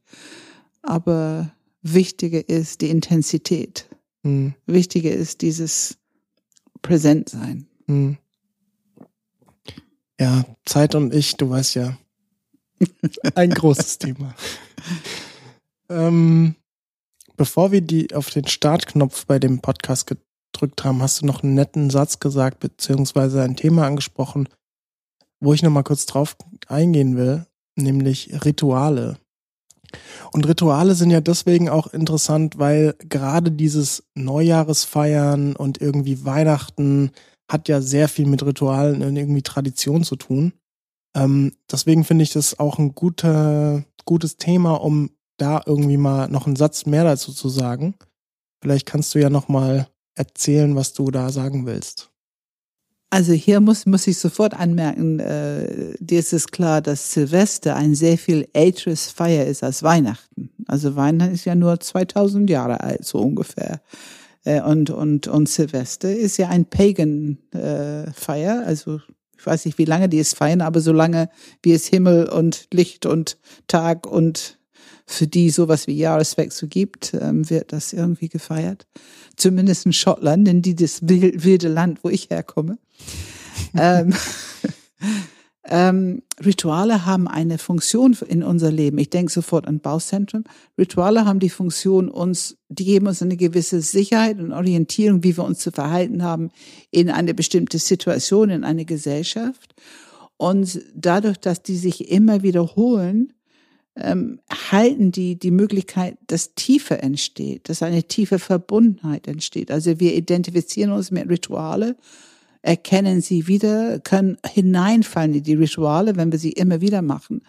aber 0.82 1.52
wichtiger 1.82 2.48
ist 2.48 2.80
die 2.80 2.90
Intensität. 2.90 3.88
Hm, 4.22 4.54
Wichtiger 4.66 5.12
ist 5.12 5.42
dieses 5.42 5.98
Präsentsein. 6.82 7.66
hm. 7.86 8.18
Ja, 10.20 10.44
Zeit 10.66 10.94
und 10.94 11.14
ich, 11.14 11.38
du 11.38 11.48
weißt 11.48 11.76
ja, 11.76 11.96
ein 13.34 13.50
großes 13.50 13.96
Thema. 13.96 14.34
Ähm, 15.88 16.56
bevor 17.38 17.72
wir 17.72 17.80
die 17.80 18.14
auf 18.14 18.28
den 18.28 18.46
Startknopf 18.46 19.24
bei 19.24 19.38
dem 19.38 19.60
Podcast 19.60 20.06
gedrückt 20.06 20.84
haben, 20.84 21.00
hast 21.00 21.22
du 21.22 21.26
noch 21.26 21.42
einen 21.42 21.54
netten 21.54 21.88
Satz 21.88 22.20
gesagt, 22.20 22.60
beziehungsweise 22.60 23.42
ein 23.42 23.56
Thema 23.56 23.86
angesprochen, 23.86 24.46
wo 25.40 25.54
ich 25.54 25.62
nochmal 25.62 25.84
kurz 25.84 26.04
drauf 26.04 26.36
eingehen 26.68 27.16
will, 27.16 27.46
nämlich 27.76 28.44
Rituale. 28.44 29.18
Und 30.32 30.46
Rituale 30.46 30.94
sind 30.94 31.10
ja 31.10 31.20
deswegen 31.20 31.68
auch 31.68 31.88
interessant, 31.88 32.58
weil 32.58 32.94
gerade 33.08 33.50
dieses 33.50 34.04
Neujahresfeiern 34.14 35.56
und 35.56 35.80
irgendwie 35.80 36.24
Weihnachten 36.24 37.10
hat 37.50 37.68
ja 37.68 37.80
sehr 37.80 38.08
viel 38.08 38.26
mit 38.26 38.44
Ritualen 38.44 39.02
und 39.02 39.16
irgendwie 39.16 39.42
Tradition 39.42 40.04
zu 40.04 40.16
tun. 40.16 40.52
Ähm, 41.16 41.52
deswegen 41.70 42.04
finde 42.04 42.22
ich 42.22 42.32
das 42.32 42.58
auch 42.58 42.78
ein 42.78 42.94
guter, 42.94 43.84
gutes 44.04 44.36
Thema, 44.36 44.74
um 44.74 45.10
da 45.36 45.62
irgendwie 45.66 45.96
mal 45.96 46.28
noch 46.28 46.46
einen 46.46 46.56
Satz 46.56 46.86
mehr 46.86 47.04
dazu 47.04 47.32
zu 47.32 47.48
sagen. 47.48 47.94
Vielleicht 48.62 48.86
kannst 48.86 49.14
du 49.14 49.18
ja 49.18 49.30
noch 49.30 49.48
mal 49.48 49.88
erzählen, 50.14 50.76
was 50.76 50.92
du 50.92 51.10
da 51.10 51.30
sagen 51.30 51.66
willst. 51.66 52.09
Also 53.12 53.32
hier 53.32 53.58
muss, 53.60 53.86
muss 53.86 54.06
ich 54.06 54.18
sofort 54.18 54.54
anmerken, 54.54 55.18
äh, 55.18 55.94
dir 55.98 56.20
ist 56.20 56.32
es 56.32 56.46
klar, 56.46 56.80
dass 56.80 57.12
Silvester 57.12 57.74
ein 57.74 57.96
sehr 57.96 58.16
viel 58.16 58.48
älteres 58.52 59.10
Feier 59.10 59.46
ist 59.46 59.64
als 59.64 59.82
Weihnachten. 59.82 60.50
Also 60.68 60.94
Weihnachten 60.94 61.34
ist 61.34 61.44
ja 61.44 61.56
nur 61.56 61.80
2000 61.80 62.48
Jahre 62.48 62.80
alt, 62.80 63.04
so 63.04 63.18
ungefähr. 63.18 63.80
Äh, 64.44 64.62
und, 64.62 64.90
und, 64.90 65.26
und 65.26 65.48
Silvester 65.48 66.14
ist 66.14 66.36
ja 66.36 66.48
ein 66.48 66.66
Pagan-Feier, 66.66 68.62
äh, 68.62 68.64
also 68.64 69.00
ich 69.36 69.46
weiß 69.46 69.64
nicht, 69.64 69.78
wie 69.78 69.86
lange 69.86 70.08
die 70.08 70.18
es 70.20 70.34
feiern, 70.34 70.60
aber 70.60 70.80
solange 70.80 71.30
wie 71.62 71.72
es 71.72 71.86
Himmel 71.86 72.28
und 72.28 72.68
Licht 72.72 73.06
und 73.06 73.38
Tag 73.66 74.06
und 74.06 74.59
für 75.06 75.26
die 75.26 75.50
sowas 75.50 75.86
wie 75.86 75.96
Jahreswechsel 75.96 76.68
gibt, 76.68 77.14
ähm, 77.14 77.48
wird 77.50 77.72
das 77.72 77.92
irgendwie 77.92 78.28
gefeiert. 78.28 78.86
Zumindest 79.36 79.86
in 79.86 79.92
Schottland, 79.92 80.46
in 80.48 80.62
die 80.62 80.74
das 80.74 81.00
wilde 81.02 81.68
Land, 81.68 82.04
wo 82.04 82.08
ich 82.08 82.30
herkomme. 82.30 82.78
ähm, 83.74 84.14
ähm, 85.64 86.22
Rituale 86.44 87.06
haben 87.06 87.28
eine 87.28 87.58
Funktion 87.58 88.16
in 88.28 88.42
unser 88.42 88.70
Leben. 88.70 88.98
Ich 88.98 89.10
denke 89.10 89.32
sofort 89.32 89.66
an 89.66 89.80
Bauzentrum. 89.80 90.44
Rituale 90.78 91.24
haben 91.24 91.40
die 91.40 91.50
Funktion, 91.50 92.08
uns, 92.08 92.56
die 92.68 92.84
geben 92.84 93.06
uns 93.06 93.22
eine 93.22 93.36
gewisse 93.36 93.80
Sicherheit 93.80 94.38
und 94.38 94.52
Orientierung, 94.52 95.22
wie 95.24 95.36
wir 95.36 95.44
uns 95.44 95.58
zu 95.58 95.70
verhalten 95.70 96.22
haben 96.22 96.50
in 96.90 97.10
eine 97.10 97.34
bestimmte 97.34 97.78
Situation, 97.78 98.50
in 98.50 98.64
eine 98.64 98.84
Gesellschaft. 98.84 99.74
Und 100.36 100.80
dadurch, 100.94 101.36
dass 101.36 101.62
die 101.62 101.76
sich 101.76 102.10
immer 102.10 102.42
wiederholen, 102.42 103.34
ähm, 104.02 104.40
halten 104.70 105.12
die 105.12 105.38
die 105.38 105.50
Möglichkeit, 105.50 106.16
dass 106.26 106.54
Tiefe 106.54 107.02
entsteht, 107.02 107.68
dass 107.68 107.82
eine 107.82 108.04
tiefe 108.04 108.38
Verbundenheit 108.38 109.26
entsteht. 109.28 109.70
Also 109.70 110.00
wir 110.00 110.14
identifizieren 110.14 110.92
uns 110.92 111.10
mit 111.10 111.28
Rituale 111.28 111.96
erkennen 112.62 113.20
sie 113.20 113.46
wieder, 113.46 114.00
können 114.00 114.38
hineinfallen 114.46 115.34
in 115.34 115.42
die 115.42 115.54
Rituale, 115.54 116.16
wenn 116.16 116.32
wir 116.32 116.38
sie 116.38 116.52
immer 116.52 116.80
wieder 116.80 117.02
machen. 117.02 117.42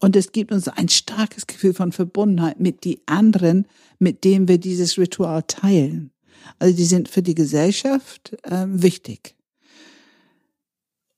Und 0.00 0.16
es 0.16 0.32
gibt 0.32 0.52
uns 0.52 0.68
ein 0.68 0.88
starkes 0.88 1.46
Gefühl 1.46 1.74
von 1.74 1.92
Verbundenheit 1.92 2.58
mit 2.58 2.84
die 2.84 3.00
anderen, 3.06 3.66
mit 3.98 4.24
denen 4.24 4.48
wir 4.48 4.58
dieses 4.58 4.98
Ritual 4.98 5.42
teilen. 5.42 6.10
Also 6.58 6.74
die 6.74 6.84
sind 6.84 7.08
für 7.08 7.22
die 7.22 7.34
Gesellschaft 7.34 8.36
äh, 8.44 8.66
wichtig. 8.66 9.34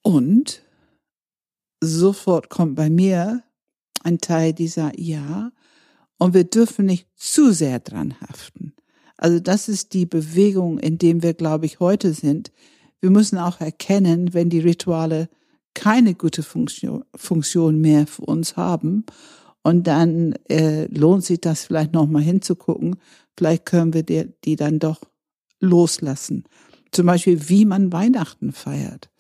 Und 0.03 0.63
sofort 1.81 2.49
kommt 2.49 2.75
bei 2.75 2.91
mir 2.91 3.45
ein 4.03 4.19
Teil 4.19 4.53
dieser 4.53 4.99
Ja, 4.99 5.53
und 6.19 6.35
wir 6.35 6.45
dürfen 6.45 6.87
nicht 6.87 7.09
zu 7.17 7.53
sehr 7.53 7.81
dran 7.81 8.15
haften. 8.21 8.75
Also 9.17 9.41
das 9.41 9.69
ist 9.69 9.93
die 9.93 10.07
Bewegung, 10.07 10.79
in 10.79 10.99
dem 10.99 11.23
wir, 11.23 11.35
glaube 11.35 11.67
ich, 11.67 11.81
heute 11.81 12.15
sind. 12.15 12.53
Wir 13.01 13.11
müssen 13.11 13.39
auch 13.39 13.61
erkennen, 13.61 14.33
wenn 14.33 14.49
die 14.49 14.61
Rituale 14.61 15.29
keine 15.75 16.15
gute 16.15 16.43
Funktion, 16.43 17.05
Funktion 17.15 17.81
mehr 17.81 18.07
für 18.07 18.23
uns 18.23 18.57
haben. 18.57 19.05
Und 19.63 19.87
dann 19.87 20.35
äh, 20.49 20.87
lohnt 20.87 21.25
sich 21.25 21.41
das 21.41 21.65
vielleicht 21.65 21.93
nochmal 21.93 22.23
hinzugucken. 22.23 22.97
Vielleicht 23.37 23.67
können 23.67 23.93
wir 23.95 24.03
die, 24.03 24.33
die 24.45 24.57
dann 24.57 24.79
doch 24.79 25.01
loslassen. 25.61 26.45
Zum 26.91 27.07
Beispiel, 27.07 27.49
wie 27.49 27.65
man 27.65 27.93
Weihnachten 27.93 28.53
feiert. 28.53 29.11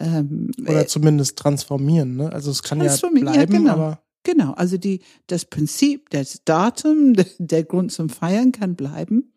Ähm, 0.00 0.50
Oder 0.60 0.82
äh, 0.82 0.86
zumindest 0.86 1.38
transformieren. 1.38 2.16
Ne? 2.16 2.32
Also 2.32 2.50
es 2.50 2.62
kann 2.62 2.82
ja 2.82 2.94
bleiben, 2.96 3.26
ja, 3.26 3.44
genau. 3.44 3.72
aber 3.72 4.03
Genau, 4.24 4.52
also 4.52 4.78
die, 4.78 5.00
das 5.26 5.44
Prinzip, 5.44 6.10
das 6.10 6.42
Datum, 6.44 7.14
der 7.38 7.64
Grund 7.64 7.92
zum 7.92 8.08
Feiern 8.08 8.50
kann 8.52 8.74
bleiben. 8.74 9.32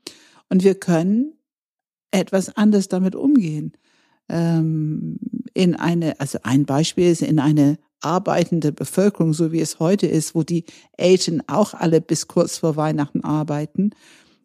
Und 0.50 0.64
wir 0.64 0.76
können 0.76 1.34
etwas 2.12 2.56
anders 2.56 2.88
damit 2.88 3.16
umgehen. 3.16 3.74
Ähm, 4.30 5.20
in 5.54 5.76
eine, 5.76 6.20
also 6.20 6.40
ein 6.44 6.66
Beispiel 6.66 7.12
ist 7.12 7.22
in 7.22 7.40
eine 7.40 7.78
arbeitende 8.02 8.72
Bevölkerung, 8.72 9.34
so 9.34 9.52
wie 9.52 9.60
es 9.60 9.80
heute 9.80 10.08
ist, 10.08 10.36
wo 10.36 10.44
die 10.44 10.66
Eltern 10.94 11.44
auch 11.48 11.74
alle 11.74 12.00
bis 12.00 12.28
kurz 12.28 12.58
vor 12.58 12.76
Weihnachten 12.76 13.24
arbeiten, 13.24 13.92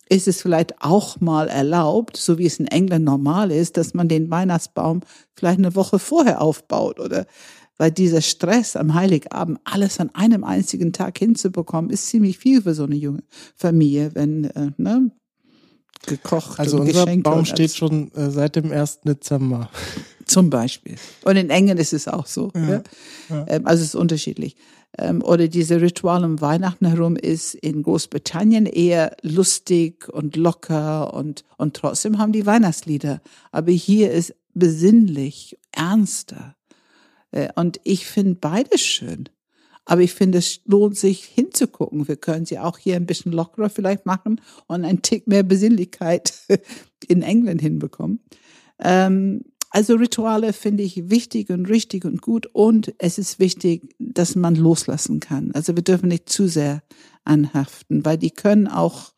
ist 0.09 0.28
es 0.28 0.43
vielleicht 0.43 0.82
auch 0.82 1.20
mal 1.20 1.49
erlaubt, 1.49 2.16
so 2.16 2.38
wie 2.38 2.47
es 2.47 2.59
in 2.59 2.66
England 2.66 3.05
normal 3.05 3.51
ist, 3.51 3.76
dass 3.76 3.95
man 3.95 4.09
den 4.09 4.30
Weihnachtsbaum 4.30 5.01
vielleicht 5.34 5.59
eine 5.59 5.74
Woche 5.74 5.99
vorher 5.99 6.40
aufbaut 6.40 6.99
oder 6.99 7.26
weil 7.78 7.90
dieser 7.90 8.20
Stress 8.20 8.76
am 8.76 8.94
Heiligabend 8.94 9.60
alles 9.64 10.00
an 10.00 10.10
einem 10.14 10.44
einzigen 10.44 10.92
Tag 10.92 11.18
hinzubekommen, 11.18 11.90
ist 11.90 12.08
ziemlich 12.08 12.38
viel 12.38 12.62
für 12.62 12.74
so 12.74 12.84
eine 12.84 12.96
junge 12.96 13.22
Familie, 13.56 14.10
wenn 14.14 14.44
äh, 14.44 14.70
ne, 14.76 15.10
gekocht 16.06 16.58
also 16.58 16.76
und 16.78 16.82
unser 16.88 17.04
geschenkt 17.04 17.24
Baum 17.24 17.44
steht 17.44 17.74
schon 17.74 18.12
äh, 18.12 18.30
seit 18.30 18.56
dem 18.56 18.72
1. 18.72 19.00
Dezember. 19.00 19.70
Zum 20.26 20.50
Beispiel. 20.50 20.96
Und 21.24 21.36
in 21.36 21.50
England 21.50 21.80
ist 21.80 21.92
es 21.92 22.08
auch 22.08 22.26
so. 22.26 22.50
Ja, 22.54 22.60
Ja. 22.60 22.82
ja. 23.28 23.46
Ähm, 23.48 23.66
also 23.66 23.82
es 23.82 23.88
ist 23.90 23.94
unterschiedlich. 23.94 24.56
Ähm, 24.98 25.22
oder 25.22 25.48
diese 25.48 25.80
Ritual 25.80 26.24
um 26.24 26.40
Weihnachten 26.40 26.86
herum 26.86 27.16
ist 27.16 27.54
in 27.54 27.82
Großbritannien 27.82 28.66
eher 28.66 29.16
lustig 29.22 30.08
und 30.08 30.36
locker 30.36 31.14
und, 31.14 31.44
und 31.56 31.74
trotzdem 31.74 32.18
haben 32.18 32.32
die 32.32 32.46
Weihnachtslieder. 32.46 33.20
Aber 33.50 33.72
hier 33.72 34.12
ist 34.12 34.34
besinnlich, 34.54 35.58
ernster. 35.72 36.56
Äh, 37.32 37.48
Und 37.56 37.80
ich 37.82 38.06
finde 38.06 38.36
beides 38.36 38.80
schön. 38.80 39.28
Aber 39.84 40.02
ich 40.02 40.14
finde, 40.14 40.38
es 40.38 40.60
lohnt 40.64 40.96
sich 40.96 41.24
hinzugucken. 41.24 42.06
Wir 42.06 42.16
können 42.16 42.46
sie 42.46 42.58
auch 42.58 42.78
hier 42.78 42.94
ein 42.96 43.06
bisschen 43.06 43.32
lockerer 43.32 43.68
vielleicht 43.68 44.06
machen 44.06 44.40
und 44.68 44.84
einen 44.84 45.02
Tick 45.02 45.26
mehr 45.26 45.42
Besinnlichkeit 45.42 46.34
in 47.08 47.22
England 47.22 47.60
hinbekommen. 47.60 48.20
Ähm, 48.78 49.42
also 49.70 49.94
Rituale 49.94 50.52
finde 50.52 50.82
ich 50.82 51.10
wichtig 51.10 51.50
und 51.50 51.66
richtig 51.66 52.04
und 52.04 52.20
gut 52.20 52.46
und 52.52 52.94
es 52.98 53.18
ist 53.18 53.40
wichtig, 53.40 53.94
dass 53.98 54.36
man 54.36 54.54
loslassen 54.54 55.18
kann. 55.18 55.50
Also 55.52 55.74
wir 55.74 55.82
dürfen 55.82 56.10
nicht 56.10 56.28
zu 56.28 56.46
sehr 56.46 56.82
anhaften, 57.24 58.04
weil 58.04 58.18
die 58.18 58.30
können 58.30 58.68
auch 58.68 59.12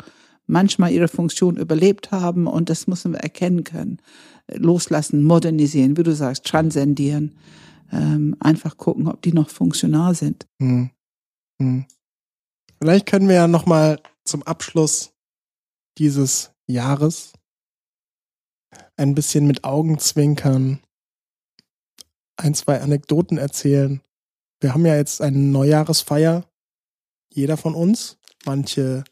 manchmal 0.46 0.92
ihre 0.92 1.08
Funktion 1.08 1.56
überlebt 1.56 2.12
haben 2.12 2.46
und 2.46 2.70
das 2.70 2.86
müssen 2.86 3.12
wir 3.12 3.20
erkennen 3.20 3.64
können. 3.64 3.98
Loslassen, 4.46 5.24
modernisieren, 5.24 5.96
wie 5.96 6.04
du 6.04 6.14
sagst, 6.14 6.44
transzendieren 6.44 7.34
ähm, 7.93 8.37
einfach 8.41 8.76
gucken, 8.76 9.09
ob 9.09 9.22
die 9.22 9.32
noch 9.32 9.51
funktional 9.51 10.14
sind. 10.14 10.47
Hm. 10.61 10.91
Hm. 11.61 11.87
Vielleicht 12.80 13.07
können 13.07 13.28
wir 13.28 13.37
ja 13.37 13.49
noch 13.49 13.66
mal 13.66 14.01
zum 14.24 14.43
Abschluss 14.43 15.12
dieses 15.99 16.53
Jahres 16.66 17.32
ein 18.97 19.14
bisschen 19.14 19.47
mit 19.47 19.64
Augenzwinkern 19.64 20.80
ein, 22.37 22.55
zwei 22.55 22.80
Anekdoten 22.80 23.39
erzählen. 23.39 24.01
Wir 24.61 24.74
haben 24.74 24.87
ja 24.87 24.97
jetzt 24.97 25.20
eine 25.20 25.39
Neujahresfeier, 25.39 26.45
jeder 27.32 27.57
von 27.57 27.74
uns. 27.74 28.18
Manche 28.45 29.05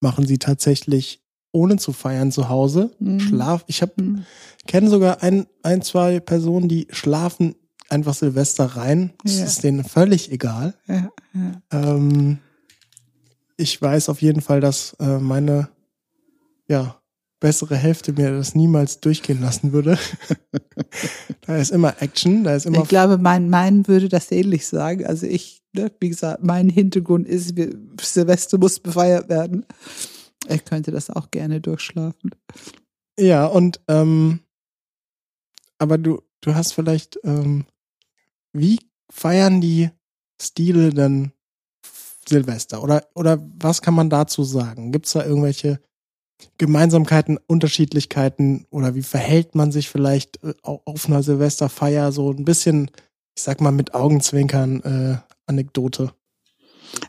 machen 0.00 0.26
sie 0.26 0.38
tatsächlich 0.38 1.22
ohne 1.52 1.76
zu 1.76 1.92
feiern 1.92 2.32
zu 2.32 2.48
Hause. 2.48 2.94
Mhm. 2.98 3.20
Schlaf. 3.20 3.64
Ich 3.66 3.82
habe 3.82 4.02
Mhm. 4.02 4.26
kenne 4.66 4.90
sogar 4.90 5.22
ein, 5.22 5.46
ein, 5.62 5.82
zwei 5.82 6.20
Personen, 6.20 6.68
die 6.68 6.86
schlafen 6.90 7.56
einfach 7.90 8.14
Silvester 8.14 8.64
rein. 8.64 9.12
Es 9.24 9.38
Ja. 9.38 9.44
ist 9.44 9.64
denen 9.64 9.84
völlig 9.84 10.30
egal. 10.32 10.74
Ja, 10.86 11.10
ja. 11.34 11.62
Ähm, 11.70 12.38
ich 13.56 13.80
weiß 13.80 14.08
auf 14.08 14.22
jeden 14.22 14.40
Fall, 14.40 14.60
dass 14.60 14.94
äh, 15.00 15.18
meine 15.18 15.68
ja, 16.68 17.00
bessere 17.40 17.76
Hälfte 17.76 18.12
mir 18.12 18.30
das 18.32 18.54
niemals 18.54 19.00
durchgehen 19.00 19.40
lassen 19.40 19.72
würde. 19.72 19.98
da 21.42 21.56
ist 21.56 21.70
immer 21.70 22.00
Action, 22.00 22.44
da 22.44 22.54
ist 22.54 22.66
immer 22.66 22.82
Ich 22.82 22.88
glaube, 22.88 23.18
mein, 23.18 23.50
mein 23.50 23.86
würde 23.88 24.08
das 24.08 24.30
ähnlich 24.30 24.66
sagen. 24.66 25.04
Also 25.06 25.26
ich, 25.26 25.62
ne, 25.72 25.90
wie 26.00 26.10
gesagt, 26.10 26.44
mein 26.44 26.68
Hintergrund 26.68 27.26
ist, 27.26 27.54
Silvester 28.00 28.58
muss 28.58 28.78
befeiert 28.78 29.28
werden. 29.28 29.66
Ich 30.48 30.64
könnte 30.64 30.90
das 30.90 31.10
auch 31.10 31.30
gerne 31.30 31.60
durchschlafen. 31.60 32.30
Ja, 33.18 33.46
und 33.46 33.80
ähm, 33.88 34.40
aber 35.78 35.98
du, 35.98 36.22
du 36.40 36.54
hast 36.54 36.72
vielleicht, 36.72 37.18
ähm, 37.24 37.66
wie 38.52 38.78
feiern 39.10 39.60
die 39.60 39.90
Stile 40.40 40.90
denn 40.90 41.32
Silvester? 42.28 42.82
Oder, 42.82 43.06
oder 43.14 43.38
was 43.58 43.82
kann 43.82 43.94
man 43.94 44.10
dazu 44.10 44.44
sagen? 44.44 44.92
Gibt 44.92 45.06
es 45.06 45.12
da 45.12 45.24
irgendwelche 45.24 45.80
Gemeinsamkeiten, 46.58 47.38
Unterschiedlichkeiten 47.46 48.66
oder 48.70 48.94
wie 48.94 49.02
verhält 49.02 49.54
man 49.54 49.72
sich 49.72 49.88
vielleicht 49.88 50.42
äh, 50.42 50.54
au- 50.62 50.80
auf 50.84 51.06
einer 51.06 51.22
Silvesterfeier 51.22 52.12
so 52.12 52.30
ein 52.32 52.44
bisschen, 52.44 52.90
ich 53.36 53.42
sag 53.42 53.60
mal 53.60 53.72
mit 53.72 53.94
Augenzwinkern 53.94 54.80
äh, 54.82 55.16
Anekdote? 55.46 56.12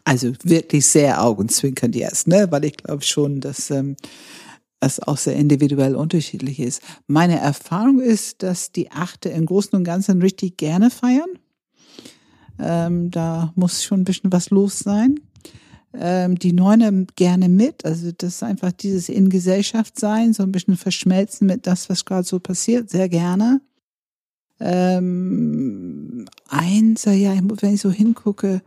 Also 0.03 0.33
wirklich 0.43 0.85
sehr 0.85 1.23
augenzwinkernd 1.23 1.95
jetzt, 1.95 2.27
ne? 2.27 2.47
Weil 2.51 2.65
ich 2.65 2.77
glaube 2.77 3.03
schon, 3.03 3.39
dass 3.39 3.69
ähm, 3.71 3.95
es 4.81 4.99
auch 4.99 5.17
sehr 5.17 5.35
individuell 5.35 5.95
unterschiedlich 5.95 6.59
ist. 6.59 6.81
Meine 7.07 7.39
Erfahrung 7.39 8.01
ist, 8.01 8.43
dass 8.43 8.71
die 8.71 8.91
Achte 8.91 9.29
im 9.29 9.45
Großen 9.45 9.77
und 9.77 9.83
Ganzen 9.83 10.21
richtig 10.21 10.57
gerne 10.57 10.89
feiern. 10.89 11.29
Ähm, 12.59 13.11
da 13.11 13.53
muss 13.55 13.83
schon 13.83 14.01
ein 14.01 14.05
bisschen 14.05 14.31
was 14.31 14.49
los 14.49 14.79
sein. 14.79 15.19
Ähm, 15.93 16.37
die 16.37 16.53
Neune 16.53 17.05
gerne 17.15 17.49
mit, 17.49 17.85
also 17.85 18.11
das 18.11 18.35
ist 18.35 18.43
einfach 18.43 18.71
dieses 18.71 19.09
in 19.09 19.29
Gesellschaft 19.29 19.99
sein, 19.99 20.33
so 20.33 20.43
ein 20.43 20.51
bisschen 20.51 20.77
verschmelzen 20.77 21.47
mit 21.47 21.67
das, 21.67 21.89
was 21.89 22.05
gerade 22.05 22.23
so 22.23 22.39
passiert, 22.39 22.89
sehr 22.89 23.09
gerne. 23.09 23.61
Ähm, 24.59 26.27
Einser, 26.47 27.13
ja, 27.13 27.33
wenn 27.35 27.73
ich 27.73 27.81
so 27.81 27.91
hingucke, 27.91 28.61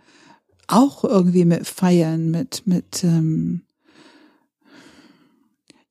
auch 0.67 1.05
irgendwie 1.05 1.45
mit 1.45 1.67
Feiern, 1.67 2.31
mit, 2.31 2.67
mit, 2.67 3.05
ähm, 3.05 3.63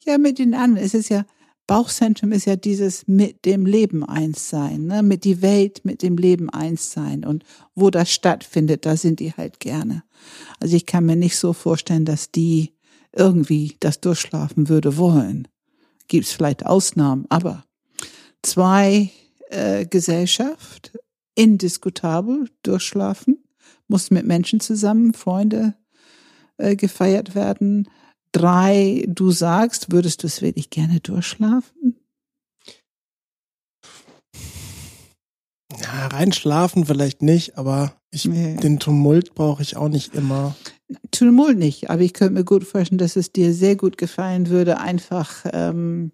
Ja, 0.06 0.18
mit 0.18 0.40
den 0.40 0.54
anderen. 0.54 0.86
Es 0.86 0.94
ist 0.94 1.10
ja, 1.10 1.26
Bauchzentrum 1.66 2.34
ist 2.34 2.46
ja 2.46 2.58
dieses 2.58 3.08
mit 3.08 3.46
dem 3.46 3.66
Leben 3.66 4.04
eins 4.04 4.50
sein, 4.50 4.86
ne? 4.88 5.02
mit 5.02 5.24
die 5.24 5.42
Welt, 5.42 5.86
mit 5.86 6.02
dem 6.02 6.18
Leben 6.18 6.50
eins 6.50 6.92
sein. 6.92 7.24
Und 7.24 7.46
wo 7.74 7.90
das 7.90 8.12
stattfindet, 8.12 8.86
da 8.86 8.98
sind 8.98 9.22
die 9.22 9.32
halt 9.32 9.60
gerne. 9.60 10.04
Also 10.60 10.76
ich 10.76 10.86
kann 10.86 11.06
mir 11.06 11.16
nicht 11.16 11.38
so 11.38 11.54
vorstellen, 11.54 12.04
dass 12.06 12.32
die 12.32 12.74
irgendwie 13.14 13.78
das 13.80 14.02
durchschlafen 14.02 14.68
würde 14.68 14.98
wollen. 14.98 15.48
Gibt 16.08 16.26
es 16.26 16.34
vielleicht 16.34 16.66
Ausnahmen, 16.66 17.26
aber 17.30 17.64
zwei 18.42 19.10
äh, 19.50 19.86
Gesellschaft, 19.86 20.92
indiskutabel 21.36 22.50
durchschlafen, 22.64 23.42
muss 23.88 24.12
mit 24.12 24.26
Menschen 24.26 24.60
zusammen, 24.60 25.14
Freunde 25.14 25.76
äh, 26.58 26.76
gefeiert 26.76 27.36
werden 27.36 27.88
drei 28.34 29.06
du 29.08 29.32
sagst, 29.32 29.92
würdest 29.92 30.24
du 30.24 30.28
es 30.28 30.42
wirklich 30.42 30.70
gerne 30.70 31.00
durchschlafen? 31.00 31.96
Ja, 35.82 36.08
reinschlafen 36.08 36.86
vielleicht 36.86 37.22
nicht, 37.22 37.58
aber 37.58 37.96
ich, 38.12 38.26
nee. 38.26 38.58
den 38.58 38.80
Tumult 38.80 39.34
brauche 39.34 39.64
ich 39.64 39.76
auch 39.76 39.90
nicht 39.90 40.14
immer. 40.14 40.56
Tumult 41.12 41.58
nicht, 41.58 41.90
aber 41.90 42.02
ich 42.02 42.14
könnte 42.14 42.34
mir 42.34 42.44
gut 42.44 42.64
vorstellen, 42.64 43.00
dass 43.00 43.16
es 43.16 43.32
dir 43.32 43.54
sehr 43.54 43.76
gut 43.76 43.98
gefallen 43.98 44.50
würde, 44.50 44.80
einfach. 44.80 45.46
Ähm 45.52 46.12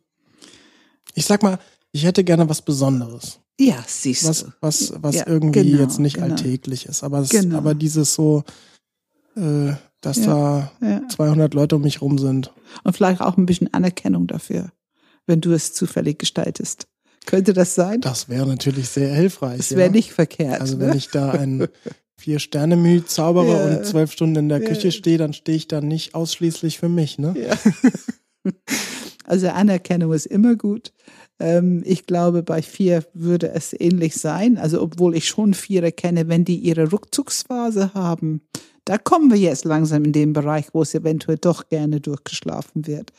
ich 1.14 1.26
sag 1.26 1.44
mal, 1.44 1.60
ich 1.92 2.06
hätte 2.06 2.24
gerne 2.24 2.48
was 2.48 2.62
Besonderes. 2.62 3.40
Ja, 3.60 3.84
siehst 3.86 4.24
was, 4.24 4.44
du. 4.46 4.54
Was, 4.62 4.94
was 5.02 5.16
ja, 5.16 5.28
irgendwie 5.28 5.72
genau, 5.72 5.82
jetzt 5.82 6.00
nicht 6.00 6.16
genau. 6.16 6.28
alltäglich 6.28 6.86
ist. 6.86 7.04
Aber, 7.04 7.20
es, 7.20 7.30
genau. 7.30 7.58
aber 7.58 7.76
dieses 7.76 8.14
so, 8.14 8.44
äh, 9.36 9.74
dass 10.02 10.18
ja, 10.18 10.72
da 10.82 10.88
ja. 10.88 11.08
200 11.10 11.54
Leute 11.54 11.76
um 11.76 11.82
mich 11.82 12.02
rum 12.02 12.18
sind. 12.18 12.54
Und 12.84 12.96
vielleicht 12.96 13.22
auch 13.22 13.38
ein 13.38 13.46
bisschen 13.46 13.74
Anerkennung 13.74 14.28
dafür, 14.28 14.72
wenn 15.26 15.42
du 15.42 15.52
es 15.52 15.74
zufällig 15.74 16.20
gestaltest. 16.20 16.88
Könnte 17.26 17.54
das 17.54 17.76
sein? 17.76 18.02
Das 18.02 18.30
wäre 18.30 18.48
natürlich 18.48 18.90
sehr 18.90 19.14
hilfreich. 19.14 19.58
Das 19.58 19.72
wäre 19.72 19.88
ja. 19.88 19.92
nicht 19.92 20.14
verkehrt. 20.14 20.62
Also 20.62 20.80
wenn 20.80 20.90
ne? 20.90 20.98
ich 20.98 21.10
da 21.10 21.32
ein 21.32 21.68
Vier-Sterne-Mühe 22.18 23.06
zaubere 23.06 23.78
und 23.78 23.86
zwölf 23.86 24.12
Stunden 24.12 24.36
in 24.38 24.50
der 24.50 24.62
Küche 24.62 24.92
stehe, 24.92 25.18
dann 25.18 25.34
stehe 25.34 25.56
ich 25.56 25.68
da 25.68 25.82
nicht 25.82 26.16
ausschließlich 26.16 26.80
für 26.80 26.90
mich. 26.90 27.20
Ne? 27.20 27.36
Also 29.30 29.48
Anerkennung 29.50 30.12
ist 30.12 30.26
immer 30.26 30.56
gut. 30.56 30.92
Ähm, 31.40 31.84
ich 31.86 32.08
glaube, 32.08 32.42
bei 32.42 32.64
vier 32.64 33.04
würde 33.14 33.52
es 33.52 33.80
ähnlich 33.80 34.16
sein. 34.16 34.58
Also 34.58 34.82
obwohl 34.82 35.16
ich 35.16 35.28
schon 35.28 35.54
Vierer 35.54 35.92
kenne, 35.92 36.28
wenn 36.28 36.46
die 36.46 36.58
ihre 36.58 36.92
Rückzugsphase 36.92 37.94
haben, 37.94 38.42
da 38.90 38.98
kommen 38.98 39.30
wir 39.30 39.38
jetzt 39.38 39.66
langsam 39.66 40.04
in 40.04 40.14
den 40.14 40.34
Bereich, 40.34 40.70
wo 40.74 40.82
es 40.82 40.96
eventuell 40.96 41.38
doch 41.38 41.70
gerne 41.70 42.02
durchgeschlafen 42.02 42.88
wird. 42.88 43.14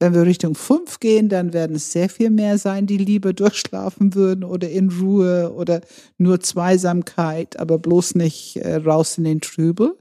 Wenn 0.00 0.14
wir 0.14 0.22
Richtung 0.22 0.56
fünf 0.56 0.98
gehen, 0.98 1.28
dann 1.28 1.52
werden 1.52 1.76
es 1.76 1.92
sehr 1.92 2.08
viel 2.08 2.28
mehr 2.28 2.58
sein, 2.58 2.88
die 2.88 2.96
lieber 2.96 3.32
durchschlafen 3.32 4.16
würden 4.16 4.42
oder 4.42 4.68
in 4.68 4.90
Ruhe 4.90 5.52
oder 5.54 5.80
nur 6.18 6.40
Zweisamkeit, 6.40 7.56
aber 7.60 7.78
bloß 7.78 8.16
nicht 8.16 8.56
äh, 8.56 8.74
raus 8.78 9.16
in 9.16 9.22
den 9.22 9.40
Trübel. 9.40 9.96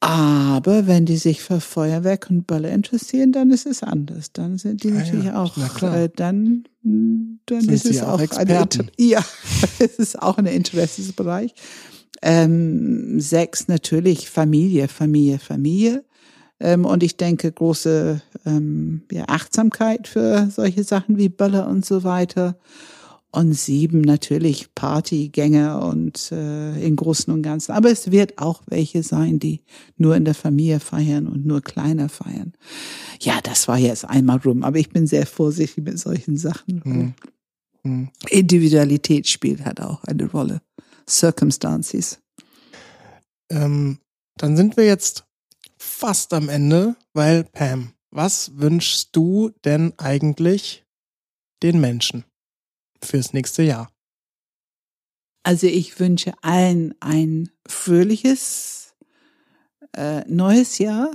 Aber 0.00 0.86
wenn 0.86 1.04
die 1.04 1.18
sich 1.18 1.42
für 1.42 1.60
Feuerwerk 1.60 2.28
und 2.30 2.46
Böller 2.46 2.70
interessieren, 2.70 3.32
dann 3.32 3.50
ist 3.50 3.66
es 3.66 3.82
anders. 3.82 4.32
Dann 4.32 4.56
sind 4.56 4.82
die 4.82 4.92
ah, 4.92 4.94
natürlich 4.94 5.26
ja. 5.26 5.42
auch, 5.42 5.82
äh, 5.82 6.08
dann, 6.16 6.64
dann 6.82 7.60
sind 7.60 7.70
ist 7.70 7.84
es 7.84 8.02
auch, 8.02 8.18
auch 8.18 8.36
eine, 8.38 8.66
ja, 8.98 9.22
es 9.78 9.98
ist 9.98 10.22
auch 10.22 10.38
ein 10.38 10.46
Interessensbereich. 10.46 11.54
Ähm, 12.22 13.20
sechs 13.20 13.68
natürlich 13.68 14.30
Familie, 14.30 14.88
Familie, 14.88 15.38
Familie. 15.38 16.04
Ähm, 16.60 16.84
und 16.84 17.02
ich 17.02 17.16
denke 17.16 17.50
große 17.50 18.22
ähm, 18.46 19.02
ja, 19.10 19.24
Achtsamkeit 19.26 20.06
für 20.06 20.48
solche 20.50 20.84
Sachen 20.84 21.18
wie 21.18 21.28
Böller 21.28 21.68
und 21.68 21.84
so 21.84 22.04
weiter. 22.04 22.56
Und 23.34 23.54
sieben 23.54 24.02
natürlich 24.02 24.74
Partygänger 24.74 25.84
und 25.86 26.30
äh, 26.32 26.86
im 26.86 26.96
Großen 26.96 27.32
und 27.32 27.42
Ganzen. 27.42 27.72
Aber 27.72 27.90
es 27.90 28.10
wird 28.10 28.38
auch 28.38 28.62
welche 28.66 29.02
sein, 29.02 29.38
die 29.38 29.62
nur 29.96 30.14
in 30.16 30.26
der 30.26 30.34
Familie 30.34 30.80
feiern 30.80 31.26
und 31.26 31.46
nur 31.46 31.62
kleiner 31.62 32.10
feiern. 32.10 32.52
Ja, 33.20 33.40
das 33.42 33.68
war 33.68 33.78
jetzt 33.78 34.04
einmal 34.04 34.36
rum, 34.36 34.62
aber 34.62 34.78
ich 34.78 34.90
bin 34.90 35.06
sehr 35.06 35.26
vorsichtig 35.26 35.82
mit 35.82 35.98
solchen 35.98 36.36
Sachen. 36.36 36.82
Mhm. 36.84 37.14
Mhm. 37.84 38.08
Individualität 38.28 39.26
spielt 39.26 39.64
halt 39.64 39.80
auch 39.80 40.04
eine 40.04 40.30
Rolle. 40.30 40.60
Circumstances. 41.08 42.20
Ähm, 43.50 43.98
dann 44.36 44.56
sind 44.56 44.76
wir 44.76 44.86
jetzt 44.86 45.24
fast 45.78 46.32
am 46.32 46.48
Ende, 46.48 46.96
weil 47.12 47.44
Pam, 47.44 47.92
was 48.10 48.56
wünschst 48.58 49.10
du 49.12 49.50
denn 49.64 49.92
eigentlich 49.98 50.84
den 51.62 51.80
Menschen 51.80 52.24
fürs 53.02 53.32
nächste 53.32 53.62
Jahr? 53.62 53.90
Also 55.44 55.66
ich 55.66 55.98
wünsche 55.98 56.34
allen 56.42 56.94
ein 57.00 57.50
fröhliches 57.66 58.94
äh, 59.96 60.20
neues 60.28 60.78
Jahr, 60.78 61.10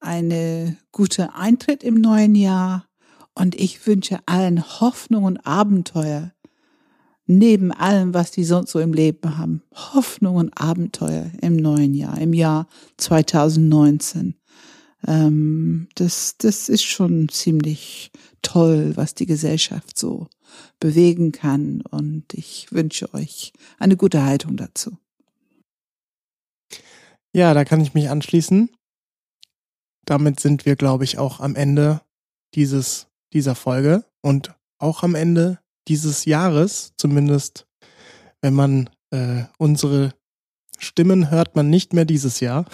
eine 0.00 0.78
gute 0.90 1.34
Eintritt 1.34 1.84
im 1.84 1.94
neuen 1.94 2.34
Jahr 2.34 2.88
und 3.34 3.54
ich 3.54 3.86
wünsche 3.86 4.20
allen 4.26 4.80
Hoffnung 4.80 5.24
und 5.24 5.46
Abenteuer 5.46 6.32
neben 7.30 7.70
allem, 7.70 8.12
was 8.12 8.32
die 8.32 8.42
sonst 8.42 8.72
so 8.72 8.80
im 8.80 8.92
Leben 8.92 9.38
haben. 9.38 9.62
Hoffnung 9.72 10.34
und 10.36 10.60
Abenteuer 10.60 11.30
im 11.40 11.54
neuen 11.54 11.94
Jahr, 11.94 12.20
im 12.20 12.32
Jahr 12.32 12.66
2019. 12.96 14.34
Ähm, 15.06 15.88
das, 15.94 16.34
das 16.38 16.68
ist 16.68 16.82
schon 16.82 17.28
ziemlich 17.28 18.10
toll, 18.42 18.96
was 18.96 19.14
die 19.14 19.26
Gesellschaft 19.26 19.96
so 19.96 20.26
bewegen 20.80 21.30
kann. 21.30 21.82
Und 21.82 22.34
ich 22.34 22.66
wünsche 22.72 23.14
euch 23.14 23.52
eine 23.78 23.96
gute 23.96 24.24
Haltung 24.24 24.56
dazu. 24.56 24.98
Ja, 27.32 27.54
da 27.54 27.64
kann 27.64 27.80
ich 27.80 27.94
mich 27.94 28.10
anschließen. 28.10 28.70
Damit 30.04 30.40
sind 30.40 30.66
wir, 30.66 30.74
glaube 30.74 31.04
ich, 31.04 31.18
auch 31.18 31.38
am 31.38 31.54
Ende 31.54 32.00
dieses, 32.56 33.06
dieser 33.32 33.54
Folge 33.54 34.04
und 34.20 34.52
auch 34.78 35.04
am 35.04 35.14
Ende 35.14 35.60
dieses 35.90 36.24
Jahres, 36.24 36.94
zumindest 36.96 37.66
wenn 38.40 38.54
man 38.54 38.88
äh, 39.10 39.42
unsere 39.58 40.14
Stimmen 40.78 41.30
hört 41.30 41.56
man 41.56 41.68
nicht 41.68 41.92
mehr 41.92 42.04
dieses 42.04 42.40
Jahr. 42.40 42.64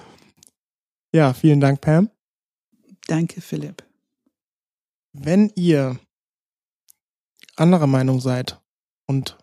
ja, 1.12 1.32
vielen 1.32 1.60
Dank, 1.60 1.80
Pam. 1.80 2.10
Danke, 3.08 3.40
Philipp. 3.40 3.82
Wenn 5.12 5.50
ihr 5.56 5.98
anderer 7.56 7.86
Meinung 7.86 8.20
seid 8.20 8.60
und 9.06 9.38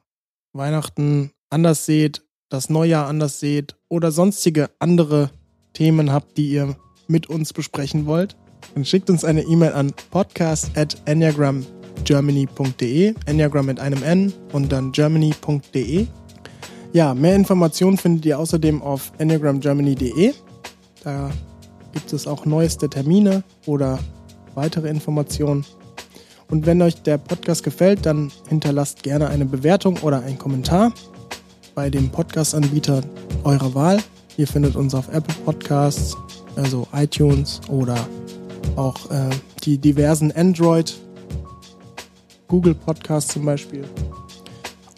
Weihnachten 0.53 1.32
anders 1.49 1.86
seht, 1.86 2.24
das 2.49 2.70
Neujahr 2.70 3.07
anders 3.07 3.39
seht 3.39 3.76
oder 3.89 4.12
sonstige 4.12 4.70
andere 4.80 5.32
Themen 5.74 6.12
habt, 6.12 6.38
die 6.38 6.51
ihr 6.51 6.78
mit 7.07 7.28
uns 7.28 7.53
besprechen 7.53 8.05
wollt, 8.05 8.38
dann 8.76 8.86
schickt 8.86 9.09
uns 9.09 9.26
eine 9.26 9.41
E-Mail 9.41 9.74
an 9.74 9.93
podcast 10.12 10.78
at 10.78 11.01
enneagram.com 11.05 11.81
germany.de, 12.04 13.14
Enneagram 13.26 13.66
mit 13.66 13.80
einem 13.80 14.04
N 14.04 14.34
und 14.52 14.72
dann 14.72 14.91
germany.de. 14.91 16.08
Ja, 16.93 17.14
mehr 17.14 17.36
Informationen 17.36 17.97
findet 17.97 18.26
ihr 18.26 18.38
außerdem 18.38 18.82
auf 18.82 19.12
enneagramgermany.de. 19.18 20.34
Da 21.04 21.32
gibt 21.93 22.12
es 22.14 22.28
auch 22.28 22.45
neueste 22.45 22.89
Termine 22.89 23.43
oder 23.66 23.99
weitere 24.56 24.89
Informationen. 24.89 25.66
Und 26.49 26.66
wenn 26.66 26.82
euch 26.82 27.02
der 27.02 27.18
Podcast 27.18 27.64
gefällt, 27.64 28.06
dann 28.06 28.30
hinterlasst 28.49 29.04
gerne 29.04 29.30
eine 29.30 29.45
Bewertung 29.45 29.97
oder 30.02 30.22
einen 30.22 30.38
Kommentar 30.38 30.91
bei 31.76 31.89
dem 31.89 32.10
Podcast-Anbieter 32.10 33.02
eurer 33.45 33.74
Wahl. 33.74 33.99
Ihr 34.36 34.47
findet 34.47 34.76
uns 34.76 34.93
auf 34.93 35.08
Apple 35.14 35.36
Podcasts, 35.45 36.18
also 36.58 36.88
iTunes 36.93 37.62
oder 37.70 37.95
auch 38.76 39.10
äh, 39.12 39.30
die 39.64 39.78
diversen 39.78 40.32
Android- 40.34 40.99
Google 42.52 42.76
Podcast 42.76 43.32
zum 43.32 43.45
Beispiel. 43.45 43.86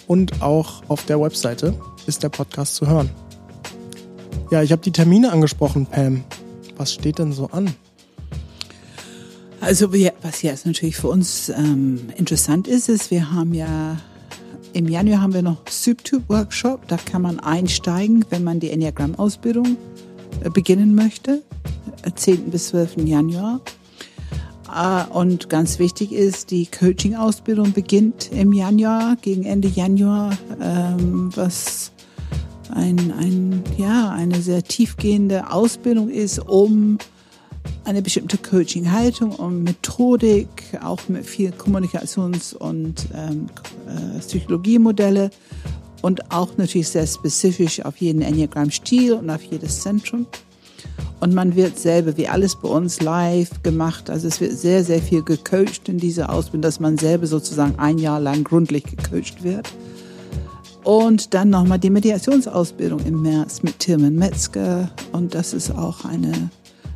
Und 0.08 0.42
auch 0.42 0.82
auf 0.88 1.06
der 1.06 1.22
Webseite 1.22 1.80
ist 2.08 2.24
der 2.24 2.30
Podcast 2.30 2.74
zu 2.74 2.88
hören. 2.88 3.12
Ja, 4.50 4.64
ich 4.64 4.72
habe 4.72 4.82
die 4.82 4.92
Termine 4.92 5.32
angesprochen, 5.32 5.86
Pam. 5.86 6.24
Was 6.78 6.94
steht 6.94 7.20
denn 7.20 7.32
so 7.32 7.46
an? 7.52 7.72
Also 9.62 9.94
was 10.24 10.42
jetzt 10.42 10.66
natürlich 10.66 10.98
für 10.98 11.10
uns 11.10 11.50
ähm, 11.50 12.10
interessant 12.18 12.68
ist, 12.68 12.90
ist, 12.90 13.12
wir 13.12 13.32
haben 13.32 13.54
ja 13.54 13.98
im 14.74 14.88
Januar 14.88 15.22
haben 15.22 15.36
wir 15.36 15.44
noch 15.44 15.62
SübTube 15.70 16.28
Workshop. 16.30 16.88
Da 16.88 16.98
kann 16.98 17.22
man 17.22 17.40
einsteigen, 17.40 18.26
wenn 18.32 18.44
man 18.44 18.60
die 18.60 18.72
Enneagram-Ausbildung 18.72 19.78
äh, 20.44 20.50
beginnen 20.50 20.96
möchte. 20.96 21.44
10. 22.16 22.34
Äh, 22.34 22.50
bis 22.50 22.70
12. 22.70 22.98
Januar. 23.06 23.62
Und 25.14 25.50
ganz 25.50 25.78
wichtig 25.78 26.12
ist, 26.12 26.50
die 26.50 26.66
Coaching-Ausbildung 26.66 27.74
beginnt 27.74 28.32
im 28.32 28.54
Januar, 28.54 29.18
gegen 29.22 29.44
Ende 29.44 29.68
Januar, 29.68 30.36
ähm, 30.60 31.30
was 31.36 31.92
ein, 32.74 33.14
ein, 33.20 33.64
ja, 33.78 34.10
eine 34.10 34.42
sehr 34.42 34.64
tiefgehende 34.64 35.52
Ausbildung 35.52 36.10
ist, 36.10 36.40
um 36.40 36.98
eine 37.86 38.02
bestimmte 38.02 38.38
Coaching-Haltung 38.38 39.32
und 39.32 39.64
Methodik, 39.64 40.48
auch 40.82 41.08
mit 41.08 41.26
viel 41.26 41.52
Kommunikations- 41.52 42.56
und 42.56 43.08
ähm, 43.14 43.48
äh, 43.88 44.20
Psychologiemodelle 44.20 45.30
und 46.02 46.32
auch 46.32 46.58
natürlich 46.58 46.90
sehr 46.90 47.06
spezifisch 47.06 47.84
auf 47.86 47.98
jeden 47.98 48.22
Enneagramm-Stil 48.22 49.14
und 49.14 49.30
auf 49.30 49.44
jedes 49.44 49.82
Zentrum. 49.82 50.26
Und 51.20 51.34
man 51.34 51.56
wird 51.56 51.80
selber, 51.80 52.18
wie 52.18 52.28
alles 52.28 52.56
bei 52.56 52.68
uns, 52.68 53.02
live 53.02 53.64
gemacht. 53.64 54.10
Also 54.10 54.28
es 54.28 54.42
wird 54.42 54.52
sehr, 54.58 54.84
sehr 54.84 55.02
viel 55.02 55.24
gecoacht 55.24 55.88
in 55.88 55.98
dieser 55.98 56.30
Ausbildung, 56.30 56.64
dass 56.64 56.80
man 56.80 56.98
selber 56.98 57.28
sozusagen 57.28 57.80
ein 57.80 57.98
Jahr 57.98 58.20
lang 58.20 58.44
gründlich 58.44 58.84
gecoacht 58.84 59.44
wird. 59.44 59.72
Und 60.84 61.34
dann 61.34 61.50
nochmal 61.50 61.80
die 61.80 61.90
Mediationsausbildung 61.90 63.00
im 63.06 63.22
März 63.22 63.64
mit 63.64 63.80
Tilman 63.80 64.16
Metzger. 64.16 64.90
Und 65.14 65.34
das 65.34 65.54
ist 65.54 65.72
auch 65.72 66.04
eine 66.04 66.50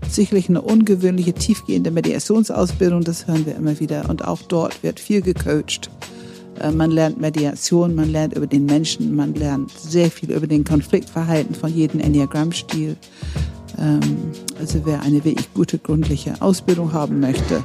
sicherlich 0.10 0.50
eine 0.50 0.62
ungewöhnliche, 0.62 1.34
tiefgehende 1.34 1.92
Mediationsausbildung. 1.92 3.04
Das 3.04 3.28
hören 3.28 3.46
wir 3.46 3.56
immer 3.56 3.80
wieder. 3.80 4.10
Und 4.10 4.26
auch 4.26 4.42
dort 4.42 4.84
wird 4.84 5.00
viel 5.00 5.22
gecoacht. 5.22 5.90
Äh, 6.60 6.72
man 6.72 6.92
lernt 6.92 7.20
Mediation, 7.20 7.96
man 7.96 8.12
lernt 8.12 8.36
über 8.36 8.48
den 8.48 8.66
Menschen, 8.66 9.16
man 9.16 9.34
lernt 9.36 9.72
sehr 9.72 10.12
viel 10.12 10.32
über 10.32 10.48
den 10.48 10.64
Konfliktverhalten 10.64 11.56
von 11.56 11.74
jedem 11.74 12.00
Enneagrammstil. 12.00 12.98
Ähm, 13.80 14.02
also 14.60 14.82
wer 14.86 15.02
eine 15.02 15.24
wirklich 15.24 15.54
gute, 15.54 15.78
gründliche 15.78 16.42
Ausbildung 16.42 16.94
haben 16.94 17.20
möchte, 17.20 17.64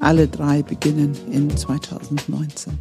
alle 0.00 0.28
drei 0.28 0.62
beginnen 0.62 1.16
in 1.30 1.54
2019. 1.56 2.78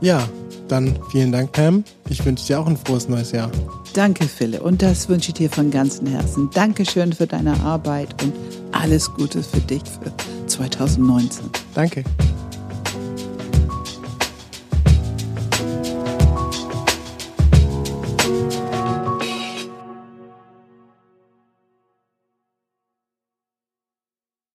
Ja, 0.00 0.28
dann 0.68 0.98
vielen 1.10 1.32
Dank, 1.32 1.52
Pam. 1.52 1.84
Ich 2.08 2.24
wünsche 2.24 2.46
dir 2.46 2.60
auch 2.60 2.66
ein 2.66 2.76
frohes 2.76 3.08
neues 3.08 3.32
Jahr. 3.32 3.50
Danke, 3.94 4.24
Philipp. 4.24 4.62
Und 4.62 4.82
das 4.82 5.08
wünsche 5.08 5.28
ich 5.28 5.34
dir 5.34 5.50
von 5.50 5.70
ganzem 5.70 6.06
Herzen. 6.06 6.50
Dankeschön 6.52 7.12
für 7.12 7.26
deine 7.26 7.58
Arbeit 7.60 8.22
und 8.22 8.32
alles 8.72 9.12
Gute 9.14 9.42
für 9.42 9.60
dich 9.60 9.82
für 10.02 10.12
2019. 10.46 11.44
Danke. 11.74 12.04